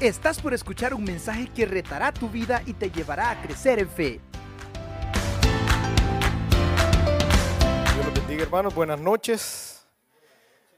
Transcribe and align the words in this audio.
Estás 0.00 0.40
por 0.40 0.54
escuchar 0.54 0.94
un 0.94 1.02
mensaje 1.02 1.48
que 1.52 1.66
retará 1.66 2.14
tu 2.14 2.28
vida 2.28 2.62
y 2.66 2.72
te 2.72 2.88
llevará 2.88 3.30
a 3.32 3.42
crecer 3.42 3.80
en 3.80 3.90
fe. 3.90 4.20
Dios 7.94 8.06
los 8.06 8.14
bendiga, 8.14 8.44
hermanos. 8.44 8.72
Buenas 8.76 9.00
noches. 9.00 9.82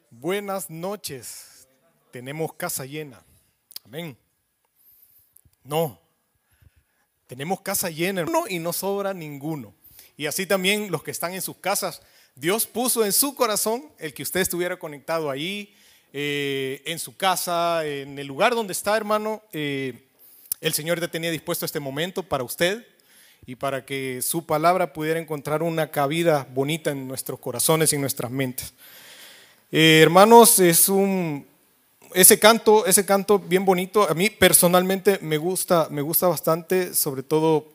Buenas 0.08 0.70
noches. 0.70 1.68
Tenemos 2.10 2.54
casa 2.54 2.86
llena. 2.86 3.22
Amén. 3.84 4.16
No. 5.64 6.00
Tenemos 7.26 7.60
casa 7.60 7.90
llena 7.90 8.22
hermano, 8.22 8.48
y 8.48 8.58
no 8.58 8.72
sobra 8.72 9.12
ninguno. 9.12 9.74
Y 10.16 10.28
así 10.28 10.46
también 10.46 10.90
los 10.90 11.02
que 11.02 11.10
están 11.10 11.34
en 11.34 11.42
sus 11.42 11.58
casas. 11.58 12.00
Dios 12.34 12.66
puso 12.66 13.04
en 13.04 13.12
su 13.12 13.34
corazón 13.34 13.92
el 13.98 14.14
que 14.14 14.22
usted 14.22 14.40
estuviera 14.40 14.78
conectado 14.78 15.28
ahí, 15.28 15.76
eh, 16.12 16.82
en 16.86 16.98
su 16.98 17.16
casa, 17.16 17.86
en 17.86 18.18
el 18.18 18.26
lugar 18.26 18.54
donde 18.54 18.72
está, 18.72 18.96
hermano. 18.96 19.42
Eh, 19.52 20.06
el 20.60 20.72
Señor 20.72 21.00
te 21.00 21.08
tenía 21.08 21.30
dispuesto 21.30 21.64
este 21.64 21.80
momento 21.80 22.22
para 22.22 22.44
usted 22.44 22.86
y 23.46 23.56
para 23.56 23.84
que 23.86 24.20
su 24.22 24.44
palabra 24.44 24.92
pudiera 24.92 25.20
encontrar 25.20 25.62
una 25.62 25.90
cabida 25.90 26.46
bonita 26.52 26.90
en 26.90 27.08
nuestros 27.08 27.38
corazones 27.38 27.92
y 27.92 27.96
en 27.96 28.00
nuestras 28.02 28.30
mentes. 28.30 28.74
Eh, 29.72 30.00
hermanos, 30.02 30.58
es 30.58 30.88
un 30.88 31.46
ese 32.12 32.38
canto, 32.38 32.86
ese 32.86 33.06
canto 33.06 33.38
bien 33.38 33.64
bonito, 33.64 34.08
a 34.08 34.14
mí 34.14 34.30
personalmente 34.30 35.18
me 35.22 35.38
gusta, 35.38 35.86
me 35.90 36.02
gusta 36.02 36.26
bastante, 36.26 36.92
sobre 36.92 37.22
todo 37.22 37.68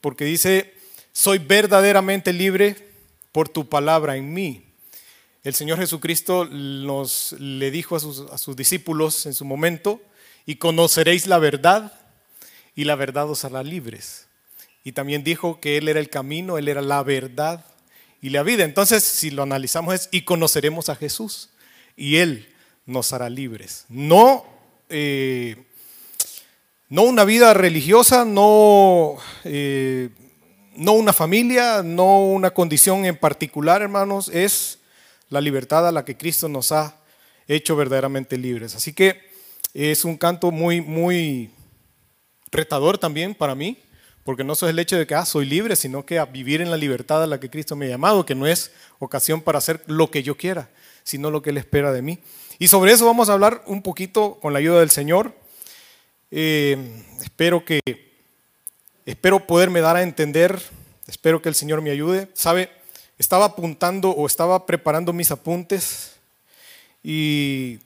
porque 0.00 0.24
dice, 0.24 0.72
soy 1.12 1.38
verdaderamente 1.38 2.32
libre 2.32 2.76
por 3.32 3.48
tu 3.48 3.68
palabra 3.68 4.16
en 4.16 4.32
mí. 4.32 4.65
El 5.46 5.54
Señor 5.54 5.78
Jesucristo 5.78 6.44
nos, 6.44 7.36
le 7.38 7.70
dijo 7.70 7.94
a 7.94 8.00
sus, 8.00 8.22
a 8.32 8.36
sus 8.36 8.56
discípulos 8.56 9.26
en 9.26 9.32
su 9.32 9.44
momento, 9.44 10.02
y 10.44 10.56
conoceréis 10.56 11.28
la 11.28 11.38
verdad, 11.38 11.92
y 12.74 12.82
la 12.82 12.96
verdad 12.96 13.30
os 13.30 13.44
hará 13.44 13.62
libres. 13.62 14.26
Y 14.82 14.90
también 14.90 15.22
dijo 15.22 15.60
que 15.60 15.76
Él 15.76 15.86
era 15.86 16.00
el 16.00 16.10
camino, 16.10 16.58
Él 16.58 16.66
era 16.66 16.82
la 16.82 17.00
verdad 17.04 17.64
y 18.20 18.30
la 18.30 18.42
vida. 18.42 18.64
Entonces, 18.64 19.04
si 19.04 19.30
lo 19.30 19.44
analizamos 19.44 19.94
es, 19.94 20.08
y 20.10 20.22
conoceremos 20.22 20.88
a 20.88 20.96
Jesús, 20.96 21.50
y 21.96 22.16
Él 22.16 22.52
nos 22.84 23.12
hará 23.12 23.30
libres. 23.30 23.84
No, 23.88 24.44
eh, 24.88 25.64
no 26.88 27.02
una 27.02 27.22
vida 27.22 27.54
religiosa, 27.54 28.24
no, 28.24 29.16
eh, 29.44 30.08
no 30.74 30.90
una 30.94 31.12
familia, 31.12 31.84
no 31.84 32.26
una 32.26 32.50
condición 32.50 33.04
en 33.04 33.16
particular, 33.16 33.80
hermanos, 33.80 34.28
es 34.28 34.80
la 35.28 35.40
libertad 35.40 35.86
a 35.86 35.92
la 35.92 36.04
que 36.04 36.16
Cristo 36.16 36.48
nos 36.48 36.72
ha 36.72 36.96
hecho 37.48 37.76
verdaderamente 37.76 38.36
libres. 38.36 38.74
Así 38.74 38.92
que 38.92 39.20
es 39.74 40.04
un 40.04 40.16
canto 40.16 40.50
muy, 40.50 40.80
muy 40.80 41.50
retador 42.50 42.98
también 42.98 43.34
para 43.34 43.54
mí, 43.54 43.78
porque 44.24 44.42
no 44.42 44.54
es 44.54 44.62
el 44.62 44.78
hecho 44.78 44.96
de 44.96 45.06
que 45.06 45.14
ah, 45.14 45.24
soy 45.24 45.46
libre, 45.46 45.76
sino 45.76 46.04
que 46.04 46.18
a 46.18 46.24
vivir 46.24 46.60
en 46.60 46.70
la 46.70 46.76
libertad 46.76 47.22
a 47.22 47.26
la 47.26 47.38
que 47.38 47.50
Cristo 47.50 47.76
me 47.76 47.86
ha 47.86 47.90
llamado, 47.90 48.26
que 48.26 48.34
no 48.34 48.46
es 48.46 48.72
ocasión 48.98 49.40
para 49.40 49.58
hacer 49.58 49.82
lo 49.86 50.10
que 50.10 50.22
yo 50.22 50.36
quiera, 50.36 50.70
sino 51.04 51.30
lo 51.30 51.42
que 51.42 51.50
Él 51.50 51.58
espera 51.58 51.92
de 51.92 52.02
mí. 52.02 52.18
Y 52.58 52.68
sobre 52.68 52.92
eso 52.92 53.06
vamos 53.06 53.28
a 53.28 53.34
hablar 53.34 53.62
un 53.66 53.82
poquito 53.82 54.38
con 54.40 54.52
la 54.52 54.58
ayuda 54.58 54.80
del 54.80 54.90
Señor. 54.90 55.32
Eh, 56.30 57.04
espero 57.22 57.64
que, 57.64 57.80
espero 59.04 59.46
poderme 59.46 59.80
dar 59.80 59.96
a 59.96 60.02
entender, 60.02 60.60
espero 61.06 61.42
que 61.42 61.48
el 61.48 61.54
Señor 61.54 61.82
me 61.82 61.90
ayude. 61.90 62.28
Sabe, 62.32 62.70
estaba 63.18 63.46
apuntando 63.46 64.10
o 64.10 64.26
estaba 64.26 64.66
preparando 64.66 65.12
mis 65.12 65.30
apuntes 65.30 66.16
y 67.02 67.78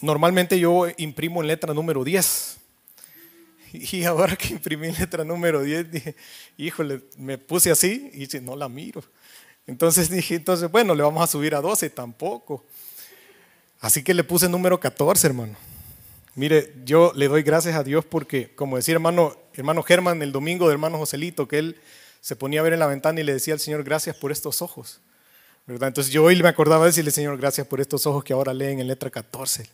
normalmente 0.00 0.58
yo 0.58 0.86
imprimo 0.96 1.42
en 1.42 1.48
letra 1.48 1.74
número 1.74 2.04
10. 2.04 2.58
Y 3.72 4.02
ahora 4.04 4.34
que 4.34 4.48
imprimí 4.48 4.90
letra 4.90 5.22
número 5.22 5.62
10, 5.62 5.90
dije, 5.92 6.16
híjole, 6.56 7.02
me 7.16 7.38
puse 7.38 7.70
así 7.70 8.10
y 8.14 8.40
no 8.40 8.56
la 8.56 8.68
miro. 8.68 9.02
Entonces 9.66 10.10
dije, 10.10 10.34
entonces, 10.34 10.68
bueno, 10.70 10.94
le 10.94 11.04
vamos 11.04 11.22
a 11.22 11.28
subir 11.28 11.54
a 11.54 11.60
12, 11.60 11.90
tampoco. 11.90 12.64
Así 13.80 14.02
que 14.02 14.12
le 14.12 14.24
puse 14.24 14.48
número 14.48 14.80
14, 14.80 15.26
hermano. 15.26 15.56
Mire, 16.34 16.72
yo 16.84 17.12
le 17.14 17.28
doy 17.28 17.42
gracias 17.42 17.76
a 17.76 17.84
Dios 17.84 18.04
porque, 18.04 18.54
como 18.54 18.76
decía 18.76 18.94
hermano, 18.94 19.36
hermano 19.54 19.82
Germán 19.82 20.22
el 20.22 20.32
domingo 20.32 20.66
de 20.66 20.72
hermano 20.72 20.98
Joselito, 20.98 21.46
que 21.46 21.58
él 21.58 21.80
se 22.20 22.36
ponía 22.36 22.60
a 22.60 22.62
ver 22.62 22.72
en 22.72 22.80
la 22.80 22.86
ventana 22.86 23.20
y 23.20 23.24
le 23.24 23.32
decía 23.32 23.54
al 23.54 23.60
Señor, 23.60 23.84
gracias 23.84 24.16
por 24.16 24.32
estos 24.32 24.62
ojos. 24.62 25.00
¿verdad? 25.66 25.88
Entonces 25.88 26.12
yo 26.12 26.24
hoy 26.24 26.40
me 26.42 26.48
acordaba 26.48 26.84
de 26.84 26.90
decirle, 26.90 27.10
Señor, 27.10 27.36
gracias 27.38 27.66
por 27.66 27.80
estos 27.80 28.06
ojos 28.06 28.24
que 28.24 28.32
ahora 28.32 28.52
leen 28.52 28.80
en 28.80 28.88
letra 28.88 29.10
14. 29.10 29.68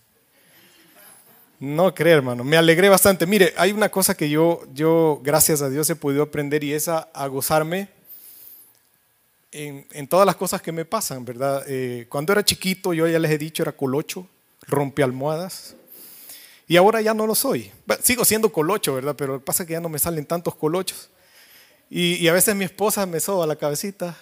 No 1.59 1.95
creo, 1.95 2.19
hermano, 2.19 2.45
me 2.45 2.57
alegré 2.57 2.89
bastante. 2.89 3.27
Mire, 3.27 3.55
hay 3.57 3.73
una 3.73 3.89
cosa 3.89 4.15
que 4.15 4.29
yo, 4.29 4.63
yo 4.75 5.21
gracias 5.23 5.63
a 5.63 5.71
Dios 5.71 5.89
he 5.89 5.97
podido 5.97 6.23
aprender 6.23 6.63
y 6.63 6.75
es 6.75 6.89
a, 6.89 7.09
gozarme 7.29 7.89
en, 9.53 10.07
todas 10.07 10.27
las 10.27 10.37
cosas 10.37 10.61
que 10.61 10.71
me 10.71 10.85
pasan, 10.85 11.25
¿verdad? 11.25 11.65
Eh, 11.67 12.07
cuando 12.11 12.33
era 12.33 12.45
chiquito, 12.45 12.93
yo 12.93 13.07
ya 13.07 13.19
les 13.19 13.31
he 13.31 13.39
dicho, 13.39 13.63
era 13.63 13.73
colocho, 13.73 14.29
rompe 14.67 15.03
almohadas. 15.03 15.75
Y 16.69 16.77
ahora 16.77 17.01
ya 17.01 17.15
no 17.15 17.27
lo 17.27 17.35
soy. 17.35 17.73
sigo 18.03 18.25
siendo 18.27 18.53
colocho, 18.53 18.95
¿verdad? 18.95 19.15
Pero 19.17 19.43
pasa 19.43 19.65
que 19.65 19.73
ya 19.73 19.81
no 19.81 19.89
me 19.89 19.99
salen 19.99 20.27
tantos 20.27 20.57
colochos. 20.57 21.09
Y, 21.89 22.27
a 22.27 22.33
veces 22.33 22.55
mi 22.57 22.65
esposa 22.65 23.07
me 23.07 23.21
soba 23.21 23.47
la 23.47 23.57
cabecita 23.57 24.17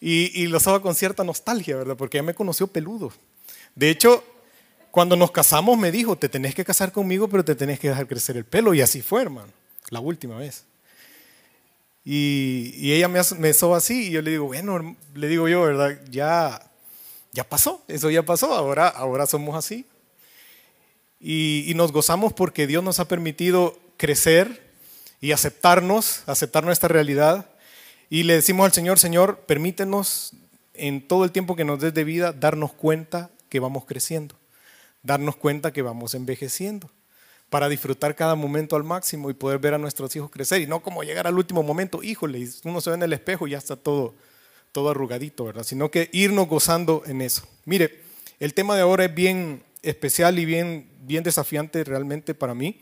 y, 0.00 0.46
lo 0.46 0.58
soba 0.58 0.80
con 0.80 0.94
cierta 0.94 1.22
nostalgia, 1.22 1.76
¿verdad? 1.76 1.96
Porque 1.96 2.18
ya 2.18 2.22
me 2.22 2.34
conoció 2.34 2.66
peludo. 2.66 3.12
De 3.74 3.90
hecho, 3.90 4.24
cuando 4.90 5.16
nos 5.16 5.30
casamos 5.30 5.78
me 5.78 5.92
dijo, 5.92 6.16
te 6.16 6.28
tenés 6.28 6.54
que 6.54 6.64
casar 6.64 6.92
conmigo, 6.92 7.28
pero 7.28 7.44
te 7.44 7.54
tenés 7.54 7.78
que 7.78 7.88
dejar 7.88 8.06
crecer 8.06 8.36
el 8.36 8.44
pelo. 8.44 8.74
Y 8.74 8.80
así 8.80 9.02
fue, 9.02 9.22
hermano, 9.22 9.52
la 9.90 10.00
última 10.00 10.38
vez. 10.38 10.64
Y, 12.04 12.92
ella 12.92 13.08
me, 13.08 13.52
soba 13.52 13.76
así 13.76 14.08
y 14.08 14.10
yo 14.10 14.22
le 14.22 14.32
digo, 14.32 14.46
bueno, 14.46 14.96
le 15.14 15.28
digo 15.28 15.48
yo, 15.48 15.62
¿verdad? 15.62 16.00
Ya, 16.10 16.70
ya 17.32 17.48
pasó, 17.48 17.84
eso 17.86 18.10
ya 18.10 18.24
pasó, 18.24 18.52
ahora, 18.54 18.88
ahora 18.88 19.26
somos 19.26 19.54
así. 19.54 19.86
Y 21.20 21.72
nos 21.76 21.92
gozamos 21.92 22.32
porque 22.32 22.66
Dios 22.66 22.82
nos 22.82 22.98
ha 22.98 23.06
permitido 23.06 23.78
crecer 23.96 24.71
y 25.22 25.30
aceptarnos, 25.30 26.24
aceptar 26.26 26.64
nuestra 26.64 26.88
realidad. 26.88 27.46
Y 28.10 28.24
le 28.24 28.34
decimos 28.34 28.66
al 28.66 28.72
Señor, 28.72 28.98
Señor, 28.98 29.38
permítenos 29.46 30.34
en 30.74 31.06
todo 31.06 31.24
el 31.24 31.30
tiempo 31.30 31.56
que 31.56 31.64
nos 31.64 31.80
des 31.80 31.94
de 31.94 32.04
vida 32.04 32.32
darnos 32.32 32.72
cuenta 32.72 33.30
que 33.48 33.60
vamos 33.60 33.84
creciendo, 33.86 34.34
darnos 35.02 35.36
cuenta 35.36 35.72
que 35.72 35.80
vamos 35.80 36.14
envejeciendo 36.14 36.90
para 37.50 37.68
disfrutar 37.68 38.16
cada 38.16 38.34
momento 38.34 38.74
al 38.74 38.82
máximo 38.82 39.30
y 39.30 39.34
poder 39.34 39.60
ver 39.60 39.74
a 39.74 39.78
nuestros 39.78 40.14
hijos 40.16 40.30
crecer 40.30 40.60
y 40.60 40.66
no 40.66 40.82
como 40.82 41.04
llegar 41.04 41.26
al 41.26 41.38
último 41.38 41.62
momento, 41.62 42.02
híjole, 42.02 42.48
uno 42.64 42.80
se 42.80 42.90
ve 42.90 42.96
en 42.96 43.02
el 43.04 43.12
espejo 43.12 43.46
y 43.46 43.52
ya 43.52 43.58
está 43.58 43.76
todo, 43.76 44.14
todo 44.72 44.90
arrugadito, 44.90 45.44
¿verdad? 45.44 45.62
Sino 45.62 45.90
que 45.90 46.10
irnos 46.12 46.48
gozando 46.48 47.04
en 47.06 47.20
eso. 47.22 47.46
Mire, 47.64 48.00
el 48.40 48.54
tema 48.54 48.74
de 48.74 48.82
ahora 48.82 49.04
es 49.04 49.14
bien 49.14 49.62
especial 49.82 50.38
y 50.40 50.46
bien, 50.46 50.90
bien 51.02 51.22
desafiante 51.22 51.84
realmente 51.84 52.34
para 52.34 52.54
mí. 52.54 52.80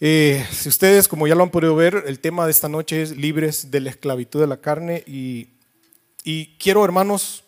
Eh, 0.00 0.44
si 0.50 0.68
ustedes, 0.68 1.06
como 1.06 1.28
ya 1.28 1.36
lo 1.36 1.44
han 1.44 1.50
podido 1.50 1.76
ver, 1.76 2.04
el 2.06 2.18
tema 2.18 2.44
de 2.44 2.50
esta 2.50 2.68
noche 2.68 3.02
es 3.02 3.16
libres 3.16 3.70
de 3.70 3.80
la 3.80 3.90
esclavitud 3.90 4.40
de 4.40 4.48
la 4.48 4.60
carne 4.60 5.04
y, 5.06 5.48
quiero, 6.58 6.84
hermanos, 6.84 7.44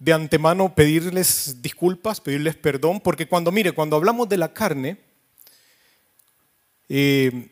de 0.00 0.12
antemano 0.12 0.74
pedirles 0.74 1.62
disculpas, 1.62 2.20
pedirles 2.20 2.56
perdón, 2.56 3.00
porque 3.00 3.28
cuando, 3.28 3.52
mire, 3.52 3.72
cuando 3.72 3.96
hablamos 3.96 4.28
de 4.28 4.36
la 4.36 4.52
carne, 4.52 4.98
eh, 6.88 7.50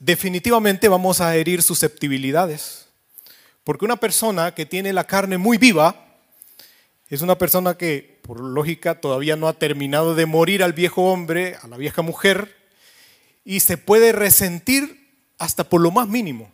definitivamente 0.00 0.88
vamos 0.88 1.20
a 1.20 1.36
herir 1.36 1.62
susceptibilidades. 1.62 2.88
Porque 3.62 3.84
una 3.84 3.96
persona 3.96 4.54
que 4.54 4.66
tiene 4.66 4.92
la 4.92 5.04
carne 5.04 5.38
muy 5.38 5.56
viva 5.56 6.04
es 7.08 7.22
una 7.22 7.38
persona 7.38 7.76
que, 7.76 8.18
por 8.22 8.40
lógica, 8.40 9.00
todavía 9.00 9.36
no 9.36 9.46
ha 9.46 9.52
terminado 9.52 10.16
de 10.16 10.26
morir 10.26 10.64
al 10.64 10.72
viejo 10.72 11.04
hombre, 11.12 11.56
a 11.62 11.68
la 11.68 11.76
vieja 11.76 12.02
mujer, 12.02 12.57
y 13.48 13.60
se 13.60 13.78
puede 13.78 14.12
resentir 14.12 15.08
hasta 15.38 15.64
por 15.64 15.80
lo 15.80 15.90
más 15.90 16.06
mínimo. 16.06 16.52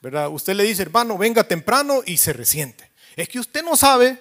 ¿verdad? 0.00 0.30
Usted 0.30 0.54
le 0.54 0.64
dice, 0.64 0.80
hermano, 0.80 1.18
venga 1.18 1.44
temprano 1.44 2.00
y 2.06 2.16
se 2.16 2.32
resiente. 2.32 2.90
Es 3.14 3.28
que 3.28 3.38
usted 3.38 3.62
no 3.62 3.76
sabe 3.76 4.18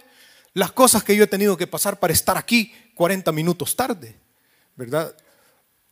las 0.54 0.74
cosas 0.74 1.02
que 1.02 1.16
yo 1.16 1.24
he 1.24 1.28
tenido 1.28 1.56
que 1.56 1.66
pasar 1.66 1.98
para 1.98 2.12
estar 2.12 2.36
aquí 2.38 2.74
40 2.96 3.32
minutos 3.32 3.74
tarde, 3.74 4.18
¿verdad? 4.76 5.16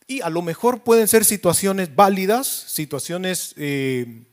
Y 0.06 0.20
a 0.20 0.28
lo 0.28 0.42
mejor 0.42 0.82
pueden 0.82 1.08
ser 1.08 1.24
situaciones 1.24 1.96
válidas, 1.96 2.46
situaciones 2.46 3.54
eh, 3.56 4.24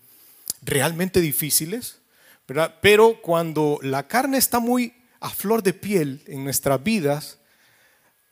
realmente 0.64 1.22
difíciles, 1.22 2.00
¿verdad? 2.46 2.76
Pero 2.82 3.22
cuando 3.22 3.80
la 3.82 4.06
carne 4.06 4.38
está 4.38 4.60
muy 4.60 4.94
a 5.22 5.30
flor 5.30 5.64
de 5.64 5.72
piel 5.72 6.26
en 6.28 6.44
nuestras 6.44 6.84
vidas, 6.84 7.38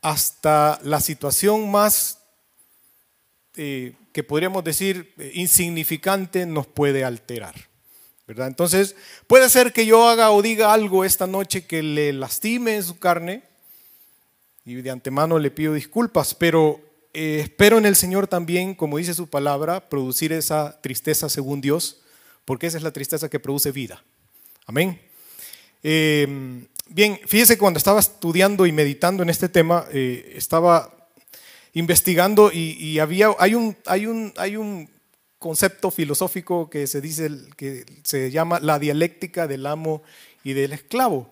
hasta 0.01 0.81
la 0.83 0.99
situación 0.99 1.71
más 1.71 2.22
eh, 3.55 3.93
que 4.11 4.23
podríamos 4.23 4.63
decir 4.63 5.13
eh, 5.17 5.31
insignificante 5.35 6.45
nos 6.45 6.67
puede 6.67 7.03
alterar. 7.03 7.55
Entonces, 8.27 8.95
puede 9.27 9.49
ser 9.49 9.73
que 9.73 9.85
yo 9.85 10.07
haga 10.07 10.31
o 10.31 10.41
diga 10.41 10.73
algo 10.73 11.03
esta 11.05 11.27
noche 11.27 11.65
que 11.65 11.83
le 11.83 12.13
lastime 12.13 12.75
en 12.75 12.83
su 12.83 12.97
carne 12.97 13.43
y 14.65 14.75
de 14.75 14.89
antemano 14.89 15.39
le 15.39 15.51
pido 15.51 15.73
disculpas, 15.73 16.33
pero 16.33 16.79
eh, 17.13 17.41
espero 17.43 17.77
en 17.77 17.85
el 17.85 17.95
Señor 17.95 18.27
también, 18.27 18.75
como 18.75 18.97
dice 18.97 19.13
su 19.13 19.27
palabra, 19.29 19.89
producir 19.89 20.31
esa 20.31 20.79
tristeza 20.81 21.29
según 21.29 21.61
Dios, 21.61 22.01
porque 22.45 22.67
esa 22.67 22.77
es 22.77 22.83
la 22.83 22.91
tristeza 22.91 23.29
que 23.29 23.39
produce 23.39 23.71
vida. 23.71 24.03
Amén. 24.65 24.99
Eh, 25.83 26.65
bien, 26.87 27.19
fíjese 27.27 27.57
cuando 27.57 27.77
estaba 27.77 27.99
estudiando 27.99 28.65
y 28.65 28.71
meditando 28.71 29.21
en 29.21 29.29
este 29.29 29.49
tema, 29.49 29.85
eh, 29.91 30.33
estaba 30.35 31.02
investigando 31.73 32.51
y, 32.53 32.99
había, 32.99 33.29
hay 33.39 33.55
un, 33.55 33.75
hay, 33.85 34.05
un, 34.05 34.33
hay 34.37 34.55
un 34.55 34.89
concepto 35.39 35.91
filosófico 35.91 36.69
que 36.69 36.87
se 36.87 37.01
dice, 37.01 37.29
que 37.57 37.85
se 38.03 38.31
llama 38.31 38.59
la 38.59 38.79
dialéctica 38.79 39.47
del 39.47 39.65
amo 39.65 40.03
y 40.43 40.53
del 40.53 40.73
esclavo. 40.73 41.29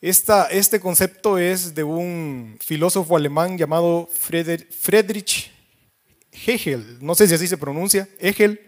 Esta, 0.00 0.46
este 0.46 0.80
concepto 0.80 1.36
es 1.36 1.74
de 1.74 1.84
un 1.84 2.56
filósofo 2.64 3.16
alemán 3.16 3.58
llamado 3.58 4.08
Friedrich 4.10 5.50
Hegel, 6.32 6.98
no 7.00 7.14
sé 7.14 7.28
si 7.28 7.34
así 7.34 7.46
se 7.46 7.58
pronuncia, 7.58 8.08
Hegel. 8.18 8.60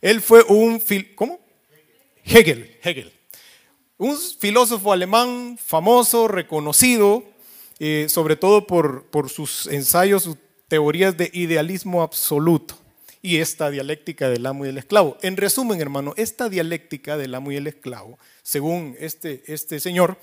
Él 0.00 0.20
fue 0.20 0.42
un, 0.42 0.82
¿cómo? 1.14 1.40
Hegel, 2.24 2.78
Hegel. 2.82 3.12
Un 3.96 4.18
filósofo 4.18 4.92
alemán 4.92 5.58
famoso, 5.62 6.28
reconocido, 6.28 7.24
eh, 7.78 8.06
sobre 8.08 8.36
todo 8.36 8.66
por, 8.66 9.04
por 9.06 9.28
sus 9.28 9.66
ensayos, 9.66 10.22
sus 10.22 10.36
teorías 10.68 11.16
de 11.16 11.30
idealismo 11.32 12.02
absoluto 12.02 12.78
y 13.22 13.38
esta 13.38 13.70
dialéctica 13.70 14.28
del 14.28 14.46
amo 14.46 14.64
y 14.64 14.68
del 14.68 14.78
esclavo. 14.78 15.16
En 15.22 15.36
resumen, 15.36 15.80
hermano, 15.80 16.14
esta 16.16 16.48
dialéctica 16.48 17.16
del 17.16 17.34
amo 17.34 17.52
y 17.52 17.56
el 17.56 17.66
esclavo, 17.66 18.18
según 18.42 18.96
este, 18.98 19.42
este 19.46 19.80
señor, 19.80 20.18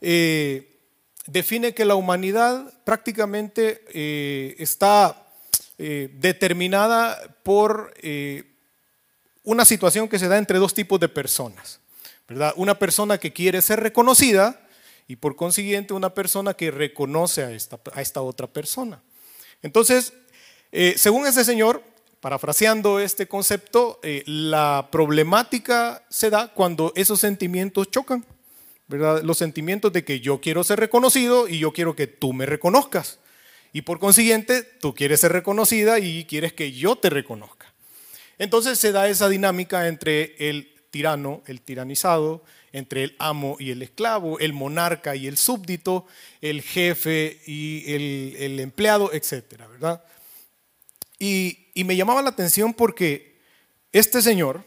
eh, 0.00 0.80
define 1.26 1.74
que 1.74 1.84
la 1.84 1.94
humanidad 1.94 2.72
prácticamente 2.84 3.84
eh, 3.92 4.56
está 4.58 5.18
determinada 5.78 7.20
por 7.42 7.92
una 9.42 9.64
situación 9.64 10.08
que 10.08 10.20
se 10.20 10.28
da 10.28 10.38
entre 10.38 10.58
dos 10.58 10.74
tipos 10.74 11.00
de 11.00 11.08
personas. 11.08 11.80
¿verdad? 12.28 12.54
Una 12.56 12.78
persona 12.78 13.18
que 13.18 13.32
quiere 13.32 13.60
ser 13.62 13.80
reconocida 13.80 14.61
y 15.12 15.16
por 15.16 15.36
consiguiente 15.36 15.92
una 15.92 16.14
persona 16.14 16.54
que 16.54 16.70
reconoce 16.70 17.42
a 17.42 17.52
esta, 17.52 17.78
a 17.92 18.00
esta 18.00 18.22
otra 18.22 18.46
persona. 18.46 19.02
Entonces, 19.60 20.14
eh, 20.72 20.94
según 20.96 21.26
ese 21.26 21.44
señor, 21.44 21.82
parafraseando 22.20 22.98
este 22.98 23.28
concepto, 23.28 24.00
eh, 24.02 24.22
la 24.24 24.88
problemática 24.90 26.02
se 26.08 26.30
da 26.30 26.48
cuando 26.54 26.94
esos 26.96 27.20
sentimientos 27.20 27.90
chocan, 27.90 28.24
¿verdad? 28.88 29.20
Los 29.22 29.36
sentimientos 29.36 29.92
de 29.92 30.02
que 30.02 30.20
yo 30.20 30.40
quiero 30.40 30.64
ser 30.64 30.80
reconocido 30.80 31.46
y 31.46 31.58
yo 31.58 31.74
quiero 31.74 31.94
que 31.94 32.06
tú 32.06 32.32
me 32.32 32.46
reconozcas. 32.46 33.18
Y 33.74 33.82
por 33.82 33.98
consiguiente, 33.98 34.62
tú 34.62 34.94
quieres 34.94 35.20
ser 35.20 35.32
reconocida 35.32 35.98
y 35.98 36.24
quieres 36.24 36.54
que 36.54 36.72
yo 36.72 36.96
te 36.96 37.10
reconozca. 37.10 37.70
Entonces 38.38 38.78
se 38.78 38.92
da 38.92 39.08
esa 39.08 39.28
dinámica 39.28 39.88
entre 39.88 40.36
el 40.48 40.72
tirano, 40.90 41.42
el 41.46 41.60
tiranizado, 41.60 42.42
entre 42.72 43.04
el 43.04 43.16
amo 43.18 43.56
y 43.58 43.70
el 43.70 43.82
esclavo, 43.82 44.38
el 44.38 44.52
monarca 44.52 45.14
y 45.14 45.26
el 45.26 45.36
súbdito, 45.36 46.06
el 46.40 46.62
jefe 46.62 47.40
y 47.46 47.92
el, 47.92 48.60
empleado, 48.60 49.12
etcétera, 49.12 49.66
¿verdad? 49.66 50.02
Y, 51.18 51.66
y 51.74 51.84
me 51.84 51.96
llamaba 51.96 52.22
la 52.22 52.30
atención 52.30 52.74
porque 52.74 53.36
este 53.92 54.22
señor 54.22 54.64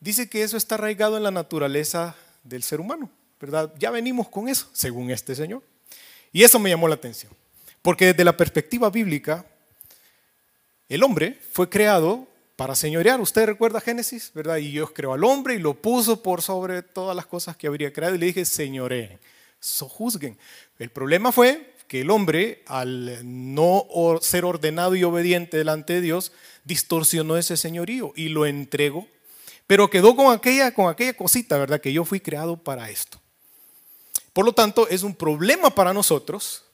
dice 0.00 0.28
que 0.28 0.42
eso 0.42 0.56
está 0.56 0.74
arraigado 0.74 1.16
en 1.16 1.22
la 1.22 1.30
naturaleza 1.30 2.14
del 2.44 2.62
ser 2.62 2.80
humano, 2.80 3.10
¿verdad? 3.40 3.72
Ya 3.78 3.90
venimos 3.90 4.28
con 4.28 4.48
eso, 4.48 4.68
según 4.72 5.10
este 5.10 5.34
señor. 5.34 5.62
Y 6.30 6.44
eso 6.44 6.58
me 6.58 6.68
llamó 6.70 6.88
la 6.88 6.96
atención, 6.96 7.32
porque 7.80 8.06
desde 8.06 8.24
la 8.24 8.36
perspectiva 8.36 8.90
bíblica, 8.90 9.46
el 10.88 11.02
hombre 11.02 11.38
fue 11.52 11.68
creado 11.68 12.27
para 12.58 12.74
señorear. 12.74 13.20
Usted 13.20 13.46
recuerda 13.46 13.80
Génesis, 13.80 14.32
¿verdad? 14.34 14.56
Y 14.56 14.72
Dios 14.72 14.90
creó 14.92 15.12
al 15.12 15.22
hombre 15.22 15.54
y 15.54 15.60
lo 15.60 15.74
puso 15.74 16.24
por 16.24 16.42
sobre 16.42 16.82
todas 16.82 17.14
las 17.14 17.24
cosas 17.24 17.56
que 17.56 17.68
habría 17.68 17.92
creado 17.92 18.16
y 18.16 18.18
le 18.18 18.26
dije, 18.26 18.44
señoreen, 18.44 19.20
sojuzguen. 19.60 20.36
El 20.80 20.90
problema 20.90 21.30
fue 21.30 21.76
que 21.86 22.00
el 22.00 22.10
hombre, 22.10 22.64
al 22.66 23.20
no 23.54 23.86
ser 24.22 24.44
ordenado 24.44 24.96
y 24.96 25.04
obediente 25.04 25.56
delante 25.56 25.92
de 25.92 26.00
Dios, 26.00 26.32
distorsionó 26.64 27.36
ese 27.36 27.56
señorío 27.56 28.12
y 28.16 28.28
lo 28.28 28.44
entregó. 28.44 29.06
Pero 29.68 29.88
quedó 29.88 30.16
con 30.16 30.34
aquella, 30.34 30.74
con 30.74 30.90
aquella 30.90 31.16
cosita, 31.16 31.58
¿verdad? 31.58 31.80
Que 31.80 31.92
yo 31.92 32.04
fui 32.04 32.18
creado 32.18 32.56
para 32.56 32.90
esto. 32.90 33.20
Por 34.32 34.44
lo 34.44 34.52
tanto, 34.52 34.88
es 34.88 35.04
un 35.04 35.14
problema 35.14 35.70
para 35.70 35.94
nosotros 35.94 36.64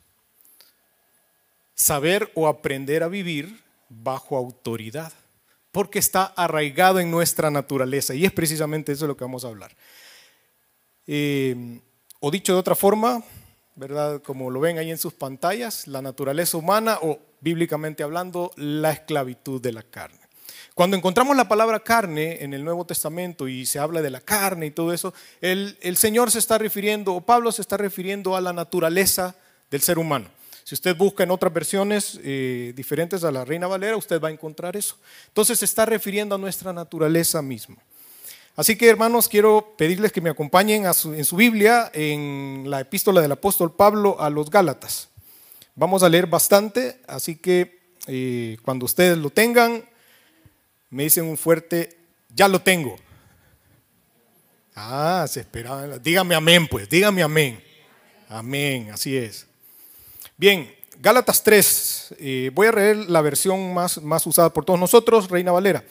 saber 1.75 2.33
o 2.35 2.49
aprender 2.49 3.03
a 3.03 3.09
vivir 3.09 3.63
bajo 3.91 4.39
autoridad 4.39 5.13
porque 5.75 5.99
está 5.99 6.27
arraigado 6.37 7.01
en 7.01 7.11
nuestra 7.11 7.51
naturaleza. 7.51 8.15
Y 8.15 8.25
es 8.25 8.31
precisamente 8.31 8.93
eso 8.93 9.09
lo 9.09 9.17
que 9.17 9.25
vamos 9.25 9.45
a 9.45 9.49
hablar. 9.49 9.75
Eh, 11.05 11.81
o 12.21 12.31
dicho 12.31 12.53
de 12.53 12.61
otra 12.61 12.77
forma, 12.77 13.25
¿verdad? 13.75 14.23
Como 14.23 14.53
lo 14.53 14.61
ven 14.61 14.79
ahí 14.79 14.93
en 14.93 14.99
sus 14.99 15.15
pantallas, 15.15 15.89
la 15.89 16.01
naturaleza 16.01 16.57
humana 16.57 16.99
o 17.03 17.19
bíblicamente 17.41 18.05
hablando, 18.05 18.53
la 18.55 18.93
esclavitud 18.93 19.61
de 19.61 19.73
la 19.73 19.83
carne. 19.83 20.21
Cuando 20.75 20.97
encontramos 20.97 21.37
la 21.37 21.49
palabra 21.49 21.81
carne 21.81 22.45
en 22.45 22.55
el 22.55 22.65
Nuevo 22.65 22.87
Testamento 22.87 23.49
y 23.49 23.67
se 23.67 23.81
habla 23.81 24.01
de 24.01 24.11
la 24.11 24.21
carne 24.21 24.67
y 24.67 24.71
todo 24.71 24.93
eso, 24.93 25.13
el 25.41 25.97
Señor 25.97 26.31
se 26.31 26.39
está 26.39 26.57
refiriendo, 26.57 27.15
o 27.15 27.21
Pablo 27.21 27.51
se 27.51 27.63
está 27.63 27.77
refiriendo 27.77 28.37
a 28.37 28.41
la 28.41 28.53
naturaleza 28.53 29.35
del 29.73 29.83
ser 29.83 29.99
humano. 29.99 30.31
Si 30.65 30.75
usted 30.75 30.97
busca 30.97 31.23
en 31.23 31.31
otras 31.31 31.53
versiones 31.53 32.19
eh, 32.25 32.73
diferentes 32.75 33.23
a 33.23 33.31
la 33.31 33.45
Reina 33.45 33.67
Valera, 33.67 33.97
usted 33.99 34.21
va 34.21 34.29
a 34.29 34.33
encontrar 34.33 34.77
eso. 34.77 34.97
Entonces 35.29 35.59
se 35.59 35.67
está 35.67 35.85
refiriendo 35.85 36.35
a 36.35 36.39
nuestra 36.39 36.73
naturaleza 36.73 37.43
misma. 37.43 37.77
Así 38.57 38.77
que 38.77 38.89
hermanos, 38.89 39.29
quiero 39.29 39.75
pedirles 39.77 40.11
que 40.11 40.23
me 40.23 40.31
acompañen 40.31 40.87
en 40.87 41.25
su 41.25 41.37
Biblia 41.37 41.91
en 41.93 42.65
la 42.69 42.81
epístola 42.81 43.21
del 43.21 43.33
apóstol 43.33 43.75
Pablo 43.75 44.21
a 44.21 44.31
los 44.31 44.49
Gálatas. 44.49 45.09
Vamos 45.75 46.03
a 46.03 46.09
leer 46.09 46.29
bastante, 46.29 47.01
así 47.07 47.37
que 47.37 47.81
eh, 48.07 48.57
cuando 48.63 48.87
ustedes 48.87 49.19
lo 49.19 49.29
tengan, 49.29 49.85
me 50.89 51.03
dicen 51.03 51.25
un 51.25 51.37
fuerte, 51.37 51.99
ya 52.33 52.49
lo 52.49 52.61
tengo. 52.61 52.97
Ah, 54.75 55.27
se 55.29 55.41
esperaba. 55.41 55.99
Dígame 55.99 56.35
amén, 56.35 56.67
pues, 56.69 56.89
dígame 56.89 57.23
amén. 57.23 57.63
Amén, 58.29 58.91
así 58.93 59.17
es. 59.17 59.47
Bien, 60.37 60.75
Gálatas 61.01 61.45
3, 61.45 62.15
eh, 62.19 62.51
voy 62.53 62.67
a 62.67 62.73
leer 62.73 62.97
la 63.09 63.21
versión 63.21 63.73
más, 63.73 64.03
más 64.03 64.27
usada 64.27 64.53
por 64.53 64.65
todos 64.65 64.81
nosotros, 64.81 65.31
Reina 65.31 65.53
Valera. 65.53 65.85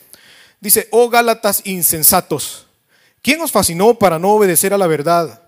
Dice, 0.60 0.90
oh 0.92 1.10
Gálatas 1.10 1.62
insensatos, 1.66 2.68
¿quién 3.22 3.40
os 3.40 3.54
fascinó 3.54 3.94
para 3.94 4.20
no 4.20 4.32
obedecer 4.32 4.74
a 4.74 4.78
la 4.78 4.88
verdad? 4.88 5.44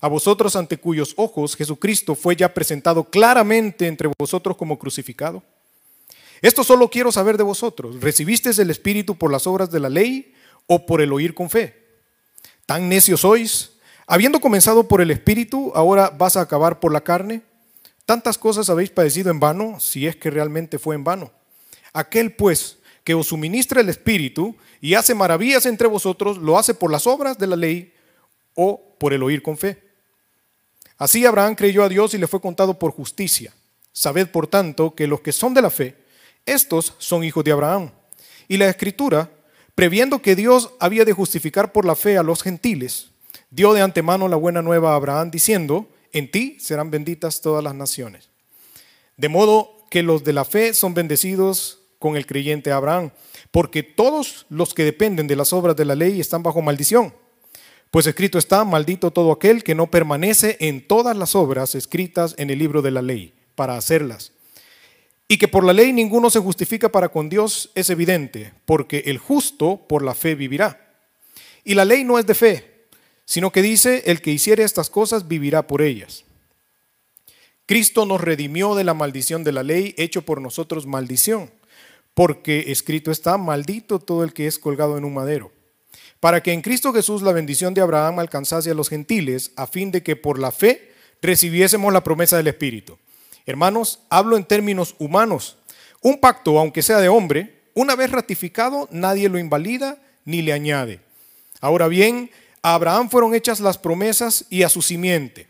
A 0.00 0.08
vosotros 0.08 0.56
ante 0.56 0.78
cuyos 0.78 1.12
ojos 1.16 1.56
Jesucristo 1.56 2.14
fue 2.14 2.36
ya 2.36 2.54
presentado 2.54 3.04
claramente 3.04 3.86
entre 3.86 4.10
vosotros 4.18 4.56
como 4.56 4.78
crucificado. 4.78 5.42
Esto 6.40 6.64
solo 6.64 6.88
quiero 6.88 7.12
saber 7.12 7.36
de 7.36 7.42
vosotros. 7.42 8.00
¿Recibisteis 8.00 8.58
el 8.60 8.70
Espíritu 8.70 9.18
por 9.18 9.30
las 9.30 9.46
obras 9.46 9.70
de 9.70 9.80
la 9.80 9.90
ley 9.90 10.32
o 10.66 10.86
por 10.86 11.02
el 11.02 11.12
oír 11.12 11.34
con 11.34 11.50
fe? 11.50 11.84
¿Tan 12.64 12.88
necios 12.88 13.20
sois? 13.20 13.72
Habiendo 14.06 14.40
comenzado 14.40 14.88
por 14.88 15.02
el 15.02 15.10
Espíritu, 15.10 15.70
ahora 15.74 16.10
vas 16.16 16.36
a 16.36 16.40
acabar 16.40 16.80
por 16.80 16.92
la 16.92 17.02
carne. 17.02 17.42
Tantas 18.08 18.38
cosas 18.38 18.70
habéis 18.70 18.88
padecido 18.88 19.30
en 19.30 19.38
vano, 19.38 19.78
si 19.80 20.06
es 20.06 20.16
que 20.16 20.30
realmente 20.30 20.78
fue 20.78 20.94
en 20.94 21.04
vano. 21.04 21.30
Aquel 21.92 22.32
pues 22.32 22.78
que 23.04 23.12
os 23.12 23.26
suministra 23.26 23.82
el 23.82 23.90
Espíritu 23.90 24.56
y 24.80 24.94
hace 24.94 25.14
maravillas 25.14 25.66
entre 25.66 25.88
vosotros, 25.88 26.38
lo 26.38 26.56
hace 26.56 26.72
por 26.72 26.90
las 26.90 27.06
obras 27.06 27.36
de 27.36 27.46
la 27.46 27.54
ley 27.54 27.92
o 28.54 28.96
por 28.96 29.12
el 29.12 29.22
oír 29.22 29.42
con 29.42 29.58
fe. 29.58 29.82
Así 30.96 31.26
Abraham 31.26 31.54
creyó 31.54 31.84
a 31.84 31.90
Dios 31.90 32.14
y 32.14 32.18
le 32.18 32.26
fue 32.26 32.40
contado 32.40 32.78
por 32.78 32.92
justicia. 32.92 33.52
Sabed, 33.92 34.28
por 34.28 34.46
tanto, 34.46 34.94
que 34.94 35.06
los 35.06 35.20
que 35.20 35.32
son 35.32 35.52
de 35.52 35.60
la 35.60 35.68
fe, 35.68 35.94
estos 36.46 36.94
son 36.96 37.24
hijos 37.24 37.44
de 37.44 37.52
Abraham. 37.52 37.90
Y 38.48 38.56
la 38.56 38.70
Escritura, 38.70 39.30
previendo 39.74 40.22
que 40.22 40.34
Dios 40.34 40.70
había 40.80 41.04
de 41.04 41.12
justificar 41.12 41.72
por 41.72 41.84
la 41.84 41.94
fe 41.94 42.16
a 42.16 42.22
los 42.22 42.42
gentiles, 42.42 43.10
dio 43.50 43.74
de 43.74 43.82
antemano 43.82 44.28
la 44.28 44.36
buena 44.36 44.62
nueva 44.62 44.92
a 44.92 44.96
Abraham, 44.96 45.30
diciendo, 45.30 45.90
en 46.12 46.30
ti 46.30 46.58
serán 46.60 46.90
benditas 46.90 47.40
todas 47.40 47.62
las 47.62 47.74
naciones. 47.74 48.30
De 49.16 49.28
modo 49.28 49.86
que 49.90 50.02
los 50.02 50.24
de 50.24 50.32
la 50.32 50.44
fe 50.44 50.74
son 50.74 50.94
bendecidos 50.94 51.80
con 51.98 52.16
el 52.16 52.26
creyente 52.26 52.70
Abraham, 52.70 53.10
porque 53.50 53.82
todos 53.82 54.46
los 54.48 54.74
que 54.74 54.84
dependen 54.84 55.26
de 55.26 55.36
las 55.36 55.52
obras 55.52 55.76
de 55.76 55.84
la 55.84 55.94
ley 55.94 56.20
están 56.20 56.42
bajo 56.42 56.62
maldición. 56.62 57.12
Pues 57.90 58.06
escrito 58.06 58.38
está, 58.38 58.64
maldito 58.64 59.10
todo 59.10 59.32
aquel 59.32 59.64
que 59.64 59.74
no 59.74 59.90
permanece 59.90 60.56
en 60.60 60.86
todas 60.86 61.16
las 61.16 61.34
obras 61.34 61.74
escritas 61.74 62.34
en 62.36 62.50
el 62.50 62.58
libro 62.58 62.82
de 62.82 62.90
la 62.90 63.02
ley, 63.02 63.34
para 63.54 63.76
hacerlas. 63.76 64.32
Y 65.26 65.38
que 65.38 65.48
por 65.48 65.64
la 65.64 65.72
ley 65.72 65.92
ninguno 65.92 66.30
se 66.30 66.38
justifica 66.38 66.90
para 66.90 67.08
con 67.08 67.28
Dios 67.28 67.70
es 67.74 67.90
evidente, 67.90 68.52
porque 68.66 69.04
el 69.06 69.18
justo 69.18 69.86
por 69.88 70.02
la 70.02 70.14
fe 70.14 70.34
vivirá. 70.34 70.94
Y 71.64 71.74
la 71.74 71.84
ley 71.84 72.04
no 72.04 72.18
es 72.18 72.26
de 72.26 72.34
fe, 72.34 72.67
sino 73.28 73.52
que 73.52 73.60
dice, 73.60 74.04
el 74.06 74.22
que 74.22 74.30
hiciere 74.30 74.64
estas 74.64 74.88
cosas 74.88 75.28
vivirá 75.28 75.66
por 75.66 75.82
ellas. 75.82 76.24
Cristo 77.66 78.06
nos 78.06 78.22
redimió 78.22 78.74
de 78.74 78.84
la 78.84 78.94
maldición 78.94 79.44
de 79.44 79.52
la 79.52 79.62
ley, 79.62 79.94
hecho 79.98 80.22
por 80.22 80.40
nosotros 80.40 80.86
maldición, 80.86 81.50
porque 82.14 82.72
escrito 82.72 83.10
está, 83.10 83.36
maldito 83.36 83.98
todo 83.98 84.24
el 84.24 84.32
que 84.32 84.46
es 84.46 84.58
colgado 84.58 84.96
en 84.96 85.04
un 85.04 85.12
madero, 85.12 85.52
para 86.20 86.42
que 86.42 86.54
en 86.54 86.62
Cristo 86.62 86.90
Jesús 86.94 87.20
la 87.20 87.32
bendición 87.32 87.74
de 87.74 87.82
Abraham 87.82 88.18
alcanzase 88.20 88.70
a 88.70 88.74
los 88.74 88.88
gentiles, 88.88 89.52
a 89.56 89.66
fin 89.66 89.90
de 89.90 90.02
que 90.02 90.16
por 90.16 90.38
la 90.38 90.50
fe 90.50 90.94
recibiésemos 91.20 91.92
la 91.92 92.02
promesa 92.02 92.38
del 92.38 92.46
Espíritu. 92.46 92.96
Hermanos, 93.44 94.00
hablo 94.08 94.38
en 94.38 94.46
términos 94.46 94.96
humanos. 94.98 95.58
Un 96.00 96.18
pacto, 96.18 96.58
aunque 96.58 96.80
sea 96.80 96.96
de 96.96 97.10
hombre, 97.10 97.60
una 97.74 97.94
vez 97.94 98.10
ratificado, 98.10 98.88
nadie 98.90 99.28
lo 99.28 99.38
invalida 99.38 100.00
ni 100.24 100.40
le 100.40 100.54
añade. 100.54 101.00
Ahora 101.60 101.88
bien, 101.88 102.30
a 102.62 102.74
Abraham 102.74 103.10
fueron 103.10 103.34
hechas 103.34 103.60
las 103.60 103.78
promesas 103.78 104.46
y 104.50 104.62
a 104.62 104.68
su 104.68 104.82
simiente. 104.82 105.48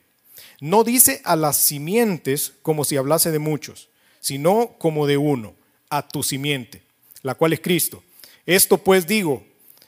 No 0.61 0.85
dice 0.85 1.21
a 1.25 1.37
las 1.37 1.57
simientes 1.57 2.53
como 2.63 2.85
si 2.85 2.97
hablase 2.97 3.31
de 3.31 3.39
muchos, 3.39 3.89
sino 4.21 4.75
como 4.79 5.07
de 5.07 5.17
uno, 5.17 5.55
a 5.91 6.07
tu 6.07 6.23
simiente, 6.23 6.83
la 7.23 7.35
cual 7.35 7.53
es 7.53 7.61
Cristo. 7.61 8.03
Esto 8.45 8.79
pues 8.79 9.07
digo, 9.07 9.45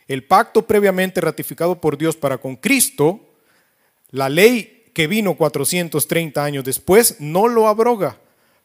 el 0.07 0.25
pacto 0.25 0.67
previamente 0.67 1.21
ratificado 1.21 1.81
por 1.81 1.99
Dios 1.99 2.17
para 2.17 2.39
con 2.39 2.57
Cristo, 2.57 3.21
la 4.11 4.29
ley 4.29 4.91
que 4.95 5.07
vino 5.07 5.37
430 5.37 6.45
años 6.45 6.65
después, 6.65 7.17
no 7.21 7.49
lo 7.49 7.69
abroga 7.69 8.19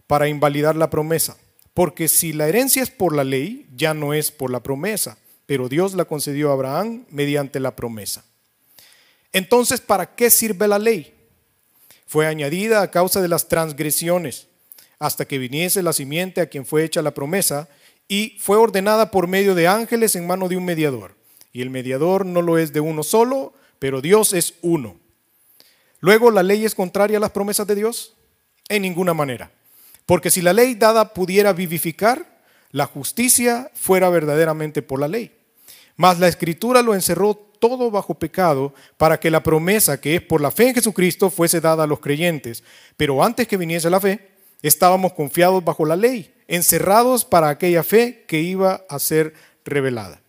para 0.07 0.27
invalidar 0.27 0.75
la 0.75 0.89
promesa. 0.89 1.38
Porque 1.74 2.07
si 2.07 2.33
la 2.33 2.47
herencia 2.47 2.81
es 2.81 2.89
por 2.89 3.15
la 3.15 3.24
ley, 3.24 3.67
ya 3.75 3.93
no 3.93 4.13
es 4.13 4.31
por 4.31 4.50
la 4.50 4.62
promesa, 4.62 5.17
pero 5.45 5.69
Dios 5.69 5.93
la 5.93 6.05
concedió 6.05 6.50
a 6.50 6.53
Abraham 6.53 7.05
mediante 7.09 7.59
la 7.59 7.75
promesa. 7.75 8.25
Entonces, 9.36 9.82
¿para 9.82 10.15
qué 10.15 10.30
sirve 10.30 10.68
la 10.68 10.80
ley? 10.80 11.15
fue 12.06 12.27
añadida 12.27 12.82
a 12.82 12.92
causa 12.92 13.22
de 13.22 13.27
las 13.27 13.48
transgresiones, 13.48 14.48
hasta 15.00 15.25
que 15.25 15.38
viniese 15.38 15.84
la 15.84 15.92
simiente 15.92 16.42
a 16.42 16.48
quien 16.48 16.65
fue 16.65 16.84
hecha 16.84 17.01
la 17.01 17.13
promesa, 17.13 17.68
y 18.08 18.38
fue 18.39 18.58
ordenada 18.58 19.12
por 19.12 19.27
medio 19.27 19.56
de 19.56 19.68
ángeles 19.68 20.15
en 20.15 20.27
mano 20.27 20.48
de 20.48 20.56
un 20.56 20.63
mediador. 20.63 21.15
Y 21.51 21.62
el 21.62 21.70
mediador 21.70 22.25
no 22.25 22.42
lo 22.42 22.58
es 22.58 22.72
de 22.72 22.80
uno 22.80 23.04
solo, 23.04 23.54
pero 23.80 24.01
Dios 24.01 24.34
es 24.34 24.54
uno. 24.62 25.00
Luego, 26.00 26.30
¿la 26.30 26.44
ley 26.44 26.63
es 26.65 26.75
contraria 26.75 27.18
a 27.18 27.20
las 27.20 27.32
promesas 27.32 27.65
de 27.65 27.75
Dios? 27.75 28.13
En 28.70 28.84
ninguna 28.84 29.13
manera. 29.13 29.51
Porque 30.06 30.30
si 30.30 30.42
la 30.42 30.54
ley 30.54 30.75
dada 30.75 31.13
pudiera 31.13 31.51
vivificar, 31.51 32.42
la 32.72 32.86
justicia 32.86 33.72
fuera 33.74 34.10
verdaderamente 34.10 34.82
por 34.84 35.00
la 35.00 35.08
ley. 35.08 35.36
Mas 35.98 36.20
la 36.20 36.27
escritura 36.27 36.82
lo 36.84 36.94
encerró 36.94 37.45
todo 37.59 37.91
bajo 37.91 38.15
pecado 38.15 38.74
para 38.97 39.19
que 39.19 39.31
la 39.31 39.43
promesa 39.43 40.00
que 40.00 40.15
es 40.15 40.21
por 40.21 40.41
la 40.41 40.51
fe 40.51 40.69
en 40.69 40.75
Jesucristo 40.75 41.29
fuese 41.29 41.62
dada 41.62 41.83
a 41.83 41.88
los 41.88 42.00
creyentes. 42.00 42.63
Pero 42.97 43.24
antes 43.24 43.47
que 43.47 43.57
viniese 43.57 43.89
la 43.89 44.00
fe, 44.00 44.31
estábamos 44.62 45.13
confiados 45.13 45.63
bajo 45.63 45.85
la 45.85 45.95
ley, 45.95 46.33
encerrados 46.47 47.25
para 47.25 47.50
aquella 47.50 47.83
fe 47.83 48.25
que 48.27 48.41
iba 48.41 48.85
a 48.89 49.00
ser 49.00 49.33
revelada. 49.63 50.21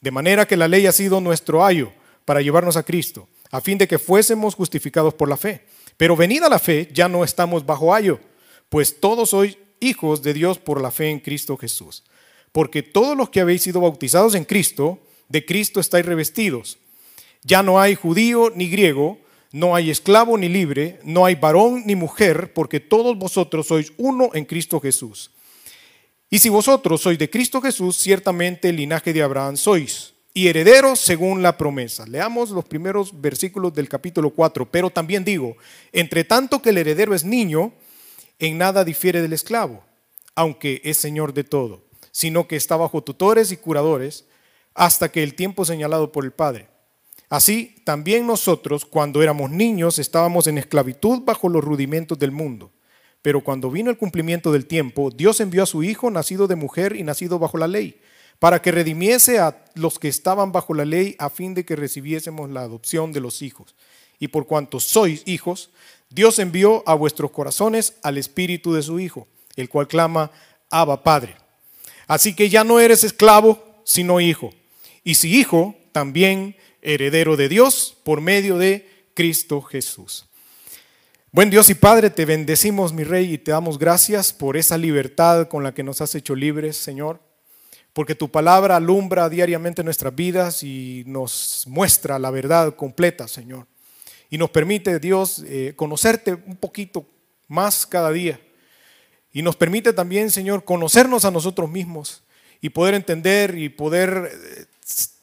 De 0.00 0.10
manera 0.10 0.46
que 0.46 0.56
la 0.56 0.68
ley 0.68 0.86
ha 0.86 0.92
sido 0.92 1.20
nuestro 1.20 1.64
ayo 1.64 1.92
para 2.24 2.42
llevarnos 2.42 2.76
a 2.76 2.82
Cristo, 2.82 3.28
a 3.50 3.60
fin 3.60 3.78
de 3.78 3.88
que 3.88 3.98
fuésemos 3.98 4.54
justificados 4.54 5.14
por 5.14 5.28
la 5.28 5.36
fe. 5.36 5.64
Pero 5.96 6.16
venida 6.16 6.48
la 6.48 6.58
fe, 6.58 6.88
ya 6.92 7.08
no 7.08 7.24
estamos 7.24 7.64
bajo 7.64 7.94
ayo, 7.94 8.18
pues 8.68 8.98
todos 9.00 9.30
sois 9.30 9.58
hijos 9.80 10.22
de 10.22 10.32
Dios 10.34 10.58
por 10.58 10.80
la 10.80 10.90
fe 10.90 11.10
en 11.10 11.20
Cristo 11.20 11.56
Jesús. 11.56 12.04
Porque 12.52 12.82
todos 12.82 13.16
los 13.16 13.30
que 13.30 13.40
habéis 13.40 13.62
sido 13.62 13.80
bautizados 13.80 14.34
en 14.34 14.44
Cristo, 14.44 15.00
de 15.32 15.46
Cristo 15.46 15.80
estáis 15.80 16.04
revestidos. 16.04 16.78
Ya 17.42 17.62
no 17.62 17.80
hay 17.80 17.94
judío 17.94 18.52
ni 18.54 18.68
griego, 18.68 19.18
no 19.50 19.74
hay 19.74 19.90
esclavo 19.90 20.36
ni 20.36 20.50
libre, 20.50 21.00
no 21.04 21.24
hay 21.24 21.36
varón 21.36 21.84
ni 21.86 21.96
mujer, 21.96 22.52
porque 22.52 22.80
todos 22.80 23.16
vosotros 23.16 23.66
sois 23.66 23.92
uno 23.96 24.28
en 24.34 24.44
Cristo 24.44 24.78
Jesús. 24.78 25.30
Y 26.28 26.38
si 26.38 26.50
vosotros 26.50 27.00
sois 27.00 27.18
de 27.18 27.30
Cristo 27.30 27.62
Jesús, 27.62 27.96
ciertamente 27.96 28.68
el 28.68 28.76
linaje 28.76 29.14
de 29.14 29.22
Abraham 29.22 29.56
sois, 29.56 30.12
y 30.34 30.48
herederos 30.48 31.00
según 31.00 31.42
la 31.42 31.56
promesa. 31.56 32.06
Leamos 32.06 32.50
los 32.50 32.66
primeros 32.66 33.18
versículos 33.18 33.72
del 33.72 33.88
capítulo 33.88 34.30
4, 34.30 34.70
pero 34.70 34.90
también 34.90 35.24
digo, 35.24 35.56
entre 35.92 36.24
tanto 36.24 36.60
que 36.60 36.70
el 36.70 36.78
heredero 36.78 37.14
es 37.14 37.24
niño, 37.24 37.72
en 38.38 38.58
nada 38.58 38.84
difiere 38.84 39.22
del 39.22 39.32
esclavo, 39.32 39.82
aunque 40.34 40.82
es 40.84 40.98
señor 40.98 41.32
de 41.32 41.44
todo, 41.44 41.82
sino 42.10 42.46
que 42.46 42.56
está 42.56 42.76
bajo 42.76 43.02
tutores 43.02 43.50
y 43.50 43.56
curadores 43.56 44.26
hasta 44.74 45.10
que 45.10 45.22
el 45.22 45.34
tiempo 45.34 45.64
señalado 45.64 46.12
por 46.12 46.24
el 46.24 46.32
Padre. 46.32 46.68
Así, 47.32 47.76
también 47.84 48.26
nosotros, 48.26 48.84
cuando 48.84 49.22
éramos 49.22 49.50
niños, 49.50 49.98
estábamos 49.98 50.46
en 50.48 50.58
esclavitud 50.58 51.22
bajo 51.22 51.48
los 51.48 51.64
rudimentos 51.64 52.18
del 52.18 52.30
mundo. 52.30 52.72
Pero 53.22 53.42
cuando 53.42 53.70
vino 53.70 53.90
el 53.90 53.96
cumplimiento 53.96 54.52
del 54.52 54.66
tiempo, 54.66 55.10
Dios 55.10 55.40
envió 55.40 55.62
a 55.62 55.66
su 55.66 55.82
Hijo, 55.82 56.10
nacido 56.10 56.46
de 56.46 56.56
mujer 56.56 56.94
y 56.94 57.04
nacido 57.04 57.38
bajo 57.38 57.56
la 57.56 57.68
ley, 57.68 57.98
para 58.38 58.60
que 58.60 58.72
redimiese 58.72 59.38
a 59.38 59.64
los 59.74 59.98
que 59.98 60.08
estaban 60.08 60.52
bajo 60.52 60.74
la 60.74 60.84
ley, 60.84 61.16
a 61.18 61.30
fin 61.30 61.54
de 61.54 61.64
que 61.64 61.74
recibiésemos 61.74 62.50
la 62.50 62.62
adopción 62.62 63.12
de 63.12 63.20
los 63.20 63.40
hijos. 63.40 63.74
Y 64.18 64.28
por 64.28 64.46
cuanto 64.46 64.78
sois 64.78 65.22
hijos, 65.24 65.70
Dios 66.10 66.38
envió 66.38 66.82
a 66.86 66.94
vuestros 66.94 67.30
corazones 67.30 67.94
al 68.02 68.18
Espíritu 68.18 68.74
de 68.74 68.82
su 68.82 69.00
Hijo, 69.00 69.26
el 69.56 69.70
cual 69.70 69.88
clama, 69.88 70.30
Abba 70.68 71.02
Padre. 71.02 71.36
Así 72.06 72.34
que 72.34 72.50
ya 72.50 72.62
no 72.62 72.78
eres 72.78 73.04
esclavo, 73.04 73.80
sino 73.84 74.20
hijo 74.20 74.52
y 75.04 75.16
si 75.16 75.36
hijo, 75.36 75.76
también 75.92 76.56
heredero 76.80 77.36
de 77.36 77.48
Dios 77.48 77.96
por 78.04 78.20
medio 78.20 78.58
de 78.58 78.88
Cristo 79.14 79.60
Jesús. 79.62 80.26
Buen 81.30 81.48
Dios 81.48 81.70
y 81.70 81.74
Padre, 81.74 82.10
te 82.10 82.26
bendecimos, 82.26 82.92
mi 82.92 83.04
Rey, 83.04 83.34
y 83.34 83.38
te 83.38 83.52
damos 83.52 83.78
gracias 83.78 84.32
por 84.32 84.56
esa 84.56 84.76
libertad 84.76 85.48
con 85.48 85.62
la 85.62 85.72
que 85.72 85.82
nos 85.82 86.00
has 86.02 86.14
hecho 86.14 86.34
libres, 86.34 86.76
Señor, 86.76 87.20
porque 87.94 88.14
tu 88.14 88.30
palabra 88.30 88.76
alumbra 88.76 89.28
diariamente 89.30 89.82
nuestras 89.82 90.14
vidas 90.14 90.62
y 90.62 91.04
nos 91.06 91.64
muestra 91.66 92.18
la 92.18 92.30
verdad 92.30 92.76
completa, 92.76 93.28
Señor. 93.28 93.66
Y 94.28 94.38
nos 94.38 94.50
permite, 94.50 94.98
Dios, 94.98 95.42
eh, 95.46 95.72
conocerte 95.74 96.34
un 96.34 96.56
poquito 96.56 97.06
más 97.48 97.86
cada 97.86 98.10
día. 98.10 98.40
Y 99.32 99.42
nos 99.42 99.56
permite 99.56 99.92
también, 99.92 100.30
Señor, 100.30 100.64
conocernos 100.64 101.24
a 101.24 101.30
nosotros 101.30 101.70
mismos 101.70 102.22
y 102.60 102.68
poder 102.70 102.94
entender 102.94 103.56
y 103.56 103.70
poder 103.70 104.30
eh, 104.32 104.66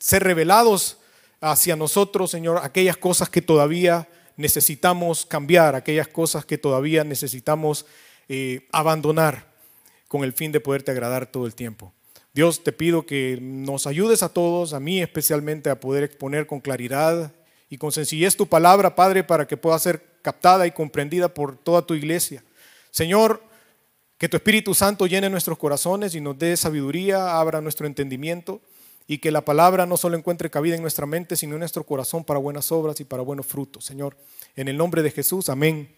ser 0.10 0.24
revelados 0.24 0.98
hacia 1.40 1.76
nosotros, 1.76 2.32
Señor, 2.32 2.60
aquellas 2.64 2.98
cosas 2.98 3.30
que 3.30 3.44
todavía 3.44 4.10
necesitamos 4.38 5.26
cambiar, 5.26 5.76
aquellas 5.76 6.08
cosas 6.08 6.46
que 6.46 6.58
todavía 6.58 7.04
necesitamos 7.04 7.86
eh, 8.28 8.68
abandonar 8.72 9.54
con 10.08 10.24
el 10.24 10.34
fin 10.34 10.52
de 10.52 10.60
poderte 10.60 10.90
agradar 10.90 11.28
todo 11.28 11.46
el 11.46 11.54
tiempo. 11.54 11.94
Dios, 12.34 12.64
te 12.64 12.72
pido 12.72 13.06
que 13.06 13.38
nos 13.40 13.86
ayudes 13.86 14.24
a 14.24 14.30
todos, 14.30 14.74
a 14.74 14.80
mí 14.80 15.00
especialmente, 15.00 15.70
a 15.70 15.80
poder 15.80 16.04
exponer 16.04 16.48
con 16.48 16.60
claridad 16.60 17.32
y 17.70 17.78
con 17.78 17.92
sencillez 17.92 18.36
tu 18.36 18.48
palabra, 18.48 18.96
Padre, 18.96 19.24
para 19.24 19.46
que 19.46 19.58
pueda 19.58 19.78
ser 19.78 20.04
captada 20.24 20.66
y 20.66 20.72
comprendida 20.72 21.32
por 21.32 21.56
toda 21.56 21.84
tu 21.84 21.94
iglesia. 21.94 22.44
Señor, 22.90 23.44
que 24.18 24.28
tu 24.28 24.38
Espíritu 24.38 24.74
Santo 24.74 25.06
llene 25.06 25.30
nuestros 25.30 25.60
corazones 25.60 26.16
y 26.16 26.22
nos 26.22 26.40
dé 26.40 26.58
sabiduría, 26.58 27.40
abra 27.40 27.62
nuestro 27.62 27.86
entendimiento 27.86 28.60
y 29.10 29.18
que 29.18 29.32
la 29.32 29.42
palabra 29.42 29.88
no 29.88 29.98
solo 29.98 30.16
encuentre 30.16 30.52
cabida 30.52 30.76
en 30.76 30.84
nuestra 30.84 31.08
mente, 31.08 31.36
sino 31.36 31.56
en 31.56 31.60
nuestro 31.62 31.84
corazón 31.84 32.24
para 32.24 32.40
buenas 32.40 32.72
obras 32.72 33.00
y 33.00 33.06
para 33.06 33.24
buenos 33.24 33.48
frutos. 33.48 33.84
Señor, 33.84 34.16
en 34.56 34.68
el 34.68 34.78
nombre 34.78 35.02
de 35.02 35.10
Jesús, 35.10 35.50
amén 35.50 35.90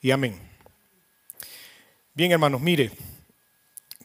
y 0.00 0.10
amén. 0.10 0.34
Bien, 2.14 2.32
hermanos, 2.32 2.60
mire, 2.60 2.90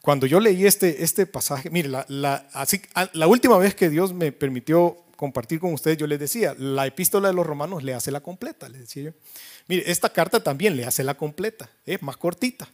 cuando 0.03 0.27
yo 0.27 0.39
leí 0.39 0.67
este, 0.67 1.03
este 1.03 1.25
pasaje, 1.25 1.71
mire, 1.71 1.89
la, 1.89 2.47
así, 2.53 2.79
la 3.13 3.25
última 3.25 3.57
vez 3.57 3.73
que 3.73 3.89
Dios 3.89 4.13
me 4.13 4.31
permitió 4.31 4.97
compartir 5.15 5.59
con 5.59 5.73
ustedes, 5.73 5.97
yo 5.97 6.05
les 6.05 6.19
decía, 6.19 6.53
la 6.59 6.85
epístola 6.85 7.29
de 7.29 7.33
los 7.33 7.45
romanos 7.45 7.81
le 7.81 7.95
hace 7.95 8.11
la 8.11 8.21
completa, 8.21 8.69
les 8.69 8.81
decía 8.81 9.01
yo. 9.01 9.11
Mire, 9.67 9.89
esta 9.89 10.13
carta 10.13 10.43
también 10.43 10.77
le 10.77 10.85
hace 10.85 11.03
la 11.03 11.15
completa, 11.15 11.71
es 11.87 12.03
más 12.03 12.17
cortita. 12.17 12.69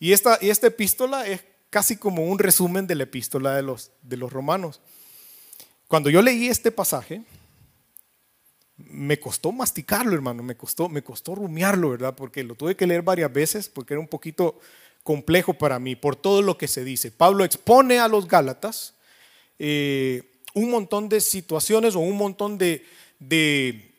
Y 0.00 0.12
esta, 0.12 0.40
y 0.40 0.50
esta 0.50 0.66
epístola 0.66 1.24
es 1.28 1.40
casi 1.70 1.96
como 1.96 2.24
un 2.24 2.38
resumen 2.38 2.86
de 2.86 2.94
la 2.94 3.04
epístola 3.04 3.54
de 3.54 3.62
los, 3.62 3.90
de 4.02 4.16
los 4.16 4.32
romanos. 4.32 4.80
Cuando 5.86 6.10
yo 6.10 6.22
leí 6.22 6.48
este 6.48 6.70
pasaje, 6.70 7.22
me 8.76 9.18
costó 9.18 9.52
masticarlo, 9.52 10.14
hermano, 10.14 10.42
me 10.42 10.56
costó, 10.56 10.88
me 10.88 11.02
costó 11.02 11.34
rumiarlo, 11.34 11.90
¿verdad? 11.90 12.14
Porque 12.14 12.44
lo 12.44 12.54
tuve 12.54 12.76
que 12.76 12.86
leer 12.86 13.02
varias 13.02 13.32
veces 13.32 13.68
porque 13.68 13.94
era 13.94 14.00
un 14.00 14.08
poquito 14.08 14.60
complejo 15.02 15.54
para 15.54 15.78
mí 15.78 15.96
por 15.96 16.16
todo 16.16 16.42
lo 16.42 16.56
que 16.56 16.68
se 16.68 16.84
dice. 16.84 17.10
Pablo 17.10 17.44
expone 17.44 17.98
a 17.98 18.08
los 18.08 18.28
Gálatas 18.28 18.94
eh, 19.58 20.22
un 20.54 20.70
montón 20.70 21.08
de 21.08 21.20
situaciones 21.20 21.94
o 21.94 22.00
un 22.00 22.16
montón 22.16 22.58
de, 22.58 22.84
de, 23.18 23.92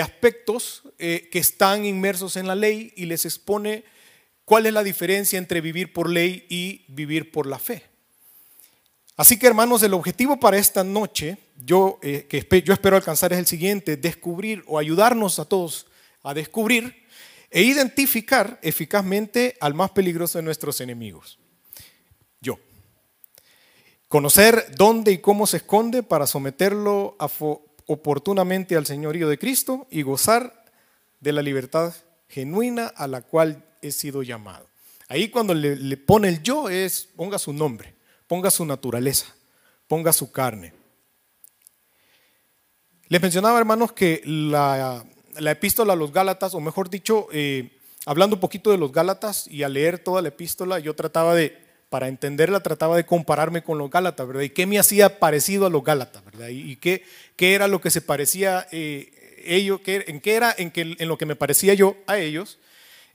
aspectos 0.00 0.82
eh, 0.98 1.28
que 1.30 1.38
están 1.38 1.84
inmersos 1.84 2.36
en 2.36 2.46
la 2.46 2.54
ley 2.54 2.92
y 2.96 3.06
les 3.06 3.24
expone 3.24 3.84
¿Cuál 4.46 4.66
es 4.66 4.72
la 4.72 4.84
diferencia 4.84 5.38
entre 5.38 5.60
vivir 5.60 5.92
por 5.92 6.08
ley 6.08 6.46
y 6.48 6.84
vivir 6.86 7.32
por 7.32 7.46
la 7.46 7.58
fe? 7.58 7.82
Así 9.16 9.40
que 9.40 9.48
hermanos, 9.48 9.82
el 9.82 9.92
objetivo 9.92 10.38
para 10.38 10.56
esta 10.56 10.84
noche, 10.84 11.36
yo, 11.56 11.98
eh, 12.00 12.26
que 12.28 12.62
yo 12.62 12.72
espero 12.72 12.94
alcanzar 12.94 13.32
es 13.32 13.40
el 13.40 13.46
siguiente, 13.46 13.96
descubrir 13.96 14.62
o 14.68 14.78
ayudarnos 14.78 15.40
a 15.40 15.46
todos 15.46 15.88
a 16.22 16.32
descubrir 16.32 17.06
e 17.50 17.62
identificar 17.62 18.60
eficazmente 18.62 19.56
al 19.60 19.74
más 19.74 19.90
peligroso 19.90 20.38
de 20.38 20.44
nuestros 20.44 20.80
enemigos. 20.80 21.40
Yo. 22.40 22.60
Conocer 24.06 24.74
dónde 24.76 25.10
y 25.10 25.18
cómo 25.18 25.48
se 25.48 25.56
esconde 25.56 26.04
para 26.04 26.28
someterlo 26.28 27.16
oportunamente 27.86 28.76
al 28.76 28.86
señorío 28.86 29.28
de 29.28 29.38
Cristo 29.38 29.88
y 29.90 30.02
gozar 30.02 30.64
de 31.18 31.32
la 31.32 31.42
libertad 31.42 31.94
genuina 32.28 32.86
a 32.86 33.08
la 33.08 33.22
cual 33.22 33.64
he 33.88 33.92
sido 33.92 34.22
llamado. 34.22 34.68
Ahí 35.08 35.28
cuando 35.28 35.54
le, 35.54 35.96
pone 35.96 36.28
el 36.28 36.42
yo 36.42 36.68
es, 36.68 37.08
ponga 37.16 37.38
su 37.38 37.52
nombre, 37.52 37.94
ponga 38.26 38.50
su 38.50 38.64
naturaleza, 38.64 39.26
ponga 39.86 40.12
su 40.12 40.32
carne. 40.32 40.72
Les 43.08 43.22
mencionaba, 43.22 43.58
hermanos, 43.58 43.92
que 43.92 44.20
la, 44.24 45.04
epístola 45.38 45.92
a 45.92 45.96
los 45.96 46.12
Gálatas, 46.12 46.54
o 46.54 46.60
mejor 46.60 46.90
dicho, 46.90 47.28
eh, 47.32 47.78
hablando 48.04 48.34
un 48.34 48.40
poquito 48.40 48.72
de 48.72 48.78
los 48.78 48.90
Gálatas 48.90 49.46
y 49.46 49.62
al 49.62 49.74
leer 49.74 50.00
toda 50.00 50.22
la 50.22 50.28
epístola, 50.28 50.80
yo 50.80 50.94
trataba 50.96 51.36
de, 51.36 51.56
para 51.88 52.08
entenderla, 52.08 52.60
trataba 52.60 52.96
de 52.96 53.06
compararme 53.06 53.62
con 53.62 53.78
los 53.78 53.90
Gálatas, 53.90 54.26
¿verdad? 54.26 54.42
Y 54.42 54.50
qué 54.50 54.66
me 54.66 54.80
hacía 54.80 55.20
parecido 55.20 55.66
a 55.66 55.70
los 55.70 55.84
Gálatas, 55.84 56.24
¿verdad? 56.24 56.48
Y, 56.48 56.76
qué, 56.76 57.04
qué, 57.36 57.54
era 57.54 57.68
lo 57.68 57.80
que 57.80 57.90
se 57.90 58.00
parecía 58.00 58.66
eh, 58.72 59.44
ellos, 59.44 59.80
en 59.86 60.20
qué 60.20 60.34
era 60.34 60.52
en, 60.58 60.72
que, 60.72 60.96
en 60.98 61.08
lo 61.08 61.16
que 61.16 61.26
me 61.26 61.36
parecía 61.36 61.74
yo 61.74 61.96
a 62.08 62.18
ellos, 62.18 62.58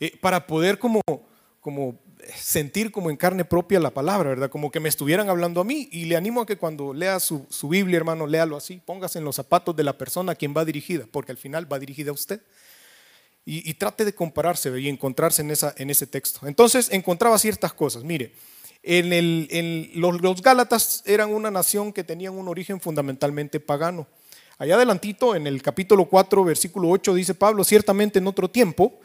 eh, 0.02 0.18
para 0.20 0.46
poder 0.48 0.80
como 0.80 1.00
sentir 2.36 2.92
como 2.92 3.10
en 3.10 3.18
carne 3.18 3.46
propia 3.46 3.80
la 3.80 3.92
palabra, 3.92 4.30
¿verdad? 4.30 4.50
Como 4.50 4.72
que 4.72 4.80
me 4.80 4.90
estuvieran 4.90 5.30
hablando 5.30 5.62
a 5.62 5.64
mí. 5.64 5.90
Y 5.92 6.06
le 6.06 6.16
animo 6.16 6.42
a 6.42 6.46
que 6.46 6.58
cuando 6.58 6.94
lea 6.94 7.20
su, 7.20 7.48
Biblia, 7.64 7.98
hermano, 7.98 8.28
léalo 8.28 8.58
así. 8.58 8.82
Póngase 8.84 9.20
en 9.20 9.26
los 9.26 9.36
zapatos 9.36 9.76
de 9.76 9.84
la 9.84 9.98
persona 9.98 10.34
a 10.34 10.36
quien 10.36 10.56
va 10.56 10.66
dirigida, 10.66 11.06
porque 11.12 11.32
al 11.32 11.38
final 11.38 11.72
va 11.72 11.80
dirigida 11.80 12.10
a 12.10 12.14
usted. 12.14 12.42
Y, 13.44 13.74
trate 13.74 14.06
de 14.06 14.14
compararse 14.14 14.80
y 14.80 14.88
encontrarse 14.88 15.42
en, 15.42 15.52
esa, 15.52 15.74
ese 15.78 16.08
texto. 16.08 16.48
Entonces 16.48 16.90
encontraba 16.92 17.38
ciertas 17.40 17.74
cosas. 17.74 18.04
Mire, 18.04 18.34
en, 18.84 19.90
los, 20.00 20.22
los 20.22 20.42
Gálatas 20.42 21.04
eran 21.06 21.34
una 21.34 21.50
nación 21.50 21.92
que 21.92 22.04
tenían 22.04 22.34
un 22.34 22.48
origen 22.48 22.80
fundamentalmente 22.80 23.60
pagano. 23.60 24.08
Allá 24.60 24.76
adelantito, 24.76 25.36
en 25.36 25.48
el 25.48 25.64
capítulo 25.64 26.06
4, 26.06 26.44
versículo 26.44 26.90
8, 26.90 27.16
dice 27.16 27.34
Pablo, 27.34 27.64
ciertamente 27.64 28.20
en 28.20 28.28
otro 28.28 28.48
tiempo, 28.48 29.00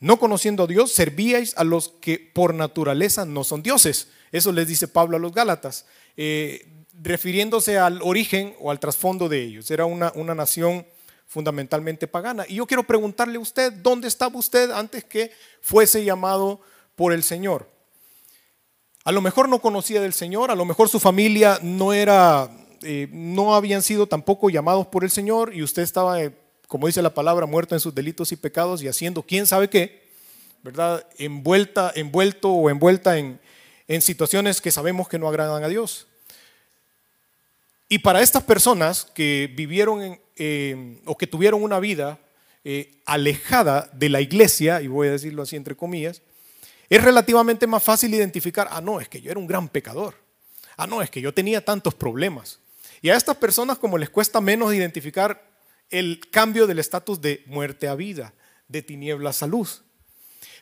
no 0.00 0.18
conociendo 0.18 0.64
a 0.64 0.66
Dios, 0.66 0.92
servíais 0.92 1.54
a 1.56 1.64
los 1.64 1.88
que 2.00 2.18
por 2.18 2.54
naturaleza 2.54 3.24
no 3.24 3.44
son 3.44 3.62
dioses. 3.62 4.08
Eso 4.32 4.52
les 4.52 4.68
dice 4.68 4.88
Pablo 4.88 5.16
a 5.16 5.20
los 5.20 5.32
Gálatas, 5.32 5.86
eh, 6.16 6.66
refiriéndose 7.02 7.78
al 7.78 8.00
origen 8.02 8.54
o 8.60 8.70
al 8.70 8.80
trasfondo 8.80 9.28
de 9.28 9.42
ellos. 9.42 9.70
Era 9.70 9.86
una, 9.86 10.12
una 10.14 10.34
nación 10.34 10.86
fundamentalmente 11.26 12.06
pagana. 12.06 12.44
Y 12.48 12.56
yo 12.56 12.66
quiero 12.66 12.84
preguntarle 12.84 13.36
a 13.36 13.40
usted, 13.40 13.72
¿dónde 13.72 14.08
estaba 14.08 14.38
usted 14.38 14.70
antes 14.70 15.04
que 15.04 15.30
fuese 15.60 16.04
llamado 16.04 16.60
por 16.96 17.12
el 17.12 17.22
Señor? 17.22 17.68
A 19.04 19.12
lo 19.12 19.20
mejor 19.20 19.48
no 19.48 19.60
conocía 19.60 20.00
del 20.00 20.12
Señor, 20.12 20.50
a 20.50 20.54
lo 20.54 20.64
mejor 20.64 20.88
su 20.88 21.00
familia 21.00 21.58
no 21.62 21.92
era, 21.92 22.50
eh, 22.82 23.08
no 23.10 23.54
habían 23.54 23.82
sido 23.82 24.06
tampoco 24.06 24.50
llamados 24.50 24.86
por 24.86 25.04
el 25.04 25.10
Señor 25.10 25.54
y 25.54 25.62
usted 25.62 25.82
estaba 25.82 26.20
eh, 26.22 26.36
como 26.68 26.86
dice 26.86 27.00
la 27.00 27.14
palabra, 27.14 27.46
muerto 27.46 27.74
en 27.74 27.80
sus 27.80 27.94
delitos 27.94 28.30
y 28.30 28.36
pecados 28.36 28.82
y 28.82 28.88
haciendo 28.88 29.22
quién 29.22 29.46
sabe 29.46 29.68
qué, 29.68 30.06
¿verdad? 30.62 31.04
Envuelta, 31.16 31.90
envuelto 31.96 32.52
o 32.52 32.70
envuelta 32.70 33.18
en, 33.18 33.40
situaciones 34.02 34.60
que 34.60 34.70
sabemos 34.70 35.08
que 35.08 35.18
no 35.18 35.28
agradan 35.28 35.64
a 35.64 35.68
Dios. 35.68 36.06
Y 37.88 38.00
para 38.00 38.20
estas 38.20 38.42
personas 38.42 39.06
que 39.14 39.50
vivieron 39.56 40.20
o 41.06 41.16
que 41.16 41.26
tuvieron 41.26 41.62
una 41.62 41.80
vida 41.80 42.18
eh, 42.64 43.00
alejada 43.06 43.88
de 43.94 44.10
la 44.10 44.20
iglesia, 44.20 44.82
y 44.82 44.88
voy 44.88 45.08
a 45.08 45.12
decirlo 45.12 45.44
así 45.44 45.56
entre 45.56 45.74
comillas, 45.74 46.20
es 46.90 47.02
relativamente 47.02 47.66
más 47.66 47.82
fácil 47.82 48.12
identificar, 48.12 48.68
ah, 48.70 48.82
no, 48.82 49.00
es 49.00 49.08
que 49.08 49.22
yo 49.22 49.30
era 49.30 49.40
un 49.40 49.46
gran 49.46 49.70
pecador, 49.70 50.14
ah, 50.76 50.86
no, 50.86 51.00
es 51.00 51.08
que 51.08 51.22
yo 51.22 51.32
tenía 51.32 51.64
tantos 51.64 51.94
problemas. 51.94 52.58
Y 53.00 53.08
a 53.08 53.16
estas 53.16 53.38
personas 53.38 53.78
como 53.78 53.96
les 53.96 54.10
cuesta 54.10 54.42
menos 54.42 54.74
identificar 54.74 55.47
el 55.90 56.20
cambio 56.30 56.66
del 56.66 56.78
estatus 56.78 57.20
de 57.20 57.42
muerte 57.46 57.88
a 57.88 57.94
vida, 57.94 58.34
de 58.68 58.82
tinieblas 58.82 59.42
a 59.42 59.46
luz. 59.46 59.82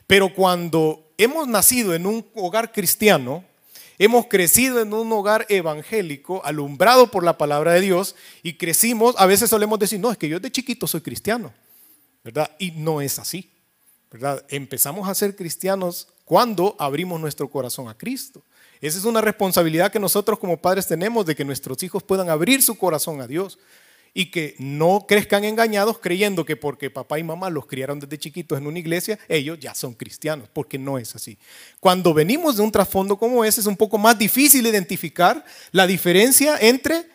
Pero 0.07 0.33
cuando 0.33 1.11
hemos 1.17 1.47
nacido 1.47 1.93
en 1.93 2.05
un 2.05 2.25
hogar 2.33 2.71
cristiano, 2.71 3.43
hemos 3.97 4.27
crecido 4.27 4.79
en 4.81 4.93
un 4.93 5.11
hogar 5.11 5.45
evangélico, 5.49 6.43
alumbrado 6.45 7.11
por 7.11 7.23
la 7.23 7.37
palabra 7.37 7.73
de 7.73 7.81
Dios, 7.81 8.15
y 8.43 8.53
crecimos, 8.53 9.15
a 9.17 9.25
veces 9.25 9.49
solemos 9.49 9.79
decir, 9.79 9.99
no, 9.99 10.11
es 10.11 10.17
que 10.17 10.29
yo 10.29 10.39
de 10.39 10.51
chiquito 10.51 10.87
soy 10.87 11.01
cristiano, 11.01 11.53
¿verdad? 12.23 12.49
Y 12.57 12.71
no 12.71 13.01
es 13.01 13.19
así, 13.19 13.49
¿verdad? 14.11 14.45
Empezamos 14.49 15.09
a 15.09 15.15
ser 15.15 15.35
cristianos 15.35 16.07
cuando 16.23 16.75
abrimos 16.79 17.19
nuestro 17.19 17.49
corazón 17.49 17.89
a 17.89 17.97
Cristo. 17.97 18.41
Esa 18.79 18.99
es 18.99 19.05
una 19.05 19.21
responsabilidad 19.21 19.91
que 19.91 19.99
nosotros 19.99 20.37
como 20.37 20.57
padres 20.57 20.87
tenemos 20.87 21.25
de 21.25 21.35
que 21.35 21.43
nuestros 21.43 21.81
hijos 21.83 22.03
puedan 22.03 22.29
abrir 22.29 22.61
su 22.61 22.77
corazón 22.77 23.21
a 23.21 23.27
Dios 23.27 23.57
y 24.17 24.31
que 24.31 24.55
no 24.57 25.05
crezcan 25.07 25.43
engañados 25.43 25.99
creyendo 25.99 26.43
que 26.43 26.55
porque 26.55 26.89
papá 26.89 27.19
y 27.19 27.23
mamá 27.23 27.51
los 27.51 27.67
criaron 27.67 27.99
desde 27.99 28.17
chiquitos 28.17 28.57
en 28.57 28.65
una 28.65 28.79
iglesia, 28.79 29.19
ellos 29.29 29.59
ya 29.59 29.75
son 29.75 29.93
cristianos, 29.93 30.49
porque 30.51 30.79
no 30.79 30.97
es 30.97 31.15
así. 31.15 31.37
Cuando 31.79 32.15
venimos 32.15 32.57
de 32.57 32.63
un 32.63 32.71
trasfondo 32.71 33.17
como 33.19 33.45
ese, 33.45 33.61
es 33.61 33.67
un 33.67 33.77
poco 33.77 33.99
más 33.99 34.17
difícil 34.17 34.65
identificar 34.65 35.45
la 35.71 35.85
diferencia 35.85 36.57
entre 36.59 37.05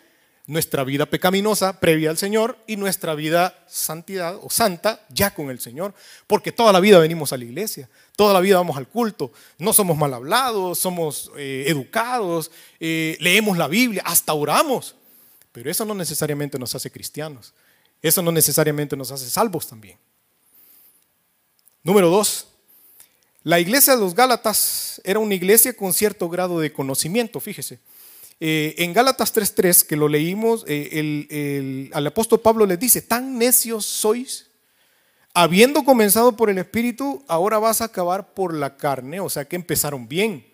nuestra 0.47 0.85
vida 0.85 1.05
pecaminosa 1.05 1.77
previa 1.81 2.09
al 2.09 2.17
Señor 2.17 2.57
y 2.67 2.77
nuestra 2.77 3.15
vida 3.15 3.53
santidad 3.67 4.39
o 4.41 4.49
santa 4.49 5.05
ya 5.09 5.33
con 5.33 5.49
el 5.49 5.59
Señor, 5.59 5.93
porque 6.25 6.53
toda 6.53 6.71
la 6.71 6.79
vida 6.79 6.99
venimos 6.99 7.33
a 7.33 7.37
la 7.37 7.43
iglesia, 7.43 7.89
toda 8.15 8.33
la 8.33 8.39
vida 8.39 8.55
vamos 8.55 8.77
al 8.77 8.87
culto, 8.87 9.33
no 9.57 9.73
somos 9.73 9.97
mal 9.97 10.13
hablados, 10.13 10.79
somos 10.79 11.33
eh, 11.35 11.65
educados, 11.67 12.49
eh, 12.79 13.17
leemos 13.19 13.57
la 13.57 13.67
Biblia, 13.67 14.03
hasta 14.05 14.33
oramos. 14.33 14.95
Pero 15.53 15.71
eso 15.71 15.85
no 15.85 15.93
necesariamente 15.93 16.59
nos 16.59 16.75
hace 16.75 16.91
cristianos. 16.91 17.53
Eso 18.01 18.21
no 18.21 18.33
necesariamente 18.33 18.97
nos 18.97 19.11
hace 19.11 19.29
salvos 19.29 19.67
también. 19.67 19.97
Número 21.83 22.09
dos, 22.09 22.47
la 23.43 23.59
iglesia 23.59 23.95
de 23.95 24.01
los 24.01 24.15
Gálatas 24.15 25.01
era 25.05 25.19
una 25.19 25.35
iglesia 25.35 25.75
con 25.75 25.93
cierto 25.93 26.27
grado 26.27 26.59
de 26.59 26.73
conocimiento, 26.73 27.39
fíjese. 27.39 27.79
Eh, 28.39 28.75
en 28.79 28.93
Gálatas 28.93 29.33
3.3, 29.33 29.85
que 29.85 29.95
lo 29.95 30.07
leímos, 30.07 30.65
eh, 30.67 31.89
al 31.93 32.07
apóstol 32.07 32.41
Pablo 32.41 32.65
les 32.65 32.79
dice, 32.79 33.01
tan 33.01 33.37
necios 33.37 33.85
sois, 33.85 34.47
habiendo 35.33 35.83
comenzado 35.83 36.35
por 36.35 36.49
el 36.49 36.57
Espíritu, 36.57 37.23
ahora 37.27 37.59
vas 37.59 37.81
a 37.81 37.85
acabar 37.85 38.33
por 38.33 38.53
la 38.53 38.75
carne, 38.75 39.19
o 39.19 39.29
sea 39.29 39.45
que 39.45 39.55
empezaron 39.55 40.07
bien. 40.07 40.45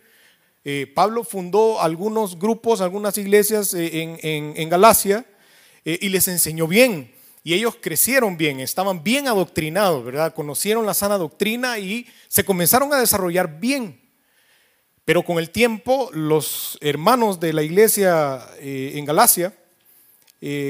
Eh, 0.65 0.91
Pablo 0.93 1.23
fundó 1.23 1.81
algunos 1.81 2.37
grupos, 2.37 2.81
algunas 2.81 3.17
iglesias 3.17 3.73
eh, 3.73 4.17
en, 4.21 4.69
Galacia 4.69 5.25
eh, 5.85 5.97
y 6.01 6.09
les 6.09 6.27
enseñó 6.27 6.67
bien. 6.67 7.13
Y 7.43 7.53
ellos 7.53 7.77
crecieron 7.79 8.37
bien, 8.37 8.59
estaban 8.59 9.01
bien 9.01 9.27
adoctrinados, 9.27 10.03
¿verdad? 10.03 10.33
Conocieron 10.33 10.85
la 10.85 10.93
sana 10.93 11.17
doctrina 11.17 11.79
y 11.79 12.05
se 12.27 12.43
comenzaron 12.43 12.93
a 12.93 12.99
desarrollar 12.99 13.59
bien. 13.59 14.01
Pero 15.05 15.23
con 15.23 15.39
el 15.39 15.49
tiempo, 15.49 16.09
los 16.13 16.77
hermanos 16.81 17.39
de 17.39 17.53
la 17.53 17.63
iglesia 17.63 18.45
en 18.59 19.03
Galacia 19.05 19.55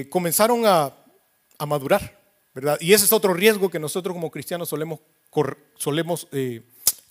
comenzaron 0.09 0.65
a, 0.65 0.95
madurar, 1.67 2.17
¿verdad? 2.55 2.77
Y 2.79 2.93
ese 2.93 3.03
es 3.03 3.11
otro 3.11 3.33
riesgo 3.33 3.69
que 3.69 3.79
nosotros 3.79 4.13
como 4.13 4.31
cristianos 4.31 4.69
solemos, 4.69 5.01
solemos 5.75 6.27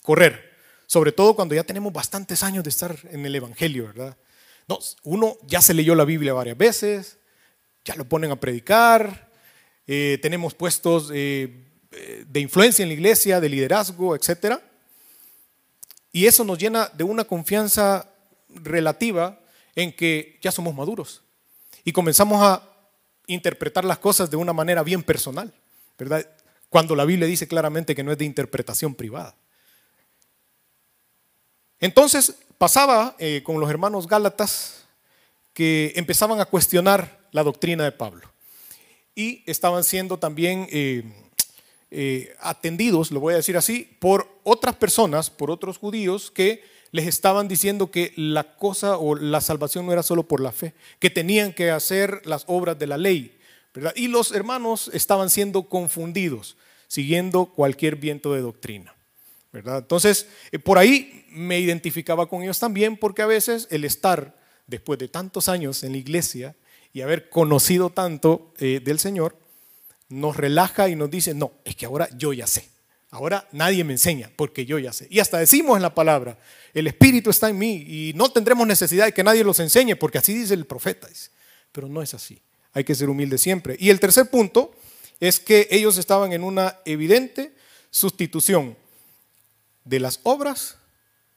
correr 0.01 0.48
sobre 0.89 1.11
todo 1.11 1.35
cuando 1.35 1.53
ya 1.53 1.63
tenemos 1.63 1.93
bastantes 1.93 2.41
años 2.41 2.63
de 2.63 2.71
estar 2.71 2.97
en 3.11 3.23
el 3.23 3.35
Evangelio, 3.35 3.85
¿verdad? 3.85 4.17
No, 4.67 4.79
uno 5.03 5.37
ya 5.45 5.61
se 5.61 5.75
leyó 5.75 5.93
la 5.93 6.03
Biblia 6.03 6.33
varias 6.33 6.57
veces, 6.57 7.19
ya 7.85 7.93
lo 7.95 8.05
ponen 8.05 8.31
a 8.31 8.39
predicar, 8.39 9.29
eh, 9.85 10.17
tenemos 10.19 10.55
puestos 10.55 11.11
eh, 11.13 11.63
eh, 11.91 12.25
de 12.27 12.39
influencia 12.39 12.81
en 12.81 12.89
la 12.89 12.95
iglesia, 12.95 13.39
de 13.39 13.49
liderazgo, 13.49 14.15
etc. 14.15 14.55
Y 16.11 16.25
eso 16.25 16.43
nos 16.43 16.57
llena 16.57 16.89
de 16.91 17.03
una 17.03 17.23
confianza 17.23 18.09
relativa 18.49 19.39
en 19.75 19.95
que 19.95 20.39
ya 20.41 20.51
somos 20.51 20.73
maduros 20.73 21.21
y 21.83 21.91
comenzamos 21.91 22.41
a 22.41 22.67
interpretar 23.27 23.85
las 23.85 23.99
cosas 23.99 24.31
de 24.31 24.37
una 24.37 24.53
manera 24.53 24.81
bien 24.81 25.03
personal, 25.03 25.53
¿verdad? 25.99 26.27
Cuando 26.67 26.95
la 26.95 27.05
Biblia 27.05 27.27
dice 27.27 27.47
claramente 27.47 27.93
que 27.93 28.03
no 28.03 28.11
es 28.11 28.17
de 28.17 28.25
interpretación 28.25 28.95
privada. 28.95 29.35
Entonces 31.79 32.35
pasaba 32.57 33.15
eh, 33.19 33.41
con 33.43 33.59
los 33.59 33.69
hermanos 33.69 34.07
Gálatas 34.07 34.85
que 35.53 35.93
empezaban 35.95 36.39
a 36.39 36.45
cuestionar 36.45 37.19
la 37.31 37.43
doctrina 37.43 37.83
de 37.83 37.91
Pablo 37.91 38.29
y 39.15 39.43
estaban 39.45 39.83
siendo 39.83 40.17
también 40.17 40.67
eh, 40.71 41.03
eh, 41.91 42.35
atendidos, 42.39 43.11
lo 43.11 43.19
voy 43.19 43.33
a 43.33 43.37
decir 43.37 43.57
así, 43.57 43.97
por 43.99 44.27
otras 44.43 44.75
personas, 44.75 45.29
por 45.29 45.51
otros 45.51 45.77
judíos 45.77 46.31
que 46.31 46.63
les 46.91 47.07
estaban 47.07 47.47
diciendo 47.47 47.91
que 47.91 48.13
la 48.15 48.55
cosa 48.55 48.97
o 48.97 49.15
la 49.15 49.41
salvación 49.41 49.85
no 49.85 49.93
era 49.93 50.03
solo 50.03 50.23
por 50.23 50.39
la 50.39 50.51
fe, 50.51 50.73
que 50.99 51.09
tenían 51.09 51.53
que 51.53 51.71
hacer 51.71 52.21
las 52.25 52.45
obras 52.47 52.79
de 52.79 52.87
la 52.87 52.97
ley. 52.97 53.37
Y 53.95 54.07
los 54.07 54.31
hermanos 54.31 54.89
estaban 54.93 55.29
siendo 55.29 55.63
confundidos. 55.63 56.57
siguiendo 56.87 57.45
cualquier 57.45 57.97
viento 57.97 58.33
de 58.33 58.41
doctrina. 58.41 58.95
Entonces, 59.53 60.27
eh, 60.51 60.59
por 60.59 60.77
ahí 60.77 61.25
me 61.31 61.59
identificaba 61.59 62.27
con 62.27 62.43
ellos 62.43 62.59
también 62.59 62.97
porque 62.97 63.21
a 63.21 63.25
veces 63.25 63.67
el 63.71 63.83
estar 63.83 64.37
después 64.67 64.99
de 64.99 65.07
tantos 65.07 65.49
años 65.49 65.83
en 65.83 65.93
la 65.93 65.97
iglesia 65.97 66.55
y 66.93 67.01
haber 67.01 67.29
conocido 67.29 67.89
tanto 67.89 68.53
eh, 68.59 68.81
del 68.83 68.99
Señor, 68.99 69.35
nos 70.09 70.37
relaja 70.37 70.89
y 70.89 70.95
nos 70.95 71.09
dice, 71.09 71.33
no, 71.33 71.53
es 71.63 71.75
que 71.75 71.85
ahora 71.85 72.09
yo 72.17 72.33
ya 72.33 72.47
sé. 72.47 72.67
Ahora 73.11 73.47
nadie 73.51 73.83
me 73.83 73.93
enseña 73.93 74.31
porque 74.35 74.65
yo 74.65 74.77
ya 74.77 74.93
sé. 74.93 75.07
Y 75.09 75.19
hasta 75.19 75.39
decimos 75.39 75.75
en 75.77 75.81
la 75.81 75.95
palabra, 75.95 76.37
el 76.73 76.85
Espíritu 76.87 77.31
está 77.31 77.49
en 77.49 77.57
mí 77.57 77.83
y 77.87 78.13
no 78.15 78.31
tendremos 78.31 78.67
necesidad 78.67 79.05
de 79.05 79.13
que 79.13 79.23
nadie 79.23 79.43
los 79.43 79.59
enseñe 79.59 79.95
porque 79.95 80.19
así 80.19 80.33
dice 80.33 80.53
el 80.53 80.65
profeta. 80.65 81.07
Pero 81.71 81.87
no 81.87 82.03
es 82.03 82.13
así. 82.13 82.39
Hay 82.73 82.83
que 82.83 82.93
ser 82.93 83.09
humilde 83.09 83.39
siempre. 83.39 83.75
Y 83.79 83.89
el 83.89 83.99
tercer 83.99 84.29
punto 84.29 84.75
es 85.19 85.39
que 85.39 85.67
ellos 85.71 85.97
estaban 85.97 86.33
en 86.33 86.43
una 86.43 86.79
evidente 86.85 87.53
sustitución 87.89 88.77
de 89.89 89.99
las 89.99 90.19
obras 90.23 90.77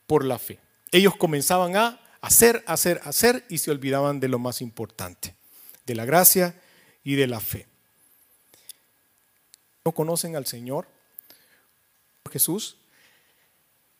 por 0.06 0.24
la 0.24 0.38
fe. 0.38 0.58
Ellos 0.90 1.16
comenzaban 1.16 1.74
a 1.74 1.98
hacer, 2.20 2.62
hacer, 2.66 3.00
hacer 3.04 3.44
y 3.48 3.58
se 3.58 3.70
olvidaban 3.70 4.20
de 4.20 4.28
lo 4.28 4.38
más 4.38 4.60
importante, 4.60 5.34
de 5.86 5.94
la 5.94 6.04
gracia 6.04 6.54
y 7.02 7.14
de 7.14 7.26
la 7.26 7.40
fe. 7.40 7.66
¿No 9.84 9.92
conocen 9.92 10.36
al 10.36 10.46
Señor 10.46 10.86
Jesús? 12.30 12.76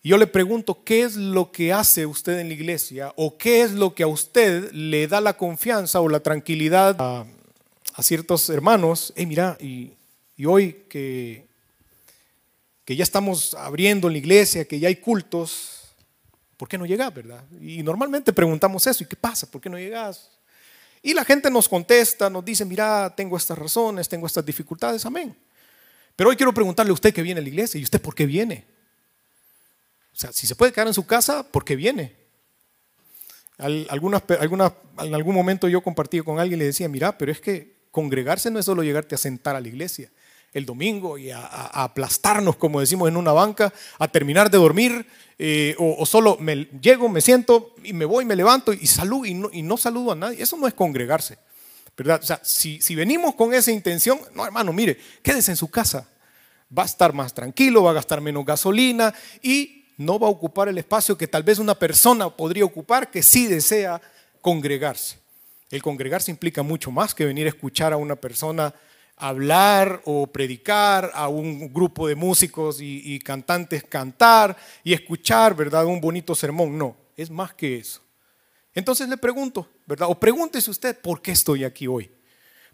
Yo 0.05 0.19
le 0.19 0.27
pregunto, 0.27 0.85
¿qué 0.85 1.03
es 1.03 1.17
lo 1.17 1.51
que 1.51 1.73
hace 1.73 2.05
usted 2.05 2.39
en 2.39 2.49
la 2.49 2.55
iglesia? 2.55 3.15
¿O 3.17 3.39
qué 3.39 3.63
es 3.63 3.73
lo 3.73 3.95
que 3.95 4.03
a 4.03 4.09
usted 4.09 4.71
le 4.73 5.07
da 5.09 5.21
la 5.21 5.37
confianza 5.37 6.01
o 6.01 6.09
la 6.09 6.21
tranquilidad 6.21 6.97
a, 6.99 7.25
ciertos 8.03 8.51
hermanos? 8.51 9.15
Hey, 9.17 9.27
mira, 9.27 9.57
y 9.61 9.97
hoy 10.45 10.85
que 10.89 11.52
que 12.85 12.97
ya 12.97 13.05
estamos 13.05 13.55
abriendo 13.55 14.09
en 14.09 14.15
la 14.15 14.19
iglesia, 14.19 14.65
que 14.65 14.79
ya 14.81 14.89
hay 14.89 14.97
cultos, 14.97 15.95
¿por 16.57 16.69
qué 16.69 16.79
no 16.79 16.87
llegas, 16.87 17.15
verdad? 17.15 17.45
Y 17.61 17.83
normalmente 17.83 18.33
preguntamos 18.33 18.87
eso, 18.87 19.05
¿y 19.05 19.07
qué 19.07 19.17
pasa? 19.17 19.51
¿Por 19.51 19.61
qué 19.61 19.69
no 19.69 19.79
llegas? 19.79 20.31
Y 21.03 21.15
la 21.15 21.25
gente 21.25 21.51
nos 21.51 21.69
contesta, 21.69 22.31
nos 22.31 22.45
dice, 22.45 22.65
mira, 22.65 23.13
tengo 23.17 23.37
estas 23.37 23.59
razones, 23.59 24.09
tengo 24.09 24.27
estas 24.27 24.45
dificultades, 24.45 25.05
amén. 25.05 25.35
Pero 26.15 26.31
hoy 26.31 26.37
quiero 26.37 26.53
preguntarle 26.53 26.91
a 26.91 26.95
usted 26.95 27.13
que 27.13 27.23
viene 27.23 27.41
a 27.41 27.43
la 27.43 27.49
iglesia, 27.49 27.81
¿y 27.81 27.85
usted 27.85 28.01
por 28.01 28.15
qué 28.15 28.27
viene? 28.27 28.65
O 30.13 30.17
sea, 30.17 30.33
si 30.33 30.47
se 30.47 30.55
puede 30.55 30.73
quedar 30.73 30.87
en 30.87 30.95
su 30.95 31.07
casa, 31.07 31.43
¿por 31.43 31.65
qué 31.65 31.75
viene? 31.75 32.15
Algunas, 33.59 34.23
algunas, 34.41 34.73
en 34.99 35.15
algún 35.15 35.35
momento 35.35 35.69
yo 35.69 35.83
compartí 35.83 36.21
con 36.21 36.41
alguien 36.41 36.59
y 36.59 36.63
le 36.63 36.67
decía, 36.67 36.89
mira, 36.89 37.17
pero 37.17 37.31
es 37.31 37.41
que 37.41 37.77
congregarse 37.91 38.51
no 38.51 38.59
es 38.59 38.65
solo 38.65 38.83
llegarte 38.83 39.15
a 39.15 39.19
sentar 39.19 39.55
a 39.55 39.61
la 39.61 39.69
iglesia 39.69 40.11
el 40.53 40.67
domingo 40.67 41.19
y 41.19 41.31
a, 41.31 41.45
aplastarnos, 41.45 42.57
como 42.57 42.81
decimos 42.81 43.09
en 43.09 43.17
una 43.17 43.33
banca, 43.33 43.73
a 43.99 44.09
terminar 44.09 44.51
de 44.51 44.59
dormir, 44.59 45.07
eh, 45.39 45.75
o, 45.79 46.05
solo 46.07 46.37
me 46.39 46.69
llego, 46.81 47.09
me 47.09 47.21
siento 47.21 47.75
y 47.83 47.93
me 47.93 48.05
voy, 48.05 48.25
me 48.25 48.37
levanto 48.37 48.73
y 48.73 48.87
saludo 48.87 49.25
y 49.25 49.35
no, 49.35 49.51
y 49.53 49.63
no 49.63 49.77
saludo 49.77 50.13
a 50.13 50.15
nadie. 50.15 50.43
Eso 50.43 50.57
no 50.57 50.69
es 50.69 50.75
congregarse, 50.75 51.39
¿verdad? 51.97 52.21
O 52.23 52.27
sea, 52.27 52.41
si, 52.45 52.81
si 52.81 52.95
venimos 52.95 53.35
con 53.35 53.55
esa 53.55 53.73
intención, 53.73 54.21
no, 54.35 54.45
hermano, 54.45 54.73
mire, 54.73 54.99
quédese 55.23 55.53
en 55.53 55.57
su 55.57 55.71
casa. 55.71 56.09
Va 56.77 56.85
a 56.85 56.87
estar 56.87 57.13
más 57.13 57.35
tranquilo, 57.35 57.83
va 57.83 57.91
a 57.91 57.95
gastar 57.95 58.21
menos 58.21 58.47
gasolina 58.47 59.13
y 59.43 59.85
no 59.99 60.19
va 60.19 60.27
a 60.27 60.31
ocupar 60.31 60.69
el 60.69 60.79
espacio 60.79 61.19
que 61.19 61.29
tal 61.29 61.43
vez 61.43 61.59
una 61.59 61.75
persona 61.75 62.31
podría 62.31 62.65
ocupar 62.65 63.11
que 63.11 63.23
sí 63.23 63.47
desea 63.47 64.01
congregarse. 64.41 65.19
El 65.71 65.83
congregarse 65.83 66.31
implica 66.31 66.63
mucho 66.63 66.91
más 66.91 67.15
que 67.15 67.25
venir 67.25 67.47
a 67.47 67.51
escuchar 67.51 67.93
a 67.93 67.97
una 67.97 68.17
persona 68.17 68.75
hablar 69.17 70.03
o 70.05 70.27
predicar, 70.27 71.11
a 71.15 71.29
un 71.29 71.73
grupo 71.73 72.09
de 72.09 72.15
músicos 72.15 72.79
y, 72.81 73.19
cantantes 73.21 73.85
cantar 73.85 74.57
y 74.83 74.93
escuchar, 74.93 75.55
¿verdad? 75.55 75.87
Un 75.87 76.01
bonito 76.01 76.35
sermón. 76.35 76.77
No, 76.77 76.97
es 77.17 77.31
más 77.31 77.55
que 77.55 77.77
eso. 77.79 78.01
Entonces 78.75 79.09
le 79.09 79.17
pregunto, 79.17 79.69
¿verdad? 79.87 80.09
O 80.11 80.19
pregúntese 80.19 80.71
usted, 80.71 80.99
¿por 80.99 81.21
qué 81.21 81.33
estoy 81.33 81.65
aquí 81.65 81.87
hoy? 81.87 82.11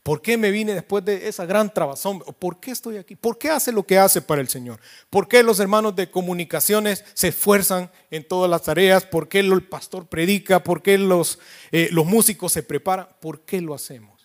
¿Por 0.02 0.22
qué 0.22 0.36
me 0.38 0.50
vine 0.50 0.74
después 0.74 1.04
de 1.04 1.28
esa 1.28 1.44
gran 1.44 1.74
trabazón? 1.74 2.20
¿Por 2.20 2.60
qué 2.60 2.70
estoy 2.70 2.96
aquí? 2.96 3.16
¿Por 3.16 3.36
qué 3.36 3.50
hace 3.50 3.72
lo 3.72 3.82
que 3.82 3.98
hace 3.98 4.22
para 4.22 4.40
el 4.40 4.48
Señor? 4.48 4.80
¿Por 5.10 5.28
qué 5.28 5.42
los 5.42 5.60
hermanos 5.60 5.96
de 5.96 6.10
comunicaciones 6.10 7.04
se 7.14 7.28
esfuerzan 7.28 7.90
en 8.10 8.26
todas 8.26 8.48
las 8.48 8.62
tareas? 8.62 9.04
¿Por 9.04 9.28
qué 9.28 9.40
el 9.40 9.62
pastor 9.64 10.06
predica? 10.06 10.62
¿Por 10.62 10.82
qué 10.82 10.96
los, 10.96 11.38
eh, 11.72 11.88
los 11.90 12.06
músicos 12.06 12.52
se 12.52 12.62
preparan? 12.62 13.08
¿Por 13.20 13.42
qué 13.42 13.60
lo 13.60 13.74
hacemos? 13.74 14.17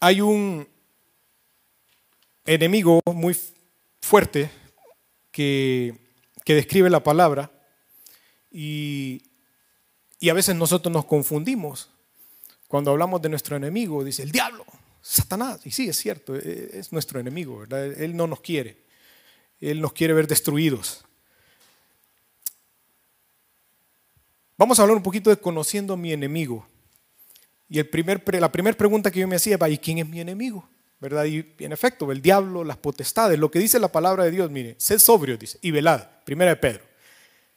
Hay 0.00 0.22
un 0.22 0.66
enemigo 2.46 3.00
muy 3.12 3.36
fuerte 4.00 4.50
que, 5.30 5.94
describe 6.46 6.90
la 6.90 7.04
palabra 7.04 7.48
y, 8.50 9.22
a 10.28 10.32
veces 10.32 10.56
nosotros 10.56 10.92
nos 10.92 11.04
confundimos. 11.04 11.90
Cuando 12.66 12.90
hablamos 12.90 13.22
de 13.22 13.28
nuestro 13.28 13.56
enemigo, 13.56 14.02
dice 14.02 14.22
el 14.22 14.32
diablo, 14.32 14.64
Satanás. 15.00 15.64
Y 15.64 15.70
sí, 15.70 15.88
es 15.88 15.96
cierto, 15.96 16.34
e, 16.34 16.70
es 16.72 16.92
nuestro 16.92 17.20
enemigo, 17.20 17.60
¿verdad? 17.60 17.86
Él 18.00 18.16
no 18.16 18.26
nos 18.26 18.40
quiere. 18.40 18.78
Él 19.60 19.80
nos 19.80 19.92
quiere 19.92 20.12
ver 20.12 20.26
destruidos. 20.26 21.04
Vamos 24.56 24.78
a 24.78 24.82
hablar 24.82 24.96
un 24.96 25.02
poquito 25.02 25.30
de 25.30 25.36
conociendo 25.36 25.94
a 25.94 25.96
mi 25.96 26.12
enemigo. 26.12 26.66
Y 27.70 27.78
el 27.78 27.88
primer, 27.88 28.22
la 28.40 28.50
primera 28.50 28.76
pregunta 28.76 29.12
que 29.12 29.20
yo 29.20 29.28
me 29.28 29.36
hacía 29.36 29.56
¿y 29.68 29.78
quién 29.78 29.98
es 29.98 30.08
mi 30.08 30.20
enemigo? 30.20 30.68
¿Verdad? 30.98 31.24
Y 31.24 31.54
en 31.60 31.72
efecto, 31.72 32.10
el 32.10 32.20
diablo, 32.20 32.64
las 32.64 32.76
potestades, 32.76 33.38
lo 33.38 33.50
que 33.50 33.60
dice 33.60 33.78
la 33.78 33.92
palabra 33.92 34.24
de 34.24 34.32
Dios, 34.32 34.50
mire, 34.50 34.74
sed 34.76 34.98
sobrio, 34.98 35.38
dice, 35.38 35.58
y 35.62 35.70
velad, 35.70 36.02
primera 36.24 36.50
de 36.50 36.56
Pedro 36.56 36.82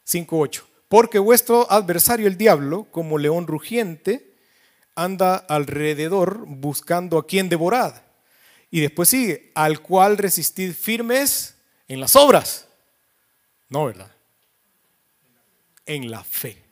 5.8. 0.07 0.61
Porque 0.87 1.17
vuestro 1.17 1.69
adversario, 1.69 2.27
el 2.27 2.37
diablo, 2.37 2.85
como 2.91 3.17
león 3.17 3.47
rugiente, 3.47 4.35
anda 4.93 5.35
alrededor 5.35 6.45
buscando 6.45 7.17
a 7.17 7.25
quien 7.25 7.49
devorar. 7.49 8.05
Y 8.69 8.81
después 8.81 9.09
sigue, 9.09 9.51
al 9.55 9.81
cual 9.81 10.17
resistid 10.19 10.73
firmes 10.73 11.55
en 11.87 11.99
las 11.99 12.15
obras. 12.15 12.67
No, 13.67 13.85
¿verdad? 13.85 14.11
En 15.87 16.11
la 16.11 16.23
fe. 16.23 16.63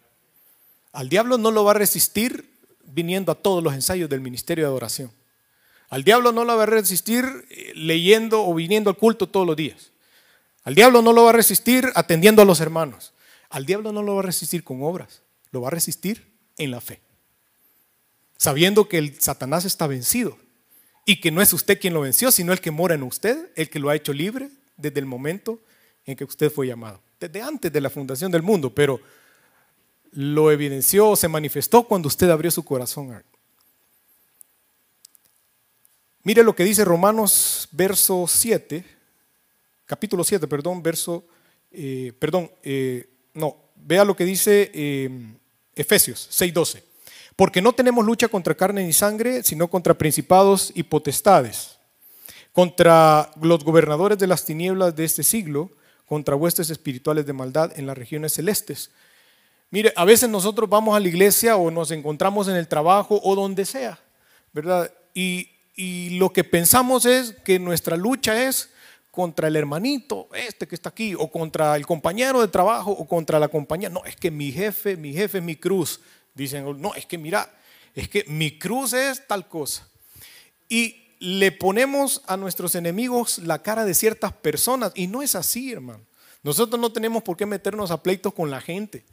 Al 0.92 1.10
diablo 1.10 1.40
no 1.40 1.50
lo 1.50 1.64
va 1.64 1.72
a 1.72 1.76
resistir 1.76 2.51
viniendo 2.94 3.32
a 3.32 3.36
todos 3.36 3.64
los 3.64 3.74
ensayos 3.74 4.10
del 4.10 4.22
ministerio 4.22 4.66
de 4.66 4.70
adoración. 4.70 5.12
Al 5.90 6.04
diablo 6.04 6.32
no 6.32 6.46
lo 6.46 6.56
va 6.56 6.64
a 6.64 6.68
resistir 6.68 7.26
eh, 7.50 7.74
leyendo 7.76 8.46
o 8.46 8.54
viniendo 8.54 8.90
al 8.90 8.98
culto 8.98 9.28
todos 9.28 9.46
los 9.46 9.56
días. 9.56 9.92
Al 10.64 10.76
diablo 10.76 11.02
no 11.02 11.12
lo 11.12 11.24
va 11.24 11.32
a 11.32 11.34
resistir 11.34 11.92
atendiendo 11.96 12.42
a 12.42 12.46
los 12.46 12.62
hermanos. 12.62 13.14
Al 13.50 13.66
diablo 13.66 13.92
no 13.92 14.02
lo 14.02 14.16
va 14.16 14.22
a 14.22 14.26
resistir 14.26 14.64
con 14.64 14.84
obras, 14.84 15.22
lo 15.52 15.62
va 15.62 15.68
a 15.68 15.72
resistir 15.72 16.32
en 16.58 16.72
la 16.72 16.80
fe. 16.80 17.02
Sabiendo 18.38 18.88
que 18.88 18.98
el 18.98 19.20
Satanás 19.20 19.66
está 19.66 19.88
vencido 19.88 20.38
y 21.06 21.20
que 21.20 21.32
no 21.32 21.42
es 21.42 21.52
usted 21.52 21.80
quien 21.80 21.94
lo 21.94 22.02
venció, 22.02 22.32
sino 22.32 22.54
el 22.54 22.62
que 22.62 22.72
mora 22.72 22.96
en 22.96 23.04
usted, 23.04 23.52
el 23.56 23.70
que 23.70 23.80
lo 23.80 23.90
ha 23.90 23.96
hecho 23.96 24.14
libre 24.14 24.50
desde 24.78 25.00
el 25.00 25.06
momento 25.06 25.60
en 26.06 26.16
que 26.16 26.24
usted 26.24 26.52
fue 26.52 26.68
llamado, 26.68 27.02
desde 27.20 27.42
antes 27.42 27.72
de 27.72 27.82
la 27.82 27.90
fundación 27.90 28.32
del 28.32 28.42
mundo, 28.42 28.74
pero 28.74 29.02
lo 30.12 30.52
evidenció 30.52 31.16
se 31.16 31.28
manifestó 31.28 31.84
cuando 31.84 32.08
usted 32.08 32.30
abrió 32.30 32.52
su 32.52 32.64
corazón. 32.64 33.24
Mire 36.24 36.44
lo 36.44 36.56
que 36.56 36.64
dice 36.64 36.86
Romanos 36.86 37.68
verso 37.72 38.26
7, 38.28 38.86
capítulo 39.86 40.24
7, 40.24 40.48
perdón, 40.48 40.84
verso, 40.84 41.26
eh, 41.72 42.14
perdón, 42.20 42.52
eh, 42.62 43.10
no, 43.34 43.56
vea 43.76 44.06
lo 44.06 44.16
que 44.16 44.26
dice 44.26 44.70
eh, 44.74 45.10
Efesios 45.76 46.30
6:12. 46.32 46.84
Porque 47.36 47.62
no 47.62 47.74
tenemos 47.74 48.06
lucha 48.06 48.28
contra 48.28 48.54
carne 48.54 48.86
ni 48.86 48.94
sangre, 48.94 49.42
sino 49.42 49.70
contra 49.70 49.98
principados 49.98 50.72
y 50.76 50.84
potestades, 50.84 51.78
contra 52.52 53.32
los 53.42 53.64
gobernadores 53.64 54.20
de 54.20 54.28
las 54.28 54.46
tinieblas 54.46 54.96
de 54.96 55.06
este 55.06 55.24
siglo, 55.24 55.72
contra 56.06 56.36
huestes 56.36 56.70
espirituales 56.70 57.26
de 57.26 57.34
maldad 57.34 57.72
en 57.80 57.88
las 57.88 57.98
regiones 57.98 58.34
celestes. 58.34 58.92
Mire, 59.72 59.94
a 59.96 60.04
veces 60.04 60.30
nosotros 60.30 60.70
vamos 60.70 60.96
a 60.96 61.00
la 61.00 61.08
iglesia 61.08 61.56
o 61.56 61.72
nos 61.72 61.92
encontramos 61.92 62.50
en 62.50 62.58
el 62.58 62.68
trabajo 62.68 63.22
o 63.24 63.36
donde 63.36 63.66
sea, 63.66 63.98
¿verdad? 64.54 64.92
Y, 65.14 65.48
lo 66.20 66.32
que 66.32 66.44
pensamos 66.44 67.08
es 67.08 67.34
que 67.44 67.58
nuestra 67.58 67.98
lucha 67.98 68.44
es 68.44 68.70
contra 69.10 69.48
el 69.48 69.56
hermanito, 69.56 70.28
este 70.34 70.68
que 70.68 70.76
está 70.76 70.90
aquí, 70.90 71.16
o 71.16 71.32
contra 71.32 71.76
el 71.76 71.88
compañero 71.88 72.40
de 72.40 72.50
trabajo, 72.50 72.92
o 72.92 73.08
contra 73.08 73.40
la 73.40 73.48
compañía. 73.48 73.90
No, 73.90 74.06
es 74.06 74.16
que 74.16 74.30
mi 74.30 74.52
jefe, 74.52 74.96
mi 74.96 75.12
jefe 75.12 75.42
mi 75.42 75.56
cruz. 75.56 76.02
Dicen, 76.36 76.80
no, 76.80 76.94
es 76.94 77.08
que 77.08 77.18
mira, 77.18 77.52
es 77.96 78.10
que 78.10 78.26
mi 78.28 78.60
cruz 78.60 78.94
es 78.94 79.26
tal 79.26 79.48
cosa. 79.48 79.88
Y 80.70 80.98
le 81.20 81.52
ponemos 81.52 82.22
a 82.28 82.38
nuestros 82.38 82.76
enemigos 82.76 83.40
la 83.40 83.64
cara 83.64 83.84
de 83.84 83.96
ciertas 83.96 84.34
personas, 84.34 84.92
y 84.94 85.08
no 85.08 85.24
es 85.24 85.34
así, 85.34 85.72
hermano. 85.72 86.02
Nosotros 86.44 86.80
no 86.80 86.92
tenemos 86.92 87.24
por 87.24 87.38
qué 87.38 87.48
meternos 87.48 87.90
a 87.90 88.04
pleitos 88.04 88.34
con 88.34 88.52
la 88.52 88.62
gente. 88.62 89.04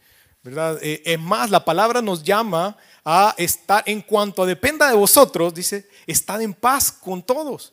¿Verdad? 0.42 0.78
Eh, 0.82 1.02
es 1.04 1.18
más, 1.18 1.50
la 1.50 1.64
palabra 1.64 2.02
nos 2.02 2.22
llama 2.22 2.76
a 3.04 3.34
estar, 3.38 3.82
en 3.86 4.02
cuanto 4.02 4.46
dependa 4.46 4.88
de 4.88 4.96
vosotros, 4.96 5.54
dice, 5.54 5.88
estad 6.06 6.42
en 6.42 6.54
paz 6.54 6.92
con 6.92 7.22
todos. 7.22 7.72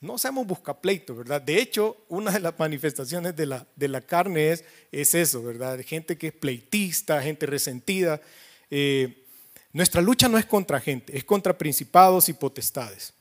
No 0.00 0.18
seamos 0.18 0.46
buscapleitos, 0.46 1.16
¿verdad? 1.16 1.40
De 1.40 1.58
hecho, 1.58 1.96
una 2.08 2.30
de 2.30 2.40
las 2.40 2.58
manifestaciones 2.58 3.34
de 3.34 3.46
la, 3.46 3.66
de 3.74 3.88
la 3.88 4.02
carne 4.02 4.52
es, 4.52 4.64
es 4.92 5.14
eso, 5.14 5.42
¿verdad? 5.42 5.80
Gente 5.84 6.18
que 6.18 6.26
es 6.26 6.32
pleitista, 6.34 7.22
gente 7.22 7.46
resentida. 7.46 8.20
Eh, 8.70 9.24
nuestra 9.72 10.02
lucha 10.02 10.28
no 10.28 10.36
es 10.36 10.44
contra 10.44 10.80
gente, 10.80 11.16
es 11.16 11.24
contra 11.24 11.56
principados 11.56 12.28
y 12.28 12.34
potestades. 12.34 13.14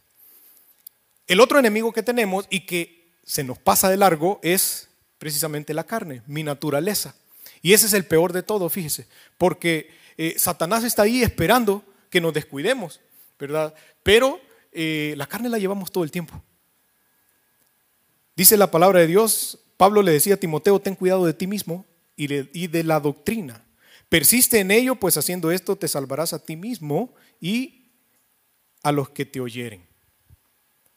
El 1.25 1.39
otro 1.39 1.57
enemigo 1.57 1.93
que 1.93 2.03
tenemos 2.03 2.45
y 2.49 2.65
que 2.65 3.13
se 3.23 3.43
nos 3.43 3.57
pasa 3.57 3.89
de 3.89 3.97
largo 3.97 4.39
es 4.43 4.89
precisamente 5.17 5.73
la 5.73 5.85
carne, 5.85 6.21
mi 6.27 6.43
naturaleza. 6.43 7.15
Y 7.63 7.73
ese 7.73 7.87
es 7.87 7.93
el 7.93 8.05
peor 8.05 8.33
de 8.33 8.43
todo, 8.43 8.69
fíjese, 8.69 9.07
porque 9.37 9.89
eh, 10.17 10.35
Satanás 10.37 10.83
está 10.83 11.03
ahí 11.03 11.23
esperando 11.23 11.81
que 12.09 12.19
nos 12.19 12.33
descuidemos, 12.33 12.99
¿verdad? 13.39 13.73
Pero 14.03 14.39
eh, 14.73 15.13
la 15.17 15.25
carne 15.25 15.47
la 15.47 15.57
llevamos 15.57 15.89
todo 15.89 16.03
el 16.03 16.11
tiempo. 16.11 16.43
Dice 18.35 18.57
la 18.57 18.69
palabra 18.69 18.99
de 18.99 19.07
Dios, 19.07 19.59
Pablo 19.77 20.01
le 20.01 20.11
decía 20.11 20.33
a 20.33 20.37
Timoteo, 20.37 20.81
ten 20.81 20.95
cuidado 20.95 21.25
de 21.25 21.33
ti 21.33 21.47
mismo 21.47 21.85
y 22.17 22.27
de, 22.27 22.49
y 22.53 22.67
de 22.67 22.83
la 22.83 22.99
doctrina. 22.99 23.65
Persiste 24.09 24.59
en 24.59 24.69
ello, 24.69 24.95
pues 24.95 25.15
haciendo 25.15 25.49
esto 25.49 25.77
te 25.77 25.87
salvarás 25.87 26.33
a 26.33 26.43
ti 26.43 26.57
mismo 26.57 27.15
y 27.39 27.91
a 28.83 28.91
los 28.91 29.09
que 29.09 29.25
te 29.25 29.39
oyeren. 29.39 29.87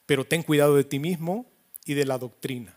Pero 0.05 0.25
ten 0.25 0.43
cuidado 0.43 0.75
de 0.75 0.83
ti 0.83 0.99
mismo 0.99 1.49
y 1.85 1.93
de 1.93 2.05
la 2.05 2.17
doctrina. 2.17 2.76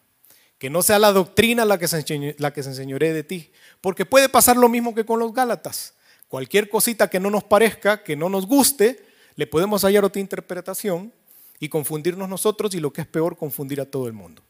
Que 0.60 0.70
no 0.70 0.82
sea 0.82 1.00
la 1.00 1.10
doctrina 1.10 1.64
la 1.64 1.78
que 1.78 1.88
se, 1.88 2.36
la 2.38 2.52
que 2.52 2.62
se 2.62 2.68
enseñoree 2.68 3.12
de 3.12 3.24
ti. 3.24 3.50
Porque 3.80 4.06
puede 4.06 4.28
pasar 4.28 4.56
lo 4.56 4.68
mismo 4.68 4.94
que 4.94 5.04
con 5.04 5.18
los 5.18 5.34
Gálatas. 5.34 5.94
Cualquier 6.28 6.68
cosita 6.68 7.10
que 7.10 7.18
no 7.18 7.30
nos 7.30 7.42
parezca, 7.42 8.04
que 8.04 8.14
no 8.14 8.28
nos 8.28 8.46
guste, 8.46 9.04
le 9.34 9.48
podemos 9.48 9.82
hallar 9.82 10.04
otra 10.04 10.20
interpretación 10.20 11.12
y 11.58 11.68
confundirnos 11.68 12.28
nosotros 12.28 12.74
y 12.74 12.80
lo 12.80 12.92
que 12.92 13.00
es 13.00 13.06
peor, 13.06 13.36
confundir 13.36 13.80
a 13.80 13.86
todo 13.86 14.06
el 14.06 14.12
mundo. 14.12 14.42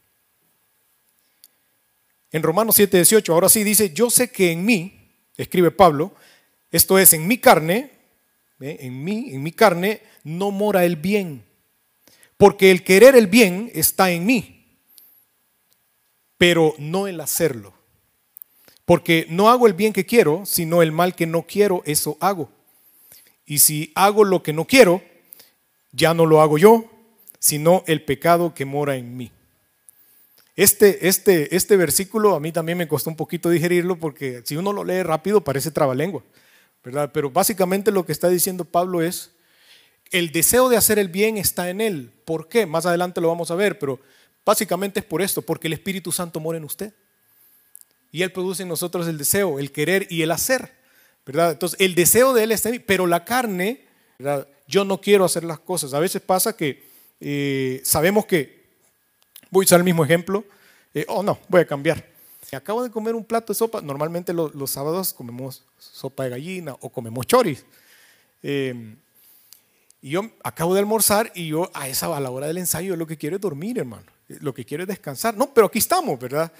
En 2.31 2.43
Romanos 2.43 2.77
7:18, 2.77 3.33
ahora 3.33 3.49
sí 3.49 3.63
dice, 3.63 3.93
yo 3.93 4.09
sé 4.09 4.31
que 4.31 4.51
en 4.51 4.65
mí, 4.65 5.13
escribe 5.37 5.71
Pablo, 5.71 6.13
esto 6.71 6.99
es, 6.99 7.13
en 7.13 7.27
mi 7.27 7.37
carne, 7.37 7.91
en 8.59 9.03
mí, 9.03 9.31
en 9.31 9.43
mi 9.43 9.51
carne, 9.51 10.01
no 10.23 10.51
mora 10.51 10.85
el 10.85 10.97
bien, 10.97 11.43
porque 12.37 12.71
el 12.71 12.83
querer 12.83 13.15
el 13.15 13.27
bien 13.27 13.71
está 13.73 14.11
en 14.11 14.25
mí, 14.25 14.60
pero 16.41 16.73
no 16.79 17.05
el 17.05 17.21
hacerlo. 17.21 17.71
Porque 18.85 19.27
no 19.29 19.51
hago 19.51 19.67
el 19.67 19.75
bien 19.75 19.93
que 19.93 20.07
quiero, 20.07 20.43
sino 20.47 20.81
el 20.81 20.91
mal 20.91 21.13
que 21.13 21.27
no 21.27 21.43
quiero, 21.43 21.83
eso 21.85 22.17
hago. 22.19 22.49
Y 23.45 23.59
si 23.59 23.91
hago 23.93 24.23
lo 24.23 24.41
que 24.41 24.51
no 24.51 24.65
quiero, 24.65 25.03
ya 25.91 26.15
no 26.15 26.25
lo 26.25 26.41
hago 26.41 26.57
yo, 26.57 26.85
sino 27.37 27.83
el 27.85 28.03
pecado 28.03 28.55
que 28.55 28.65
mora 28.65 28.95
en 28.95 29.15
mí. 29.15 29.31
Este, 30.55 31.07
este, 31.07 31.55
este 31.55 31.77
versículo 31.77 32.33
a 32.33 32.39
mí 32.39 32.51
también 32.51 32.79
me 32.79 32.87
costó 32.87 33.11
un 33.11 33.17
poquito 33.17 33.51
digerirlo 33.51 33.99
porque 33.99 34.41
si 34.43 34.57
uno 34.57 34.73
lo 34.73 34.83
lee 34.83 35.03
rápido 35.03 35.41
parece 35.41 35.69
trabalengua, 35.69 36.23
¿verdad? 36.83 37.11
Pero 37.13 37.29
básicamente 37.29 37.91
lo 37.91 38.03
que 38.03 38.13
está 38.13 38.29
diciendo 38.29 38.65
Pablo 38.65 39.03
es, 39.03 39.29
el 40.09 40.31
deseo 40.31 40.69
de 40.69 40.77
hacer 40.77 40.97
el 40.97 41.09
bien 41.09 41.37
está 41.37 41.69
en 41.69 41.81
él. 41.81 42.11
¿Por 42.25 42.47
qué? 42.47 42.65
Más 42.65 42.87
adelante 42.87 43.21
lo 43.21 43.27
vamos 43.27 43.51
a 43.51 43.55
ver, 43.55 43.77
pero 43.77 43.99
básicamente 44.45 44.99
es 44.99 45.05
por 45.05 45.21
esto, 45.21 45.41
porque 45.41 45.67
el 45.67 45.73
Espíritu 45.73 46.11
Santo 46.11 46.39
mora 46.39 46.57
en 46.57 46.63
usted. 46.63 46.93
Y 48.11 48.23
Él 48.23 48.31
produce 48.31 48.63
en 48.63 48.69
nosotros 48.69 49.07
el 49.07 49.17
deseo, 49.17 49.59
el 49.59 49.71
querer 49.71 50.07
y 50.09 50.21
el 50.21 50.31
hacer, 50.31 50.73
¿verdad? 51.25 51.51
Entonces, 51.51 51.79
el 51.79 51.95
deseo 51.95 52.33
de 52.33 52.43
Él 52.43 52.51
está 52.51 52.69
en 52.69 52.73
mí, 52.73 52.79
pero 52.79 53.07
la 53.07 53.23
carne, 53.23 53.85
¿verdad? 54.19 54.47
Yo 54.67 54.85
no 54.85 54.99
quiero 54.99 55.25
hacer 55.25 55.43
las 55.43 55.59
cosas. 55.59 55.93
A 55.93 55.99
veces 55.99 56.21
pasa 56.21 56.55
que 56.55 56.83
eh, 57.19 57.81
sabemos 57.83 58.25
que 58.25 58.61
Voy 59.51 59.63
a 59.63 59.65
usar 59.65 59.79
el 59.81 59.83
mismo 59.83 60.05
ejemplo. 60.05 60.45
Eh, 60.93 61.05
oh, 61.09 61.21
no, 61.21 61.37
voy 61.49 61.61
a 61.61 61.67
cambiar. 61.67 62.09
Acabo 62.53 62.83
de 62.83 62.89
comer 62.89 63.15
un 63.15 63.25
plato 63.25 63.51
de 63.51 63.57
sopa. 63.57 63.81
Normalmente 63.81 64.33
los, 64.33 64.71
sábados 64.71 65.13
comemos 65.13 65.63
sopa 65.77 66.23
de 66.23 66.29
gallina 66.29 66.75
o 66.79 66.89
comemos 66.89 67.27
choris. 67.27 67.65
Eh, 68.43 68.95
y 70.01 70.11
yo 70.11 70.31
acabo 70.43 70.73
de 70.73 70.79
almorzar 70.79 71.31
y 71.35 71.49
yo 71.49 71.69
a 71.73 71.89
esa 71.89 72.15
a 72.15 72.19
la 72.19 72.31
hora 72.31 72.47
del 72.47 72.57
ensayo 72.57 72.95
lo 72.95 73.05
que 73.05 73.17
quiero 73.17 73.35
es 73.35 73.41
dormir, 73.41 73.77
hermano. 73.77 74.05
Lo 74.39 74.53
que 74.53 74.65
quiero 74.65 74.83
es 74.83 74.87
descansar. 74.87 75.35
No, 75.35 75.53
pero 75.53 75.67
aquí 75.67 75.79
estamos, 75.79 76.19
¿verdad? 76.19 76.51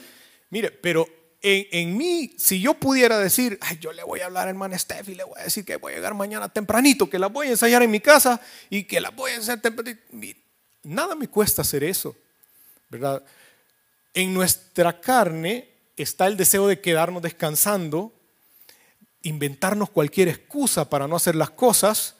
Mire, 0.49 0.71
pero 0.71 1.07
en, 1.41 1.65
en, 1.71 1.97
mí, 1.97 2.36
si 2.38 2.60
yo 2.60 2.73
pudiera 2.73 3.17
decir, 3.17 3.57
ay, 3.62 3.77
yo 3.79 3.93
le 3.93 4.03
voy 4.03 4.19
a 4.19 4.25
hablar 4.25 4.47
a 4.47 4.51
hermana 4.51 4.77
Steph 4.77 5.10
y 5.10 5.15
le 5.15 5.23
voy 5.23 5.39
a 5.39 5.43
decir 5.43 5.65
que 5.65 5.77
voy 5.77 5.93
a 5.93 5.95
llegar 5.95 6.13
mañana 6.13 6.49
tempranito, 6.49 7.10
que 7.10 7.17
la 7.17 7.27
voy 7.27 7.47
a 7.47 7.51
ensayar 7.51 7.81
en 7.81 7.91
mi 7.91 7.99
casa 7.99 8.41
y 8.69 8.84
que 8.84 8.99
la 8.99 9.10
voy 9.10 9.31
a 9.31 9.38
hacer 9.38 9.62
tempranito. 9.62 10.01
Nada 10.84 11.15
me 11.15 11.27
cuesta 11.27 11.62
hacer 11.62 11.84
eso. 11.84 12.15
¿verdad? 12.91 13.23
En 14.13 14.34
nuestra 14.34 14.99
carne 14.99 15.69
está 15.95 16.27
el 16.27 16.36
deseo 16.36 16.67
de 16.67 16.81
quedarnos 16.81 17.21
descansando, 17.21 18.13
inventarnos 19.23 19.89
cualquier 19.89 20.27
excusa 20.27 20.89
para 20.89 21.07
no 21.07 21.15
hacer 21.15 21.36
las 21.36 21.51
cosas 21.51 22.17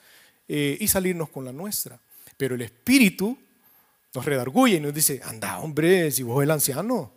eh, 0.48 0.78
y 0.80 0.88
salirnos 0.88 1.28
con 1.28 1.44
la 1.44 1.52
nuestra. 1.52 2.00
Pero 2.38 2.54
el 2.54 2.62
Espíritu 2.62 3.38
nos 4.14 4.24
redarguye 4.24 4.76
y 4.76 4.80
nos 4.80 4.94
dice, 4.94 5.20
anda 5.24 5.58
hombre, 5.60 6.10
si 6.10 6.22
vos 6.22 6.42
el 6.42 6.50
anciano. 6.50 7.12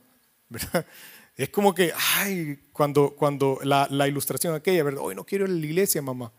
Es 1.38 1.50
como 1.50 1.76
que, 1.76 1.92
ay, 2.16 2.58
cuando, 2.72 3.14
cuando 3.14 3.60
la, 3.64 3.90
la, 3.92 4.08
ilustración 4.08 4.56
aquella, 4.56 4.86
¿verdad? 4.86 5.04
Hoy 5.04 5.16
no 5.16 5.26
quiero 5.26 5.44
ir 5.44 5.52
a 5.52 5.54
la 5.54 5.66
iglesia, 5.66 6.02
mamá, 6.02 6.32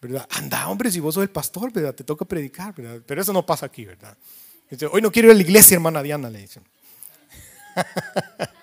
¿verdad? 0.00 0.24
Anda, 0.30 0.68
hombre, 0.68 0.88
si 0.92 1.00
vos 1.00 1.14
sos 1.14 1.24
el 1.24 1.30
pastor, 1.30 1.72
¿verdad? 1.72 1.96
Te 1.96 2.04
toca 2.04 2.24
predicar, 2.24 2.72
¿verdad? 2.72 3.02
Pero 3.04 3.20
eso 3.20 3.32
no 3.32 3.44
pasa 3.44 3.66
aquí, 3.66 3.84
¿verdad? 3.84 4.16
Hoy 4.92 5.02
no 5.02 5.10
quiero 5.10 5.28
ir 5.28 5.32
a 5.32 5.36
la 5.36 5.42
iglesia, 5.42 5.74
hermana 5.74 6.02
Diana, 6.02 6.30
le 6.30 6.40
dicen. 6.40 6.64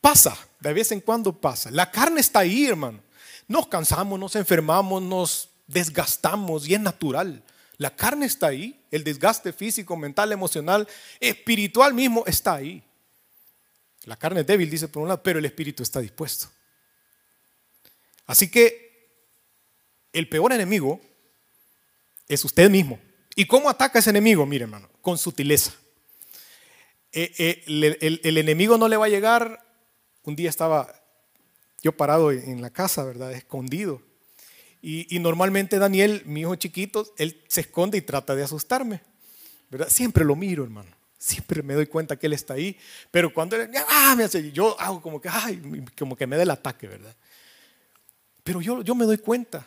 pasa, 0.00 0.36
de 0.60 0.72
vez 0.72 0.92
en 0.92 1.00
cuando 1.00 1.38
pasa. 1.38 1.70
La 1.70 1.90
carne 1.90 2.20
está 2.20 2.40
ahí, 2.40 2.66
hermano. 2.66 3.00
Nos 3.48 3.68
cansamos, 3.68 4.18
nos 4.18 4.36
enfermamos, 4.36 5.02
nos 5.02 5.50
desgastamos 5.66 6.68
y 6.68 6.74
es 6.74 6.80
natural. 6.80 7.42
La 7.76 7.94
carne 7.94 8.26
está 8.26 8.48
ahí, 8.48 8.79
el 8.90 9.04
desgaste 9.04 9.52
físico, 9.52 9.96
mental, 9.96 10.32
emocional, 10.32 10.88
espiritual 11.20 11.94
mismo 11.94 12.24
está 12.26 12.54
ahí. 12.54 12.82
La 14.04 14.16
carne 14.16 14.40
es 14.40 14.46
débil, 14.46 14.70
dice 14.70 14.88
por 14.88 15.02
un 15.02 15.08
lado, 15.08 15.22
pero 15.22 15.38
el 15.38 15.44
espíritu 15.44 15.82
está 15.82 16.00
dispuesto. 16.00 16.48
Así 18.26 18.50
que 18.50 18.90
el 20.12 20.28
peor 20.28 20.52
enemigo 20.52 21.00
es 22.28 22.44
usted 22.44 22.70
mismo. 22.70 22.98
¿Y 23.36 23.46
cómo 23.46 23.68
ataca 23.68 23.98
ese 23.98 24.10
enemigo? 24.10 24.46
Mire, 24.46 24.64
hermano, 24.64 24.88
con 25.00 25.18
sutileza. 25.18 25.72
Eh, 27.12 27.32
eh, 27.38 28.20
el, 28.22 28.38
enemigo 28.38 28.78
no 28.78 28.88
le 28.88 28.96
va 28.96 29.06
a 29.06 29.10
llegar. 29.10 29.64
Un 30.22 30.36
día 30.36 30.48
estaba 30.48 30.94
yo 31.82 31.92
parado 31.92 32.30
en 32.30 32.62
la 32.62 32.70
casa, 32.70 33.04
¿verdad? 33.04 33.32
Escondido. 33.32 34.02
Y, 34.82 35.18
normalmente 35.18 35.78
Daniel, 35.78 36.22
mi 36.24 36.40
hijo 36.40 36.54
chiquito, 36.56 37.12
él 37.18 37.42
se 37.48 37.62
esconde 37.62 37.98
y 37.98 38.02
trata 38.02 38.34
de 38.34 38.42
asustarme. 38.42 39.02
¿verdad? 39.70 39.88
Siempre 39.90 40.24
lo 40.24 40.34
miro, 40.34 40.64
hermano. 40.64 40.90
Siempre 41.18 41.62
me 41.62 41.74
doy 41.74 41.86
cuenta 41.86 42.16
que 42.16 42.26
él 42.26 42.32
está 42.32 42.54
ahí. 42.54 42.76
Pero 43.10 43.32
cuando 43.32 43.56
él, 43.56 43.70
ah, 43.88 44.14
me 44.16 44.24
hace, 44.24 44.50
yo 44.52 44.78
hago 44.80 45.02
como 45.02 45.20
que, 45.20 45.28
ay, 45.28 45.84
como 45.98 46.16
que 46.16 46.26
me 46.26 46.36
da 46.36 46.44
el 46.44 46.50
ataque, 46.50 46.88
¿verdad? 46.88 47.14
Pero 48.42 48.62
yo, 48.62 48.82
yo 48.82 48.94
me 48.94 49.04
doy 49.04 49.18
cuenta. 49.18 49.66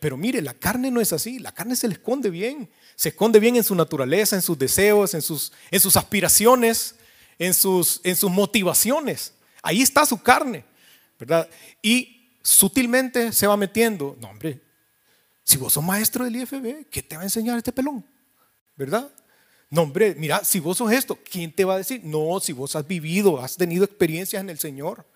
Pero 0.00 0.16
mire, 0.16 0.42
la 0.42 0.54
carne 0.54 0.90
no 0.90 1.00
es 1.00 1.12
así, 1.12 1.38
la 1.38 1.52
carne 1.52 1.74
se 1.74 1.88
le 1.88 1.94
esconde 1.94 2.28
bien, 2.28 2.68
se 2.96 3.10
esconde 3.10 3.40
bien 3.40 3.56
en 3.56 3.64
su 3.64 3.74
naturaleza, 3.74 4.36
en 4.36 4.42
sus 4.42 4.58
deseos, 4.58 5.14
en 5.14 5.22
sus, 5.22 5.52
en 5.70 5.80
sus 5.80 5.96
aspiraciones, 5.96 6.96
en 7.38 7.54
sus, 7.54 8.00
en 8.04 8.14
sus 8.14 8.30
motivaciones. 8.30 9.32
Ahí 9.62 9.80
está 9.80 10.04
su 10.04 10.20
carne, 10.22 10.64
¿verdad? 11.18 11.48
Y 11.80 12.19
sutilmente 12.42 13.32
se 13.32 13.46
va 13.46 13.56
metiendo, 13.56 14.16
no 14.20 14.28
hombre, 14.28 14.60
si 15.44 15.56
vos 15.56 15.72
sos 15.72 15.84
maestro 15.84 16.24
del 16.24 16.36
IFB, 16.36 16.86
¿qué 16.90 17.02
te 17.02 17.16
va 17.16 17.22
a 17.22 17.24
enseñar 17.24 17.58
este 17.58 17.72
pelón? 17.72 18.04
¿Verdad? 18.76 19.10
No, 19.68 19.82
hombre, 19.82 20.14
mira, 20.16 20.44
si 20.44 20.58
vos 20.58 20.78
sos 20.78 20.92
esto, 20.92 21.18
¿quién 21.28 21.52
te 21.52 21.64
va 21.64 21.74
a 21.74 21.78
decir? 21.78 22.00
No, 22.04 22.40
si 22.40 22.52
vos 22.52 22.74
has 22.76 22.86
vivido, 22.86 23.40
has 23.40 23.56
tenido 23.56 23.84
experiencias 23.84 24.40
en 24.40 24.50
el 24.50 24.58
Señor. 24.58 25.06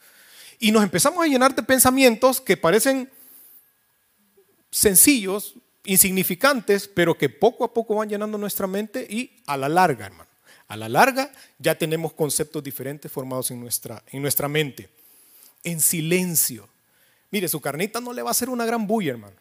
Y 0.60 0.70
nos 0.70 0.82
empezamos 0.82 1.24
a 1.24 1.26
llenar 1.26 1.54
de 1.54 1.62
pensamientos 1.62 2.40
que 2.40 2.56
parecen 2.56 3.10
sencillos, 4.70 5.54
insignificantes, 5.84 6.88
pero 6.88 7.16
que 7.16 7.28
poco 7.28 7.64
a 7.64 7.74
poco 7.74 7.96
van 7.96 8.08
llenando 8.08 8.38
nuestra 8.38 8.66
mente 8.66 9.06
y 9.08 9.42
a 9.46 9.56
la 9.56 9.68
larga, 9.68 10.06
hermano, 10.06 10.30
a 10.68 10.76
la 10.76 10.88
larga 10.88 11.30
ya 11.58 11.76
tenemos 11.76 12.12
conceptos 12.12 12.62
diferentes 12.62 13.10
formados 13.10 13.50
en 13.50 13.60
nuestra, 13.60 14.02
en 14.08 14.22
nuestra 14.22 14.48
mente. 14.48 14.88
En 15.62 15.80
silencio. 15.80 16.68
Mire, 17.34 17.48
su 17.48 17.60
carnita 17.60 18.00
no 18.00 18.12
le 18.12 18.22
va 18.22 18.28
a 18.28 18.30
hacer 18.30 18.48
una 18.48 18.64
gran 18.64 18.86
bulla, 18.86 19.10
hermano. 19.10 19.34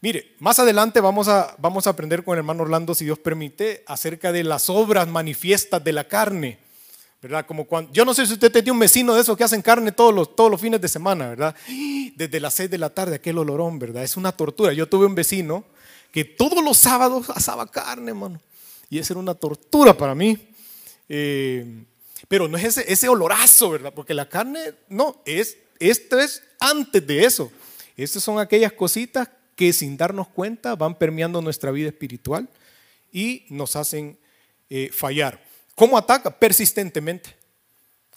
Mire, 0.00 0.34
más 0.40 0.58
adelante 0.58 0.98
vamos 0.98 1.28
a, 1.28 1.54
vamos 1.58 1.86
a 1.86 1.90
aprender 1.90 2.24
con 2.24 2.34
el 2.34 2.38
hermano 2.38 2.64
Orlando, 2.64 2.92
si 2.92 3.04
Dios 3.04 3.20
permite, 3.20 3.84
acerca 3.86 4.32
de 4.32 4.42
las 4.42 4.68
obras 4.68 5.06
manifiestas 5.06 5.84
de 5.84 5.92
la 5.92 6.08
carne. 6.08 6.58
¿verdad? 7.22 7.46
Como 7.46 7.66
cuando, 7.66 7.92
yo 7.92 8.04
no 8.04 8.14
sé 8.14 8.26
si 8.26 8.32
usted 8.32 8.50
tenía 8.50 8.72
un 8.72 8.80
vecino 8.80 9.14
de 9.14 9.20
esos 9.20 9.36
que 9.36 9.44
hacen 9.44 9.62
carne 9.62 9.92
todos 9.92 10.12
los, 10.12 10.34
todos 10.34 10.50
los 10.50 10.60
fines 10.60 10.80
de 10.80 10.88
semana, 10.88 11.28
¿verdad? 11.28 11.54
Desde 12.16 12.40
las 12.40 12.52
6 12.54 12.68
de 12.68 12.78
la 12.78 12.90
tarde, 12.90 13.14
aquel 13.14 13.38
olorón, 13.38 13.78
¿verdad? 13.78 14.02
Es 14.02 14.16
una 14.16 14.32
tortura. 14.32 14.72
Yo 14.72 14.88
tuve 14.88 15.06
un 15.06 15.14
vecino 15.14 15.64
que 16.10 16.24
todos 16.24 16.64
los 16.64 16.78
sábados 16.78 17.30
asaba 17.30 17.70
carne, 17.70 18.10
hermano. 18.10 18.40
Y 18.88 18.98
esa 18.98 19.12
era 19.12 19.20
una 19.20 19.34
tortura 19.34 19.96
para 19.96 20.16
mí. 20.16 20.36
Eh, 21.08 21.84
pero 22.26 22.48
no 22.48 22.58
es 22.58 22.64
ese, 22.64 22.92
ese 22.92 23.08
olorazo, 23.08 23.70
¿verdad? 23.70 23.92
Porque 23.94 24.14
la 24.14 24.28
carne, 24.28 24.74
no, 24.88 25.22
es, 25.24 25.58
esto 25.80 26.20
es 26.20 26.42
antes 26.60 27.04
de 27.04 27.24
eso. 27.24 27.50
Estas 27.96 28.22
son 28.22 28.38
aquellas 28.38 28.72
cositas 28.72 29.28
que 29.56 29.72
sin 29.72 29.96
darnos 29.96 30.28
cuenta 30.28 30.76
van 30.76 30.94
permeando 30.94 31.42
nuestra 31.42 31.70
vida 31.70 31.88
espiritual 31.88 32.48
y 33.12 33.44
nos 33.50 33.76
hacen 33.76 34.16
eh, 34.68 34.90
fallar. 34.92 35.42
¿Cómo 35.74 35.98
ataca? 35.98 36.30
Persistentemente, 36.30 37.34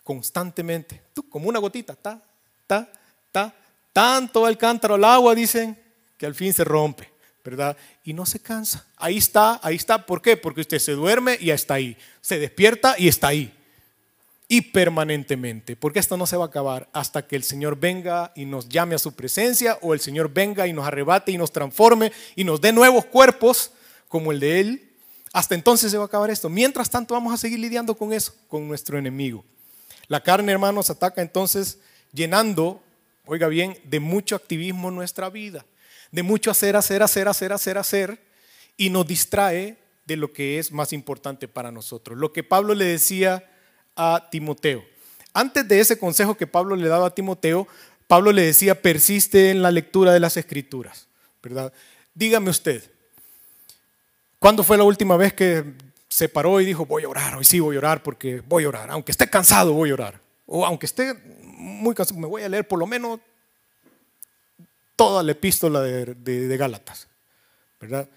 constantemente, 0.04 1.02
Tú, 1.14 1.28
como 1.30 1.50
una 1.50 1.60
gotita, 1.60 1.96
ta, 1.96 2.22
ta, 2.68 2.92
ta, 3.32 3.54
tanto 3.92 4.48
el 4.48 4.58
cántaro 4.58 4.96
al 4.96 5.04
agua, 5.06 5.34
dicen, 5.34 5.78
que 6.18 6.26
al 6.26 6.36
fin 6.36 6.54
se 6.54 6.64
rompe, 6.64 7.10
¿verdad? 7.44 7.76
Y 8.04 8.14
no 8.14 8.26
se 8.26 8.40
cansa. 8.40 8.86
Ahí 8.98 9.18
está, 9.18 9.60
ahí 9.64 9.76
está. 9.76 10.06
¿Por 10.06 10.22
qué? 10.22 10.38
Porque 10.38 10.62
usted 10.62 10.80
se 10.80 10.94
duerme 10.94 11.38
y 11.40 11.52
está 11.52 11.76
ahí. 11.76 11.98
Se 12.22 12.40
despierta 12.40 12.96
y 12.98 13.08
está 13.08 13.28
ahí. 13.28 13.54
Y 14.54 14.62
permanentemente, 14.62 15.76
porque 15.76 15.98
esto 15.98 16.16
no 16.16 16.28
se 16.28 16.38
va 16.38 16.44
a 16.44 16.48
acabar 16.50 16.88
hasta 16.94 17.26
que 17.26 17.36
el 17.36 17.42
Señor 17.42 17.80
venga 17.80 18.32
y 18.36 18.46
nos 18.46 18.70
llame 18.70 18.94
a 18.94 19.00
su 19.00 19.14
presencia 19.14 19.80
o 19.82 19.96
el 19.96 20.00
Señor 20.00 20.32
venga 20.32 20.68
y 20.68 20.74
nos 20.74 20.86
arrebate 20.86 21.32
y 21.32 21.40
nos 21.40 21.52
transforme 21.52 22.12
y 22.36 22.44
nos 22.44 22.62
dé 22.62 22.72
nuevos 22.72 23.06
cuerpos 23.06 23.72
como 24.08 24.32
el 24.32 24.40
de 24.40 24.60
Él 24.60 24.90
hasta 25.34 25.56
entonces 25.56 25.90
se 25.90 25.98
va 25.98 26.04
a 26.04 26.06
acabar 26.06 26.30
esto. 26.30 26.50
Mientras 26.50 26.92
tanto 26.92 27.16
vamos 27.16 27.34
a 27.34 27.38
seguir 27.38 27.58
lidiando 27.58 27.96
con 27.96 28.14
eso, 28.14 28.36
con 28.48 28.68
nuestro 28.68 29.00
enemigo. 29.00 29.44
La 30.06 30.22
carne, 30.22 30.52
hermanos, 30.52 30.92
ataca 30.92 31.24
entonces 31.24 31.80
llenando, 32.14 32.80
oiga 33.26 33.48
bien, 33.48 33.76
de 33.86 34.00
mucho 34.00 34.36
activismo 34.36 34.92
nuestra 34.92 35.32
vida, 35.32 35.66
de 36.12 36.22
mucho 36.22 36.52
hacer, 36.52 36.76
hacer, 36.76 37.02
hacer, 37.02 37.28
hacer, 37.28 37.54
hacer, 37.54 37.78
hacer, 37.80 38.22
y 38.78 38.92
nos 38.92 39.08
distrae 39.08 39.78
de 40.06 40.16
lo 40.16 40.32
que 40.32 40.60
es 40.60 40.72
más 40.72 40.94
importante 40.94 41.48
para 41.48 41.72
nosotros. 41.72 42.20
Lo 42.20 42.32
que 42.32 42.44
Pablo 42.44 42.76
le 42.76 42.86
decía 42.86 43.50
a 43.96 44.28
Timoteo. 44.32 44.84
Antes 45.34 45.68
de 45.68 45.80
ese 45.80 45.98
consejo 45.98 46.36
que 46.36 46.48
Pablo 46.48 46.76
le 46.76 46.88
daba 46.88 47.08
a 47.08 47.16
Timoteo, 47.16 47.68
Pablo 48.08 48.32
le 48.32 48.44
decía, 48.44 48.82
persiste 48.82 49.50
en 49.50 49.62
la 49.62 49.72
lectura 49.72 50.14
de 50.14 50.20
las 50.20 50.38
escrituras, 50.38 51.08
¿verdad? 51.42 51.74
Dígame 52.14 52.50
usted, 52.50 52.84
¿Cuándo 54.44 54.62
fue 54.62 54.78
la 54.78 54.84
última 54.84 55.16
vez 55.16 55.32
que 55.32 55.64
se 56.10 56.28
paró 56.28 56.60
y 56.60 56.66
dijo, 56.66 56.86
voy 56.86 57.06
a 57.06 57.08
orar, 57.08 57.38
hoy 57.38 57.46
sí 57.46 57.62
voy 57.62 57.78
a 57.78 57.80
orar 57.80 58.04
porque 58.04 58.42
voy 58.42 58.66
a 58.66 58.68
orar, 58.68 58.92
aunque 58.92 59.14
esté 59.14 59.30
cansado 59.30 59.72
voy 59.72 59.92
a 59.92 59.94
orar, 59.94 60.20
o 60.46 60.66
aunque 60.66 60.86
esté 60.86 61.14
muy 61.44 61.96
cansado, 61.96 62.20
me 62.20 62.28
voy 62.28 62.44
a 62.44 62.50
leer 62.50 62.68
por 62.68 62.78
lo 62.78 62.86
menos 62.86 63.22
toda 64.98 65.24
la 65.24 65.32
epístola 65.32 65.80
de, 65.80 66.58
Gálatas, 66.58 67.08
¿verdad? 67.80 68.10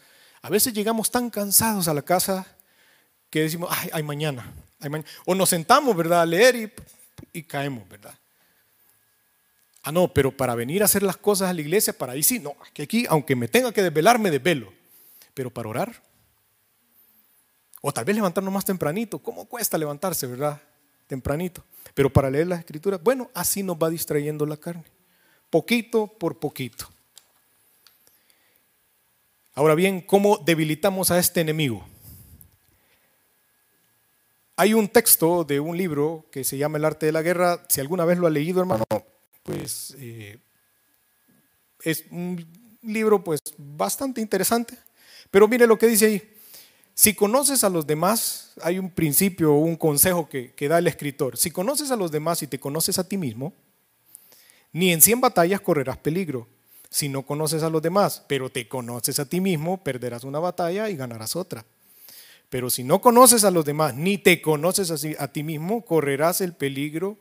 A 0.42 0.50
veces 0.50 0.72
llegamos 0.72 1.12
tan 1.12 1.30
cansados 1.30 1.86
a 1.86 1.94
la 1.94 2.02
casa 2.02 2.44
que 3.30 3.42
decimos, 3.42 3.70
ay, 3.92 4.02
mañana, 4.02 4.42
mañana. 4.42 4.65
O 5.24 5.34
nos 5.34 5.48
sentamos, 5.48 5.96
¿verdad?, 5.96 6.22
a 6.22 6.26
leer 6.26 6.56
y, 6.56 6.72
y 7.32 7.42
caemos, 7.42 7.88
¿verdad? 7.88 8.14
Ah, 9.82 9.92
no, 9.92 10.12
pero 10.12 10.36
para 10.36 10.54
venir 10.54 10.82
a 10.82 10.86
hacer 10.86 11.02
las 11.02 11.16
cosas 11.16 11.48
a 11.48 11.52
la 11.52 11.60
iglesia, 11.60 11.92
para 11.92 12.12
ahí 12.12 12.22
sí, 12.22 12.38
no, 12.38 12.56
que 12.74 12.82
aquí, 12.82 13.06
aunque 13.08 13.36
me 13.36 13.48
tenga 13.48 13.72
que 13.72 13.82
desvelar, 13.82 14.18
me 14.18 14.30
desvelo, 14.30 14.72
pero 15.32 15.50
para 15.50 15.68
orar, 15.68 16.02
o 17.80 17.92
tal 17.92 18.04
vez 18.04 18.16
levantarnos 18.16 18.52
más 18.52 18.64
tempranito. 18.64 19.20
¿Cómo 19.20 19.44
cuesta 19.44 19.78
levantarse, 19.78 20.26
verdad? 20.26 20.60
Tempranito. 21.06 21.64
Pero 21.94 22.12
para 22.12 22.28
leer 22.28 22.48
las 22.48 22.58
escrituras, 22.58 23.00
bueno, 23.00 23.30
así 23.32 23.62
nos 23.62 23.76
va 23.76 23.88
distrayendo 23.88 24.44
la 24.44 24.56
carne. 24.56 24.82
Poquito 25.50 26.08
por 26.08 26.40
poquito. 26.40 26.88
Ahora 29.54 29.76
bien, 29.76 30.00
¿cómo 30.00 30.38
debilitamos 30.44 31.12
a 31.12 31.18
este 31.20 31.42
enemigo? 31.42 31.86
Hay 34.58 34.72
un 34.72 34.88
texto 34.88 35.44
de 35.44 35.60
un 35.60 35.76
libro 35.76 36.24
que 36.30 36.42
se 36.42 36.56
llama 36.56 36.78
El 36.78 36.86
arte 36.86 37.04
de 37.04 37.12
la 37.12 37.20
guerra. 37.20 37.62
Si 37.68 37.80
alguna 37.80 38.06
vez 38.06 38.16
lo 38.16 38.26
ha 38.26 38.30
leído, 38.30 38.60
hermano, 38.60 38.84
pues 39.42 39.94
eh, 39.98 40.38
es 41.82 42.04
un 42.10 42.42
libro 42.82 43.22
pues 43.22 43.40
bastante 43.58 44.22
interesante. 44.22 44.78
Pero 45.30 45.46
mire 45.46 45.66
lo 45.66 45.78
que 45.78 45.86
dice 45.86 46.06
ahí. 46.06 46.32
Si 46.94 47.14
conoces 47.14 47.64
a 47.64 47.68
los 47.68 47.86
demás, 47.86 48.54
hay 48.62 48.78
un 48.78 48.88
principio 48.88 49.52
o 49.52 49.58
un 49.58 49.76
consejo 49.76 50.26
que, 50.30 50.54
da 50.66 50.78
el 50.78 50.86
escritor. 50.86 51.36
Si 51.36 51.50
conoces 51.50 51.90
a 51.90 51.96
los 51.96 52.10
demás 52.10 52.42
y 52.42 52.46
te 52.46 52.58
conoces 52.58 52.98
a 52.98 53.06
ti 53.06 53.18
mismo, 53.18 53.52
ni 54.72 54.90
en 54.90 55.02
100 55.02 55.20
batallas 55.20 55.60
correrás 55.60 55.98
peligro. 55.98 56.48
Si 56.88 57.10
no 57.10 57.26
conoces 57.26 57.62
a 57.62 57.68
los 57.68 57.82
demás, 57.82 58.24
pero 58.26 58.48
te 58.48 58.66
conoces 58.66 59.18
a 59.18 59.26
ti 59.26 59.42
mismo, 59.42 59.84
perderás 59.84 60.24
una 60.24 60.38
batalla 60.38 60.88
y 60.88 60.96
ganarás 60.96 61.36
otra. 61.36 61.66
Pero 62.48 62.70
si 62.70 62.84
no 62.84 63.00
conoces 63.00 63.44
a 63.44 63.50
los 63.50 63.64
demás, 63.64 63.94
ni 63.94 64.18
te 64.18 64.40
conoces 64.40 64.90
a, 65.18 65.28
ti 65.28 65.42
mismo, 65.42 65.84
correrás 65.84 66.40
el 66.40 66.54
peligro 66.54 67.18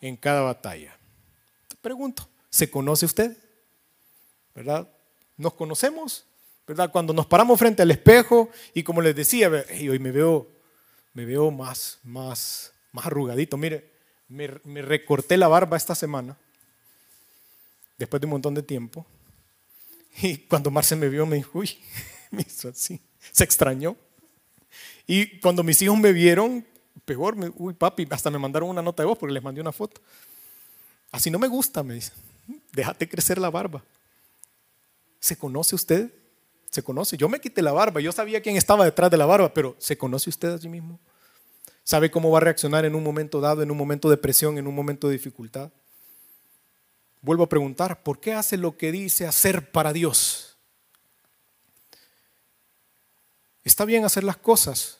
en 0.00 0.16
cada 0.16 0.42
batalla. 0.42 0.98
Te 1.68 1.76
pregunto, 1.76 2.28
¿se 2.50 2.70
conoce 2.70 3.06
usted? 3.06 3.36
¿Verdad? 4.54 4.88
¿Nos 5.36 5.54
conocemos? 5.54 6.26
Cuando 6.92 7.12
nos 7.12 7.26
paramos 7.26 7.58
frente 7.58 7.82
al 7.82 7.90
espejo 7.90 8.50
y 8.74 8.82
como 8.82 9.00
les 9.00 9.16
decía, 9.16 9.50
hoy 9.50 9.98
me 9.98 10.12
veo, 10.12 10.46
me 11.14 11.24
veo 11.24 11.50
más, 11.50 11.98
más, 12.04 12.72
más 12.92 13.06
arrugadito. 13.06 13.56
Mire, 13.56 13.90
me, 14.30 14.82
recorté 14.82 15.36
la 15.36 15.48
barba 15.48 15.76
esta 15.76 15.94
semana, 15.94 16.38
después 17.98 18.20
de 18.20 18.26
un 18.26 18.32
montón 18.32 18.54
de 18.54 18.62
tiempo. 18.62 19.04
Y 20.22 20.38
cuando 20.38 20.70
Marce 20.70 20.96
me 20.96 21.08
vio, 21.08 21.26
me 21.26 21.36
dijo, 21.36 21.58
uy, 21.58 21.78
me 22.30 22.42
hizo 22.42 22.68
así, 22.68 23.00
se 23.32 23.44
extrañó. 23.44 23.96
Y 25.12 25.40
cuando 25.40 25.64
mis 25.64 25.82
hijos 25.82 25.98
me 25.98 26.12
vieron, 26.12 26.64
peor, 27.04 27.34
uy, 27.56 27.74
papi, 27.74 28.06
hasta 28.12 28.30
me 28.30 28.38
mandaron 28.38 28.68
una 28.68 28.80
nota 28.80 29.02
de 29.02 29.08
voz 29.08 29.18
porque 29.18 29.34
les 29.34 29.42
mandé 29.42 29.60
una 29.60 29.72
foto. 29.72 30.00
Así 31.10 31.32
no 31.32 31.38
me 31.40 31.48
gusta, 31.48 31.82
me 31.82 31.94
dice, 31.94 32.12
déjate 32.70 33.08
crecer 33.08 33.38
la 33.38 33.50
barba. 33.50 33.82
¿Se 35.18 35.36
conoce 35.36 35.74
usted? 35.74 36.14
Se 36.70 36.84
conoce. 36.84 37.16
Yo 37.16 37.28
me 37.28 37.40
quité 37.40 37.60
la 37.60 37.72
barba, 37.72 38.00
yo 38.00 38.12
sabía 38.12 38.40
quién 38.40 38.56
estaba 38.56 38.84
detrás 38.84 39.10
de 39.10 39.16
la 39.16 39.26
barba, 39.26 39.52
pero 39.52 39.74
¿se 39.80 39.98
conoce 39.98 40.30
usted 40.30 40.50
a 40.50 40.58
sí 40.58 40.68
mismo? 40.68 41.00
¿Sabe 41.82 42.12
cómo 42.12 42.30
va 42.30 42.38
a 42.38 42.42
reaccionar 42.42 42.84
en 42.84 42.94
un 42.94 43.02
momento 43.02 43.40
dado, 43.40 43.64
en 43.64 43.72
un 43.72 43.76
momento 43.76 44.08
de 44.10 44.16
presión, 44.16 44.58
en 44.58 44.68
un 44.68 44.76
momento 44.76 45.08
de 45.08 45.14
dificultad? 45.14 45.72
Vuelvo 47.20 47.42
a 47.42 47.48
preguntar, 47.48 48.04
¿por 48.04 48.20
qué 48.20 48.32
hace 48.32 48.56
lo 48.56 48.76
que 48.76 48.92
dice 48.92 49.26
hacer 49.26 49.72
para 49.72 49.92
Dios? 49.92 50.56
Está 53.64 53.84
bien 53.84 54.04
hacer 54.04 54.22
las 54.22 54.36
cosas. 54.36 54.99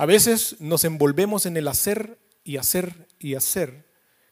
A 0.00 0.06
veces 0.06 0.56
nos 0.60 0.84
envolvemos 0.84 1.44
en 1.44 1.58
el 1.58 1.68
hacer 1.68 2.18
y 2.42 2.56
hacer 2.56 3.06
y 3.18 3.34
hacer, 3.34 3.84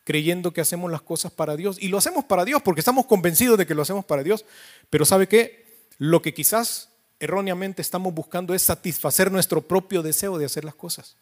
creyendo 0.03 0.55
que 0.55 0.63
hacemos 0.63 0.91
las 0.91 1.03
cosas 1.03 1.31
para 1.31 1.57
Dios. 1.57 1.77
Y 1.79 1.89
lo 1.89 1.99
hacemos 1.99 2.25
para 2.25 2.47
Dios 2.47 2.63
porque 2.63 2.81
estamos 2.81 3.05
convencidos 3.05 3.59
de 3.59 3.67
que 3.67 3.75
lo 3.75 3.83
hacemos 3.83 4.07
para 4.07 4.23
Dios. 4.23 4.47
Pero 4.89 5.05
¿sabe 5.05 5.29
qué? 5.29 5.85
Lo 5.99 6.23
que 6.23 6.33
quizás 6.33 6.89
erróneamente 7.21 7.83
estamos 7.83 8.15
buscando 8.15 8.55
es 8.55 8.63
satisfacer 8.63 9.31
nuestro 9.31 9.61
propio 9.61 10.03
deseo 10.03 10.39
de 10.39 10.47
hacer 10.47 10.65
las 10.65 10.75
cosas. 10.75 11.19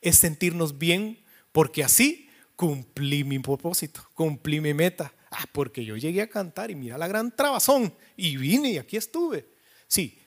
Es 0.00 0.16
sentirnos 0.16 0.78
bien 0.78 1.22
porque 1.52 1.84
así 1.84 2.28
cumplí 2.56 3.22
mi 3.22 3.38
propósito, 3.38 4.00
cumplí 4.14 4.60
mi 4.60 4.74
meta. 4.74 5.12
Ah, 5.30 5.44
porque 5.52 5.84
yo 5.84 5.96
llegué 5.96 6.22
a 6.22 6.28
cantar 6.28 6.72
y 6.72 6.74
mira 6.74 6.98
la 6.98 7.06
gran 7.06 7.30
trabazón 7.36 7.94
y 8.16 8.36
vine 8.36 8.72
y 8.72 8.78
aquí 8.78 8.96
estuve. 8.96 9.46
Sí, 9.86 10.18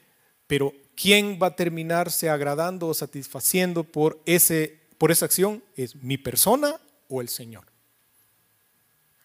pero 0.49 0.73
¿quién 0.95 1.37
va 1.39 1.45
a 1.45 1.55
terminarse 1.55 2.27
agradando 2.27 2.87
o 2.87 2.93
satisfaciendo 2.95 3.83
por, 3.83 4.19
ese, 4.25 4.79
por 4.97 5.11
esa 5.11 5.25
acción? 5.25 5.63
¿Es 5.75 5.95
mi 5.97 6.17
persona 6.17 6.81
o 7.07 7.21
el 7.21 7.29
Señor? 7.29 7.65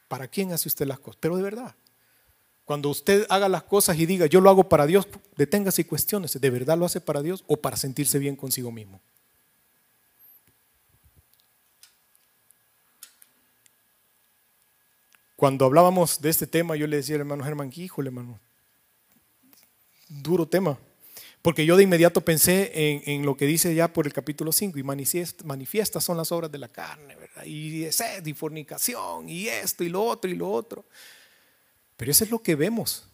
¿Para 0.07 0.29
quién 0.29 0.53
hace 0.53 0.68
usted 0.68 0.87
las 0.87 0.99
cosas? 0.99 1.16
Pero 1.20 1.39
de 1.39 1.43
verdad. 1.43 1.75
Cuando 2.66 2.91
usted 2.91 3.27
haga 3.31 3.49
las 3.49 3.62
cosas 3.62 3.99
y 3.99 4.05
diga, 4.05 4.27
yo 4.27 4.43
lo 4.43 4.51
hago 4.51 4.68
para 4.68 4.85
Dios, 4.85 5.09
deténgase 5.35 5.81
y 5.81 5.85
cuestiones, 5.87 6.39
¿de 6.39 6.51
verdad 6.51 6.77
lo 6.77 6.85
hace 6.85 7.01
para 7.01 7.22
Dios 7.22 7.43
o 7.47 7.57
para 7.57 7.79
sentirse 7.79 8.18
bien 8.18 8.37
consigo 8.37 8.70
mismo? 8.70 9.01
Cuando 15.37 15.64
hablábamos 15.64 16.20
de 16.20 16.29
este 16.29 16.47
tema, 16.47 16.77
yo 16.77 16.87
le 16.87 16.97
decía 16.97 17.14
al 17.14 17.22
hermano 17.22 17.45
Germán, 17.45 17.72
híjole, 17.75 18.09
hermano, 18.09 18.39
duro 20.11 20.47
tema. 20.47 20.79
Porque 21.45 21.66
yo 21.66 21.76
de 21.76 21.82
inmediato 21.82 22.22
pensé 22.22 23.03
en, 23.05 23.26
lo 23.26 23.36
que 23.36 23.45
dice 23.45 23.74
ya 23.74 23.92
por 23.92 24.07
el 24.07 24.14
capítulo 24.14 24.51
5, 24.51 24.78
y 24.78 24.82
manifiestas 24.82 26.03
son 26.03 26.16
las 26.16 26.32
obras 26.32 26.51
de 26.51 26.57
la 26.57 26.68
carne, 26.68 27.16
¿verdad? 27.16 27.45
Y 27.45 27.92
sed, 27.92 28.24
y 28.24 28.32
fornicación, 28.32 29.28
y 29.28 29.49
esto, 29.49 29.84
y 29.84 29.90
lo 29.90 30.03
otro, 30.05 30.30
y 30.30 30.36
lo 30.36 30.51
otro. 30.51 30.86
Pero 31.99 32.11
eso 32.11 32.24
es 32.24 32.30
lo 32.30 32.38
que 32.38 32.55
vemos. 32.55 33.07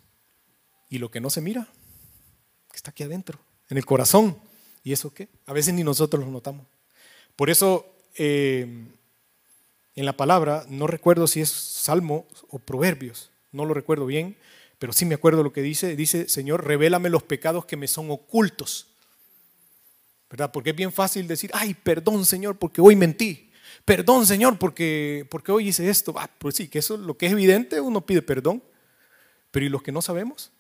Y 0.88 0.98
lo 0.98 1.10
que 1.10 1.18
no 1.20 1.28
se 1.28 1.40
mira, 1.40 1.66
que 2.70 2.76
está 2.76 2.92
aquí 2.92 3.02
adentro, 3.02 3.40
en 3.68 3.78
el 3.78 3.84
corazón. 3.84 4.38
¿Y 4.84 4.92
eso 4.92 5.12
qué? 5.12 5.28
A 5.46 5.52
veces 5.52 5.74
ni 5.74 5.82
nosotros 5.82 6.24
lo 6.24 6.30
notamos. 6.30 6.68
Por 7.34 7.50
eso 7.50 7.84
eh, 8.14 8.86
en 9.96 10.06
la 10.06 10.16
palabra, 10.16 10.64
no 10.68 10.86
recuerdo 10.86 11.26
si 11.26 11.40
es 11.40 11.50
Salmo 11.50 12.28
o 12.48 12.60
Proverbios, 12.60 13.32
no 13.50 13.64
lo 13.64 13.74
recuerdo 13.74 14.06
bien, 14.06 14.36
pero 14.80 14.94
sí 14.94 15.04
me 15.04 15.14
acuerdo 15.14 15.42
lo 15.42 15.52
que 15.52 15.60
dice. 15.60 15.94
Dice, 15.94 16.26
Señor, 16.26 16.66
revélame 16.66 17.10
los 17.10 17.22
pecados 17.22 17.66
que 17.66 17.76
me 17.76 17.86
son 17.86 18.10
ocultos. 18.10 18.88
¿Verdad? 20.30 20.50
Porque 20.52 20.70
es 20.70 20.76
bien 20.76 20.90
fácil 20.90 21.28
decir, 21.28 21.50
ay, 21.52 21.74
perdón, 21.74 22.24
Señor, 22.24 22.56
porque 22.56 22.80
hoy 22.80 22.96
mentí. 22.96 23.52
Perdón, 23.84 24.24
Señor, 24.24 24.58
porque, 24.58 25.26
porque 25.30 25.52
hoy 25.52 25.68
hice 25.68 25.90
esto. 25.90 26.14
Ah, 26.16 26.30
pues 26.38 26.54
sí, 26.54 26.68
que 26.68 26.78
eso 26.78 26.96
lo 26.96 27.18
que 27.18 27.26
es 27.26 27.32
evidente, 27.32 27.78
uno 27.78 28.06
pide 28.06 28.22
perdón. 28.22 28.62
Pero 29.50 29.66
¿y 29.66 29.68
los 29.68 29.82
que 29.82 29.92
no 29.92 30.00
sabemos? 30.00 30.50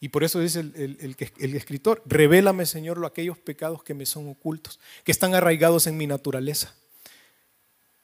Y 0.00 0.08
por 0.08 0.24
eso 0.24 0.40
dice 0.40 0.60
el, 0.60 0.96
el, 0.98 1.16
el, 1.38 1.54
escritor, 1.54 2.02
revélame, 2.06 2.64
Señor, 2.64 2.96
lo, 2.96 3.06
aquellos 3.06 3.36
pecados 3.36 3.82
que 3.82 3.92
me 3.92 4.06
son 4.06 4.26
ocultos, 4.26 4.80
que 5.04 5.12
están 5.12 5.34
arraigados 5.34 5.86
en 5.86 5.98
mi 5.98 6.06
naturaleza. 6.06 6.74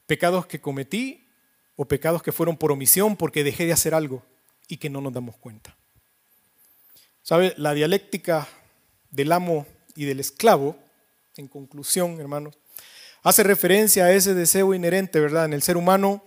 Pecados 0.07 0.45
que 0.45 0.61
cometí 0.61 1.29
o 1.77 1.87
pecados 1.87 2.23
que 2.23 2.31
fueron 2.31 2.59
por 2.59 2.73
omisión 2.73 3.17
porque 3.17 3.43
dejé 3.43 3.65
de 3.65 3.73
hacer 3.73 3.95
algo 3.95 4.23
y 4.71 4.77
que 4.77 4.89
no 4.89 5.01
nos 5.01 5.13
damos 5.13 5.37
cuenta. 5.37 5.77
¿Sabe? 7.23 7.55
La 7.59 7.75
dialéctica 7.75 8.49
del 9.11 9.33
amo 9.33 9.67
y 9.97 10.05
del 10.05 10.21
esclavo, 10.21 10.77
en 11.37 11.49
conclusión, 11.49 12.21
hermanos, 12.21 12.57
hace 13.23 13.43
referencia 13.43 14.05
a 14.05 14.13
ese 14.13 14.33
deseo 14.33 14.73
inherente, 14.73 15.21
¿verdad?, 15.21 15.45
en 15.45 15.53
el 15.53 15.63
ser 15.63 15.77
humano 15.77 16.25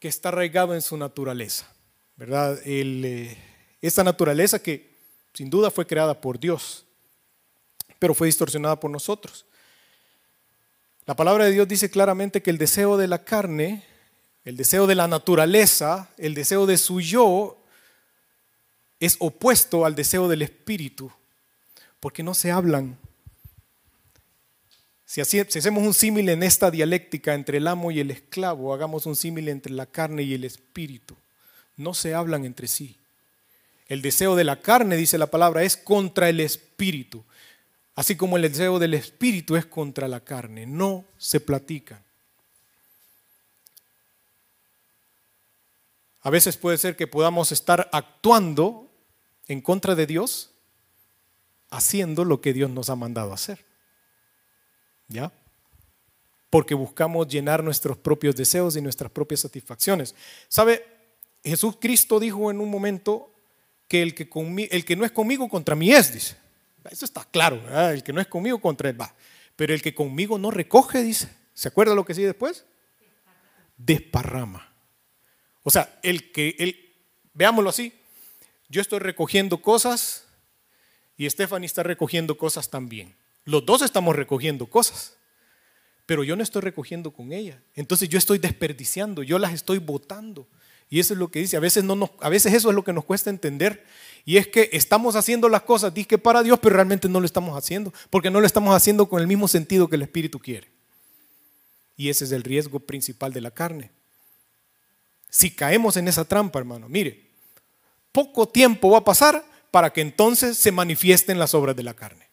que 0.00 0.08
está 0.08 0.30
arraigado 0.30 0.74
en 0.74 0.82
su 0.82 0.96
naturaleza, 0.96 1.70
¿verdad? 2.16 2.58
Eh, 2.64 3.36
esta 3.82 4.02
naturaleza 4.02 4.60
que 4.60 4.96
sin 5.34 5.50
duda 5.50 5.70
fue 5.70 5.86
creada 5.86 6.20
por 6.20 6.40
Dios, 6.40 6.86
pero 7.98 8.14
fue 8.14 8.28
distorsionada 8.28 8.80
por 8.80 8.90
nosotros. 8.90 9.44
La 11.04 11.16
palabra 11.16 11.44
de 11.44 11.52
Dios 11.52 11.68
dice 11.68 11.90
claramente 11.90 12.42
que 12.42 12.50
el 12.50 12.58
deseo 12.58 12.96
de 12.96 13.08
la 13.08 13.24
carne, 13.24 13.84
el 14.48 14.56
deseo 14.56 14.86
de 14.86 14.94
la 14.94 15.06
naturaleza, 15.06 16.08
el 16.16 16.32
deseo 16.32 16.64
de 16.64 16.78
su 16.78 17.02
yo, 17.02 17.58
es 18.98 19.16
opuesto 19.18 19.84
al 19.84 19.94
deseo 19.94 20.26
del 20.26 20.40
espíritu, 20.40 21.12
porque 22.00 22.22
no 22.22 22.32
se 22.32 22.50
hablan. 22.50 22.96
Si, 25.04 25.20
hacemos 25.20 25.82
un 25.82 25.92
símil 25.92 26.30
en 26.30 26.42
esta 26.42 26.70
dialéctica 26.70 27.34
entre 27.34 27.58
el 27.58 27.66
amo 27.66 27.90
y 27.90 28.00
el 28.00 28.10
esclavo, 28.10 28.72
hagamos 28.72 29.04
un 29.04 29.16
símil 29.16 29.50
entre 29.50 29.74
la 29.74 29.84
carne 29.84 30.22
y 30.22 30.32
el 30.32 30.44
espíritu. 30.44 31.14
No 31.76 31.92
se 31.92 32.14
hablan 32.14 32.46
entre 32.46 32.68
sí. 32.68 32.96
El 33.86 34.00
deseo 34.00 34.34
de 34.34 34.44
la 34.44 34.62
carne, 34.62 34.96
dice 34.96 35.18
la 35.18 35.26
palabra, 35.26 35.62
es 35.62 35.76
contra 35.76 36.30
el 36.30 36.40
espíritu. 36.40 37.22
Así 37.94 38.16
como 38.16 38.38
el 38.38 38.50
deseo 38.50 38.78
del 38.78 38.94
espíritu 38.94 39.56
es 39.56 39.66
contra 39.66 40.08
la 40.08 40.20
carne. 40.20 40.64
No 40.64 41.04
se 41.18 41.38
platican. 41.38 42.07
A 46.20 46.30
veces 46.30 46.56
puede 46.56 46.78
ser 46.78 46.96
que 46.96 47.06
podamos 47.06 47.52
estar 47.52 47.88
actuando 47.92 48.90
en 49.46 49.60
contra 49.60 49.94
de 49.94 50.06
Dios, 50.06 50.50
haciendo 51.70 52.24
lo 52.24 52.40
que 52.40 52.52
Dios 52.52 52.70
nos 52.70 52.90
ha 52.90 52.96
mandado 52.96 53.32
hacer. 53.32 53.64
¿Ya? 55.08 55.32
Porque 56.50 56.74
buscamos 56.74 57.28
llenar 57.28 57.62
nuestros 57.62 57.96
propios 57.96 58.36
deseos 58.36 58.76
y 58.76 58.82
nuestras 58.82 59.10
propias 59.10 59.40
satisfacciones. 59.40 60.14
¿Sabe? 60.48 60.84
Jesús 61.44 61.76
Cristo 61.80 62.18
dijo 62.18 62.50
en 62.50 62.60
un 62.60 62.70
momento, 62.70 63.32
que 63.88 64.02
el 64.02 64.14
que, 64.14 64.28
el 64.70 64.84
que 64.84 64.96
no 64.96 65.04
es 65.04 65.10
conmigo 65.10 65.48
contra 65.48 65.74
mí 65.74 65.90
es, 65.90 66.12
dice. 66.12 66.36
Eso 66.90 67.04
está 67.04 67.24
claro, 67.24 67.60
el 67.90 68.02
que 68.02 68.12
no 68.12 68.20
es 68.20 68.28
conmigo 68.28 68.60
contra 68.60 68.88
él 68.90 69.00
va. 69.00 69.14
Pero 69.56 69.74
el 69.74 69.82
que 69.82 69.94
conmigo 69.94 70.38
no 70.38 70.50
recoge, 70.50 71.02
dice. 71.02 71.28
¿Se 71.54 71.68
acuerda 71.68 71.94
lo 71.94 72.04
que 72.04 72.14
sigue 72.14 72.28
después? 72.28 72.64
Desparrama. 73.76 74.72
O 75.68 75.70
sea, 75.70 76.00
el 76.02 76.32
que, 76.32 76.56
el, 76.60 76.94
veámoslo 77.34 77.68
así, 77.68 77.92
yo 78.70 78.80
estoy 78.80 79.00
recogiendo 79.00 79.60
cosas 79.60 80.24
y 81.18 81.28
Stephanie 81.28 81.66
está 81.66 81.82
recogiendo 81.82 82.38
cosas 82.38 82.70
también. 82.70 83.14
Los 83.44 83.66
dos 83.66 83.82
estamos 83.82 84.16
recogiendo 84.16 84.64
cosas, 84.64 85.12
pero 86.06 86.24
yo 86.24 86.36
no 86.36 86.42
estoy 86.42 86.62
recogiendo 86.62 87.10
con 87.10 87.34
ella. 87.34 87.60
Entonces 87.74 88.08
yo 88.08 88.16
estoy 88.16 88.38
desperdiciando, 88.38 89.22
yo 89.22 89.38
las 89.38 89.52
estoy 89.52 89.76
botando. 89.76 90.48
Y 90.88 91.00
eso 91.00 91.12
es 91.12 91.18
lo 91.18 91.30
que 91.30 91.40
dice. 91.40 91.58
A 91.58 91.60
veces, 91.60 91.84
no 91.84 92.14
a 92.18 92.30
veces 92.30 92.54
eso 92.54 92.70
es 92.70 92.74
lo 92.74 92.82
que 92.82 92.94
nos 92.94 93.04
cuesta 93.04 93.28
entender. 93.28 93.84
Y 94.24 94.38
es 94.38 94.46
que 94.46 94.70
estamos 94.72 95.16
haciendo 95.16 95.50
las 95.50 95.64
cosas, 95.64 95.92
que 95.92 96.16
para 96.16 96.42
Dios, 96.42 96.58
pero 96.62 96.76
realmente 96.76 97.10
no 97.10 97.20
lo 97.20 97.26
estamos 97.26 97.58
haciendo. 97.58 97.92
Porque 98.08 98.30
no 98.30 98.40
lo 98.40 98.46
estamos 98.46 98.74
haciendo 98.74 99.06
con 99.06 99.20
el 99.20 99.26
mismo 99.26 99.46
sentido 99.48 99.86
que 99.86 99.96
el 99.96 100.02
Espíritu 100.02 100.38
quiere. 100.38 100.68
Y 101.94 102.08
ese 102.08 102.24
es 102.24 102.32
el 102.32 102.42
riesgo 102.42 102.80
principal 102.80 103.34
de 103.34 103.42
la 103.42 103.50
carne. 103.50 103.97
Si 105.28 105.50
caemos 105.50 105.96
en 105.96 106.08
esa 106.08 106.24
trampa, 106.24 106.58
hermano, 106.58 106.88
mire, 106.88 107.28
poco 108.12 108.48
tiempo 108.48 108.90
va 108.90 108.98
a 108.98 109.04
pasar 109.04 109.44
para 109.70 109.92
que 109.92 110.00
entonces 110.00 110.56
se 110.56 110.72
manifiesten 110.72 111.38
las 111.38 111.54
obras 111.54 111.76
de 111.76 111.82
la 111.82 111.94
carne. 111.94 112.28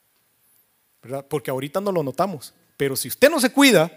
¿verdad? 1.05 1.23
Porque 1.29 1.51
ahorita 1.51 1.81
no 1.81 1.91
lo 1.91 2.01
notamos. 2.01 2.55
Pero 2.77 2.95
si 2.95 3.07
usted 3.07 3.29
no 3.29 3.39
se 3.39 3.51
cuida, 3.51 3.91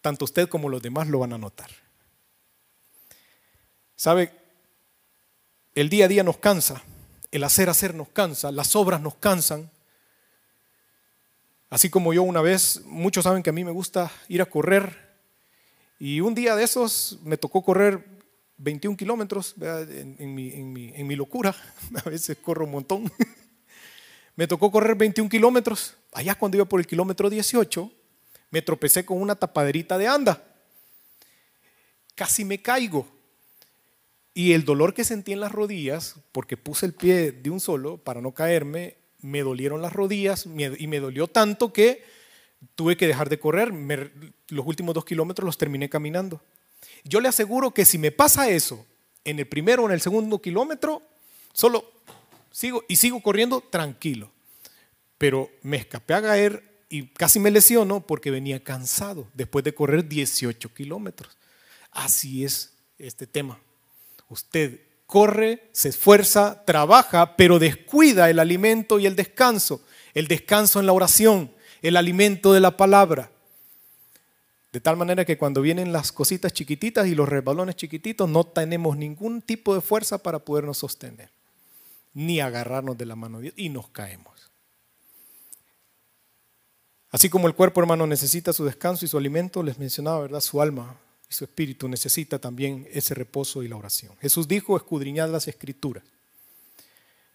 tanto 0.00 0.24
usted 0.24 0.48
como 0.48 0.68
los 0.68 0.80
demás 0.80 1.08
lo 1.08 1.18
van 1.18 1.32
a 1.32 1.38
notar. 1.38 1.70
¿Sabe? 3.96 4.32
El 5.74 5.88
día 5.88 6.04
a 6.04 6.08
día 6.08 6.22
nos 6.22 6.36
cansa, 6.36 6.82
el 7.32 7.42
hacer 7.42 7.68
hacer 7.68 7.94
nos 7.94 8.08
cansa, 8.10 8.52
las 8.52 8.76
obras 8.76 9.00
nos 9.00 9.16
cansan. 9.16 9.68
Así 11.68 11.90
como 11.90 12.14
yo 12.14 12.22
una 12.22 12.40
vez, 12.40 12.82
muchos 12.84 13.24
saben 13.24 13.42
que 13.42 13.50
a 13.50 13.52
mí 13.52 13.64
me 13.64 13.72
gusta 13.72 14.12
ir 14.28 14.40
a 14.40 14.46
correr 14.46 15.07
y 15.98 16.20
un 16.20 16.34
día 16.34 16.54
de 16.54 16.64
esos 16.64 17.18
me 17.24 17.36
tocó 17.36 17.62
correr 17.62 18.04
21 18.58 18.96
kilómetros 18.96 19.54
en, 19.60 20.34
mi, 20.34 21.16
locura, 21.16 21.54
a 22.04 22.08
veces 22.08 22.36
corro 22.38 22.64
un 22.64 22.72
montón. 22.72 23.12
me 24.36 24.46
tocó 24.46 24.70
correr 24.70 24.96
21 24.96 25.28
kilómetros, 25.28 25.96
allá 26.12 26.34
cuando 26.36 26.56
iba 26.56 26.64
por 26.64 26.80
el 26.80 26.86
kilómetro 26.86 27.30
18, 27.30 27.90
me 28.50 28.62
tropecé 28.62 29.04
con 29.04 29.20
una 29.20 29.34
tapaderita 29.34 29.98
de 29.98 30.06
anda. 30.06 30.44
Casi 32.14 32.44
me 32.44 32.60
caigo. 32.62 33.06
Y 34.34 34.52
el 34.52 34.64
dolor 34.64 34.94
que 34.94 35.02
sentí 35.02 35.32
en 35.32 35.40
las 35.40 35.50
rodillas, 35.50 36.14
porque 36.30 36.56
puse 36.56 36.86
el 36.86 36.94
pie 36.94 37.32
de 37.32 37.50
un 37.50 37.58
solo 37.58 37.96
para 37.98 38.20
no 38.20 38.32
caerme, 38.32 38.96
me 39.20 39.42
dolieron 39.42 39.82
las 39.82 39.92
rodillas 39.92 40.46
y 40.46 40.86
me 40.86 41.00
dolió 41.00 41.26
tanto 41.26 41.72
que 41.72 42.04
tuve 42.74 42.96
que 42.96 43.06
dejar 43.06 43.28
de 43.28 43.38
correr. 43.38 43.72
los 44.48 44.66
últimos 44.66 44.94
dos 44.94 45.04
kilómetros 45.04 45.46
los 45.46 45.58
terminé 45.58 45.88
caminando. 45.88 46.40
Yo 47.04 47.20
le 47.20 47.28
aseguro 47.28 47.72
que 47.72 47.84
si 47.84 47.98
me 47.98 48.10
pasa 48.10 48.48
eso 48.50 48.84
en 49.24 49.38
el 49.38 49.46
primero 49.46 49.84
o 49.84 49.86
en 49.86 49.92
el 49.92 50.00
segundo 50.00 50.40
kilómetro, 50.40 51.02
solo 51.52 51.92
sigo 52.50 52.84
y 52.88 52.96
sigo 52.96 53.20
corriendo 53.20 53.60
tranquilo. 53.60 54.30
Pero 55.18 55.50
me 55.62 55.76
escapé 55.76 56.14
a 56.14 56.22
caer 56.22 56.62
y 56.88 57.08
casi 57.08 57.40
me 57.40 57.50
lesiono 57.50 58.00
porque 58.00 58.30
venía 58.30 58.62
cansado 58.62 59.28
después 59.34 59.64
de 59.64 59.74
correr 59.74 60.08
18 60.08 60.72
kilómetros. 60.72 61.36
Así 61.90 62.44
es 62.44 62.72
este 62.98 63.26
tema. 63.26 63.58
Usted 64.28 64.80
corre, 65.06 65.68
se 65.72 65.88
esfuerza, 65.88 66.62
trabaja, 66.64 67.36
pero 67.36 67.58
descuida 67.58 68.30
el 68.30 68.38
alimento 68.38 68.98
y 68.98 69.06
el 69.06 69.16
descanso, 69.16 69.82
el 70.14 70.28
descanso 70.28 70.80
en 70.80 70.86
la 70.86 70.92
oración, 70.92 71.50
el 71.82 71.96
alimento 71.96 72.52
de 72.52 72.60
la 72.60 72.76
palabra. 72.76 73.30
De 74.72 74.80
tal 74.80 74.96
manera 74.96 75.24
que 75.24 75.38
cuando 75.38 75.62
vienen 75.62 75.92
las 75.92 76.12
cositas 76.12 76.52
chiquititas 76.52 77.06
y 77.06 77.14
los 77.14 77.28
resbalones 77.28 77.76
chiquititos, 77.76 78.28
no 78.28 78.44
tenemos 78.44 78.96
ningún 78.96 79.40
tipo 79.40 79.74
de 79.74 79.80
fuerza 79.80 80.18
para 80.18 80.40
podernos 80.40 80.78
sostener, 80.78 81.30
ni 82.12 82.40
agarrarnos 82.40 82.98
de 82.98 83.06
la 83.06 83.16
mano 83.16 83.38
de 83.38 83.44
Dios 83.44 83.54
y 83.56 83.70
nos 83.70 83.88
caemos. 83.88 84.50
Así 87.10 87.30
como 87.30 87.48
el 87.48 87.54
cuerpo, 87.54 87.80
hermano, 87.80 88.06
necesita 88.06 88.52
su 88.52 88.64
descanso 88.64 89.06
y 89.06 89.08
su 89.08 89.16
alimento, 89.16 89.62
les 89.62 89.78
mencionaba, 89.78 90.20
¿verdad? 90.20 90.40
Su 90.40 90.60
alma 90.60 90.96
y 91.30 91.32
su 91.32 91.44
espíritu 91.44 91.88
necesita 91.88 92.38
también 92.38 92.86
ese 92.92 93.14
reposo 93.14 93.62
y 93.62 93.68
la 93.68 93.76
oración. 93.76 94.14
Jesús 94.20 94.46
dijo, 94.46 94.76
escudriñad 94.76 95.30
las 95.30 95.48
escrituras, 95.48 96.04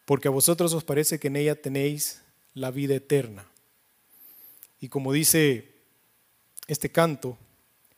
porque 0.06 0.28
a 0.28 0.32
vosotros 0.32 0.74
os 0.74 0.84
parece 0.84 1.20
que 1.20 1.28
en 1.28 1.38
ella 1.38 1.60
tenéis 1.60 2.22
la 2.54 2.70
vida 2.70 2.94
eterna. 2.94 3.48
Y 4.84 4.90
como 4.90 5.14
dice 5.14 5.76
este 6.68 6.92
canto, 6.92 7.38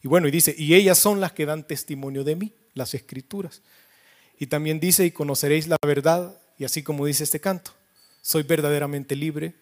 y 0.04 0.08
bueno, 0.08 0.28
y 0.28 0.32
dice, 0.32 0.54
y 0.56 0.76
ellas 0.76 1.00
son 1.00 1.20
las 1.20 1.32
que 1.32 1.48
dan 1.48 1.66
testimonio 1.66 2.24
de 2.24 2.36
mí, 2.36 2.54
las 2.76 2.94
escrituras. 2.94 3.64
Y 4.38 4.46
también 4.46 4.80
dice, 4.80 5.04
y 5.04 5.10
conoceréis 5.10 5.68
la 5.68 5.78
verdad, 5.84 6.40
y 6.60 6.64
así 6.64 6.84
como 6.84 7.08
dice 7.08 7.24
este 7.24 7.40
canto, 7.40 7.72
soy 8.22 8.44
verdaderamente 8.44 9.16
libre 9.16 9.56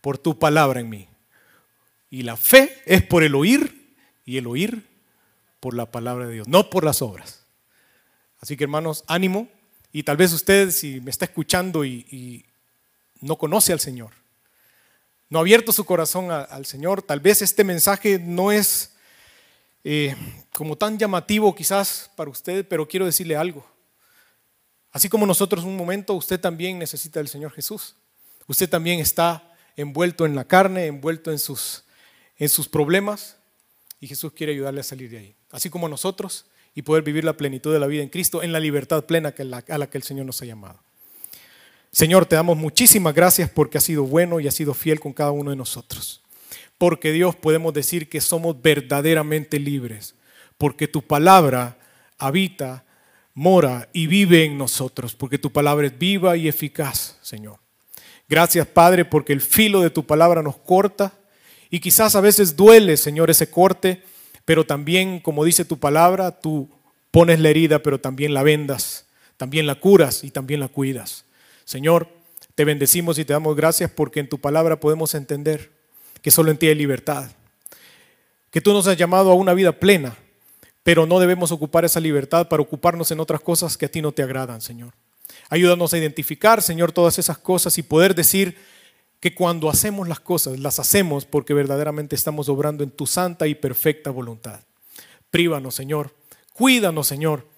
por 0.00 0.18
tu 0.18 0.40
palabra 0.40 0.80
en 0.80 0.88
mí. 0.88 1.08
Y 2.10 2.24
la 2.24 2.36
fe 2.36 2.76
es 2.84 3.00
por 3.04 3.22
el 3.22 3.36
oír, 3.36 3.94
y 4.24 4.38
el 4.38 4.48
oír 4.48 4.88
por 5.60 5.72
la 5.72 5.92
palabra 5.92 6.26
de 6.26 6.34
Dios, 6.34 6.48
no 6.48 6.68
por 6.68 6.82
las 6.82 7.00
obras. 7.00 7.46
Así 8.40 8.56
que 8.56 8.64
hermanos, 8.64 9.04
ánimo. 9.06 9.46
Y 9.92 10.02
tal 10.02 10.16
vez 10.16 10.32
usted, 10.32 10.72
si 10.72 11.00
me 11.00 11.12
está 11.12 11.26
escuchando 11.26 11.84
y, 11.84 12.44
no 13.20 13.36
conoce 13.36 13.72
al 13.72 13.78
Señor, 13.78 14.25
no 15.28 15.38
ha 15.38 15.42
abierto 15.42 15.72
su 15.72 15.84
corazón 15.84 16.30
al 16.30 16.66
Señor, 16.66 17.02
tal 17.02 17.20
vez 17.20 17.42
este 17.42 17.64
mensaje 17.64 18.18
no 18.18 18.52
es 18.52 18.92
eh, 19.82 20.14
como 20.52 20.76
tan 20.76 20.98
llamativo 20.98 21.54
quizás 21.54 22.10
para 22.16 22.30
usted, 22.30 22.66
pero 22.68 22.88
quiero 22.88 23.06
decirle 23.06 23.36
algo. 23.36 23.66
Así 24.92 25.08
como 25.08 25.26
nosotros 25.26 25.64
un 25.64 25.76
momento, 25.76 26.14
usted 26.14 26.40
también 26.40 26.78
necesita 26.78 27.20
del 27.20 27.28
Señor 27.28 27.52
Jesús. 27.52 27.96
Usted 28.46 28.68
también 28.68 29.00
está 29.00 29.52
envuelto 29.76 30.24
en 30.24 30.34
la 30.34 30.44
carne, 30.44 30.86
envuelto 30.86 31.30
en 31.30 31.38
sus, 31.38 31.84
en 32.38 32.48
sus 32.48 32.68
problemas, 32.68 33.36
y 34.00 34.06
Jesús 34.06 34.32
quiere 34.32 34.52
ayudarle 34.52 34.80
a 34.80 34.84
salir 34.84 35.10
de 35.10 35.18
ahí. 35.18 35.36
Así 35.50 35.70
como 35.70 35.88
nosotros, 35.88 36.46
y 36.74 36.82
poder 36.82 37.02
vivir 37.02 37.24
la 37.24 37.36
plenitud 37.36 37.72
de 37.72 37.78
la 37.78 37.86
vida 37.86 38.02
en 38.02 38.08
Cristo, 38.08 38.42
en 38.42 38.52
la 38.52 38.60
libertad 38.60 39.04
plena 39.04 39.34
a 39.68 39.78
la 39.78 39.90
que 39.90 39.98
el 39.98 40.04
Señor 40.04 40.26
nos 40.26 40.40
ha 40.42 40.44
llamado. 40.44 40.80
Señor, 41.96 42.26
te 42.26 42.36
damos 42.36 42.58
muchísimas 42.58 43.14
gracias 43.14 43.48
porque 43.48 43.78
has 43.78 43.84
sido 43.84 44.04
bueno 44.04 44.38
y 44.38 44.46
has 44.46 44.54
sido 44.54 44.74
fiel 44.74 45.00
con 45.00 45.14
cada 45.14 45.30
uno 45.30 45.48
de 45.48 45.56
nosotros. 45.56 46.20
Porque 46.76 47.10
Dios 47.10 47.34
podemos 47.36 47.72
decir 47.72 48.10
que 48.10 48.20
somos 48.20 48.60
verdaderamente 48.60 49.58
libres, 49.58 50.14
porque 50.58 50.88
tu 50.88 51.00
palabra 51.00 51.78
habita, 52.18 52.84
mora 53.32 53.88
y 53.94 54.08
vive 54.08 54.44
en 54.44 54.58
nosotros, 54.58 55.14
porque 55.14 55.38
tu 55.38 55.50
palabra 55.50 55.86
es 55.86 55.98
viva 55.98 56.36
y 56.36 56.48
eficaz, 56.48 57.16
Señor. 57.22 57.60
Gracias, 58.28 58.66
Padre, 58.66 59.06
porque 59.06 59.32
el 59.32 59.40
filo 59.40 59.80
de 59.80 59.88
tu 59.88 60.04
palabra 60.04 60.42
nos 60.42 60.58
corta 60.58 61.14
y 61.70 61.80
quizás 61.80 62.14
a 62.14 62.20
veces 62.20 62.56
duele, 62.56 62.98
Señor, 62.98 63.30
ese 63.30 63.48
corte, 63.48 64.02
pero 64.44 64.66
también, 64.66 65.18
como 65.18 65.44
dice 65.44 65.64
tu 65.64 65.78
palabra, 65.78 66.30
tú 66.42 66.68
pones 67.10 67.40
la 67.40 67.48
herida, 67.48 67.82
pero 67.82 67.98
también 67.98 68.34
la 68.34 68.42
vendas, 68.42 69.06
también 69.38 69.66
la 69.66 69.76
curas 69.76 70.24
y 70.24 70.30
también 70.30 70.60
la 70.60 70.68
cuidas. 70.68 71.25
Señor, 71.66 72.08
te 72.54 72.64
bendecimos 72.64 73.18
y 73.18 73.24
te 73.24 73.32
damos 73.32 73.56
gracias 73.56 73.90
porque 73.90 74.20
en 74.20 74.28
tu 74.28 74.38
palabra 74.38 74.78
podemos 74.78 75.14
entender 75.14 75.72
que 76.22 76.30
solo 76.30 76.52
en 76.52 76.58
ti 76.58 76.68
hay 76.68 76.76
libertad, 76.76 77.30
que 78.50 78.60
tú 78.60 78.72
nos 78.72 78.86
has 78.86 78.96
llamado 78.96 79.32
a 79.32 79.34
una 79.34 79.52
vida 79.52 79.72
plena, 79.72 80.16
pero 80.84 81.06
no 81.06 81.18
debemos 81.18 81.50
ocupar 81.50 81.84
esa 81.84 81.98
libertad 81.98 82.48
para 82.48 82.62
ocuparnos 82.62 83.10
en 83.10 83.18
otras 83.18 83.40
cosas 83.40 83.76
que 83.76 83.86
a 83.86 83.90
ti 83.90 84.00
no 84.00 84.12
te 84.12 84.22
agradan, 84.22 84.60
Señor. 84.60 84.94
Ayúdanos 85.50 85.92
a 85.92 85.98
identificar, 85.98 86.62
Señor, 86.62 86.92
todas 86.92 87.18
esas 87.18 87.38
cosas 87.38 87.76
y 87.78 87.82
poder 87.82 88.14
decir 88.14 88.56
que 89.18 89.34
cuando 89.34 89.68
hacemos 89.68 90.06
las 90.06 90.20
cosas, 90.20 90.60
las 90.60 90.78
hacemos 90.78 91.26
porque 91.26 91.52
verdaderamente 91.52 92.14
estamos 92.14 92.48
obrando 92.48 92.84
en 92.84 92.90
tu 92.90 93.06
santa 93.06 93.48
y 93.48 93.56
perfecta 93.56 94.10
voluntad. 94.10 94.60
Prívanos, 95.30 95.74
Señor. 95.74 96.14
Cuídanos, 96.52 97.08
Señor, 97.08 97.48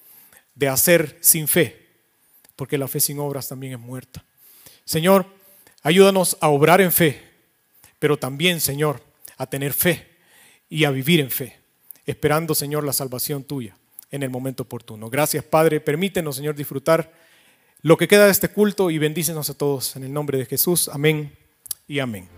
de 0.54 0.68
hacer 0.68 1.18
sin 1.20 1.46
fe, 1.46 1.87
porque 2.58 2.76
la 2.76 2.88
fe 2.88 2.98
sin 2.98 3.20
obras 3.20 3.46
también 3.46 3.74
es 3.74 3.78
muerta. 3.78 4.24
Señor, 4.84 5.26
ayúdanos 5.84 6.36
a 6.40 6.48
obrar 6.48 6.80
en 6.80 6.90
fe, 6.90 7.22
pero 8.00 8.18
también, 8.18 8.60
Señor, 8.60 9.00
a 9.36 9.46
tener 9.46 9.72
fe 9.72 10.08
y 10.68 10.82
a 10.82 10.90
vivir 10.90 11.20
en 11.20 11.30
fe, 11.30 11.56
esperando, 12.04 12.56
Señor, 12.56 12.82
la 12.82 12.92
salvación 12.92 13.44
tuya 13.44 13.76
en 14.10 14.24
el 14.24 14.30
momento 14.30 14.64
oportuno. 14.64 15.08
Gracias, 15.08 15.44
Padre. 15.44 15.78
Permítenos, 15.78 16.34
Señor, 16.34 16.56
disfrutar 16.56 17.12
lo 17.82 17.96
que 17.96 18.08
queda 18.08 18.24
de 18.24 18.32
este 18.32 18.48
culto 18.48 18.90
y 18.90 18.98
bendícenos 18.98 19.48
a 19.50 19.54
todos 19.54 19.94
en 19.94 20.02
el 20.02 20.12
nombre 20.12 20.36
de 20.36 20.46
Jesús. 20.46 20.88
Amén 20.88 21.32
y 21.86 22.00
amén. 22.00 22.37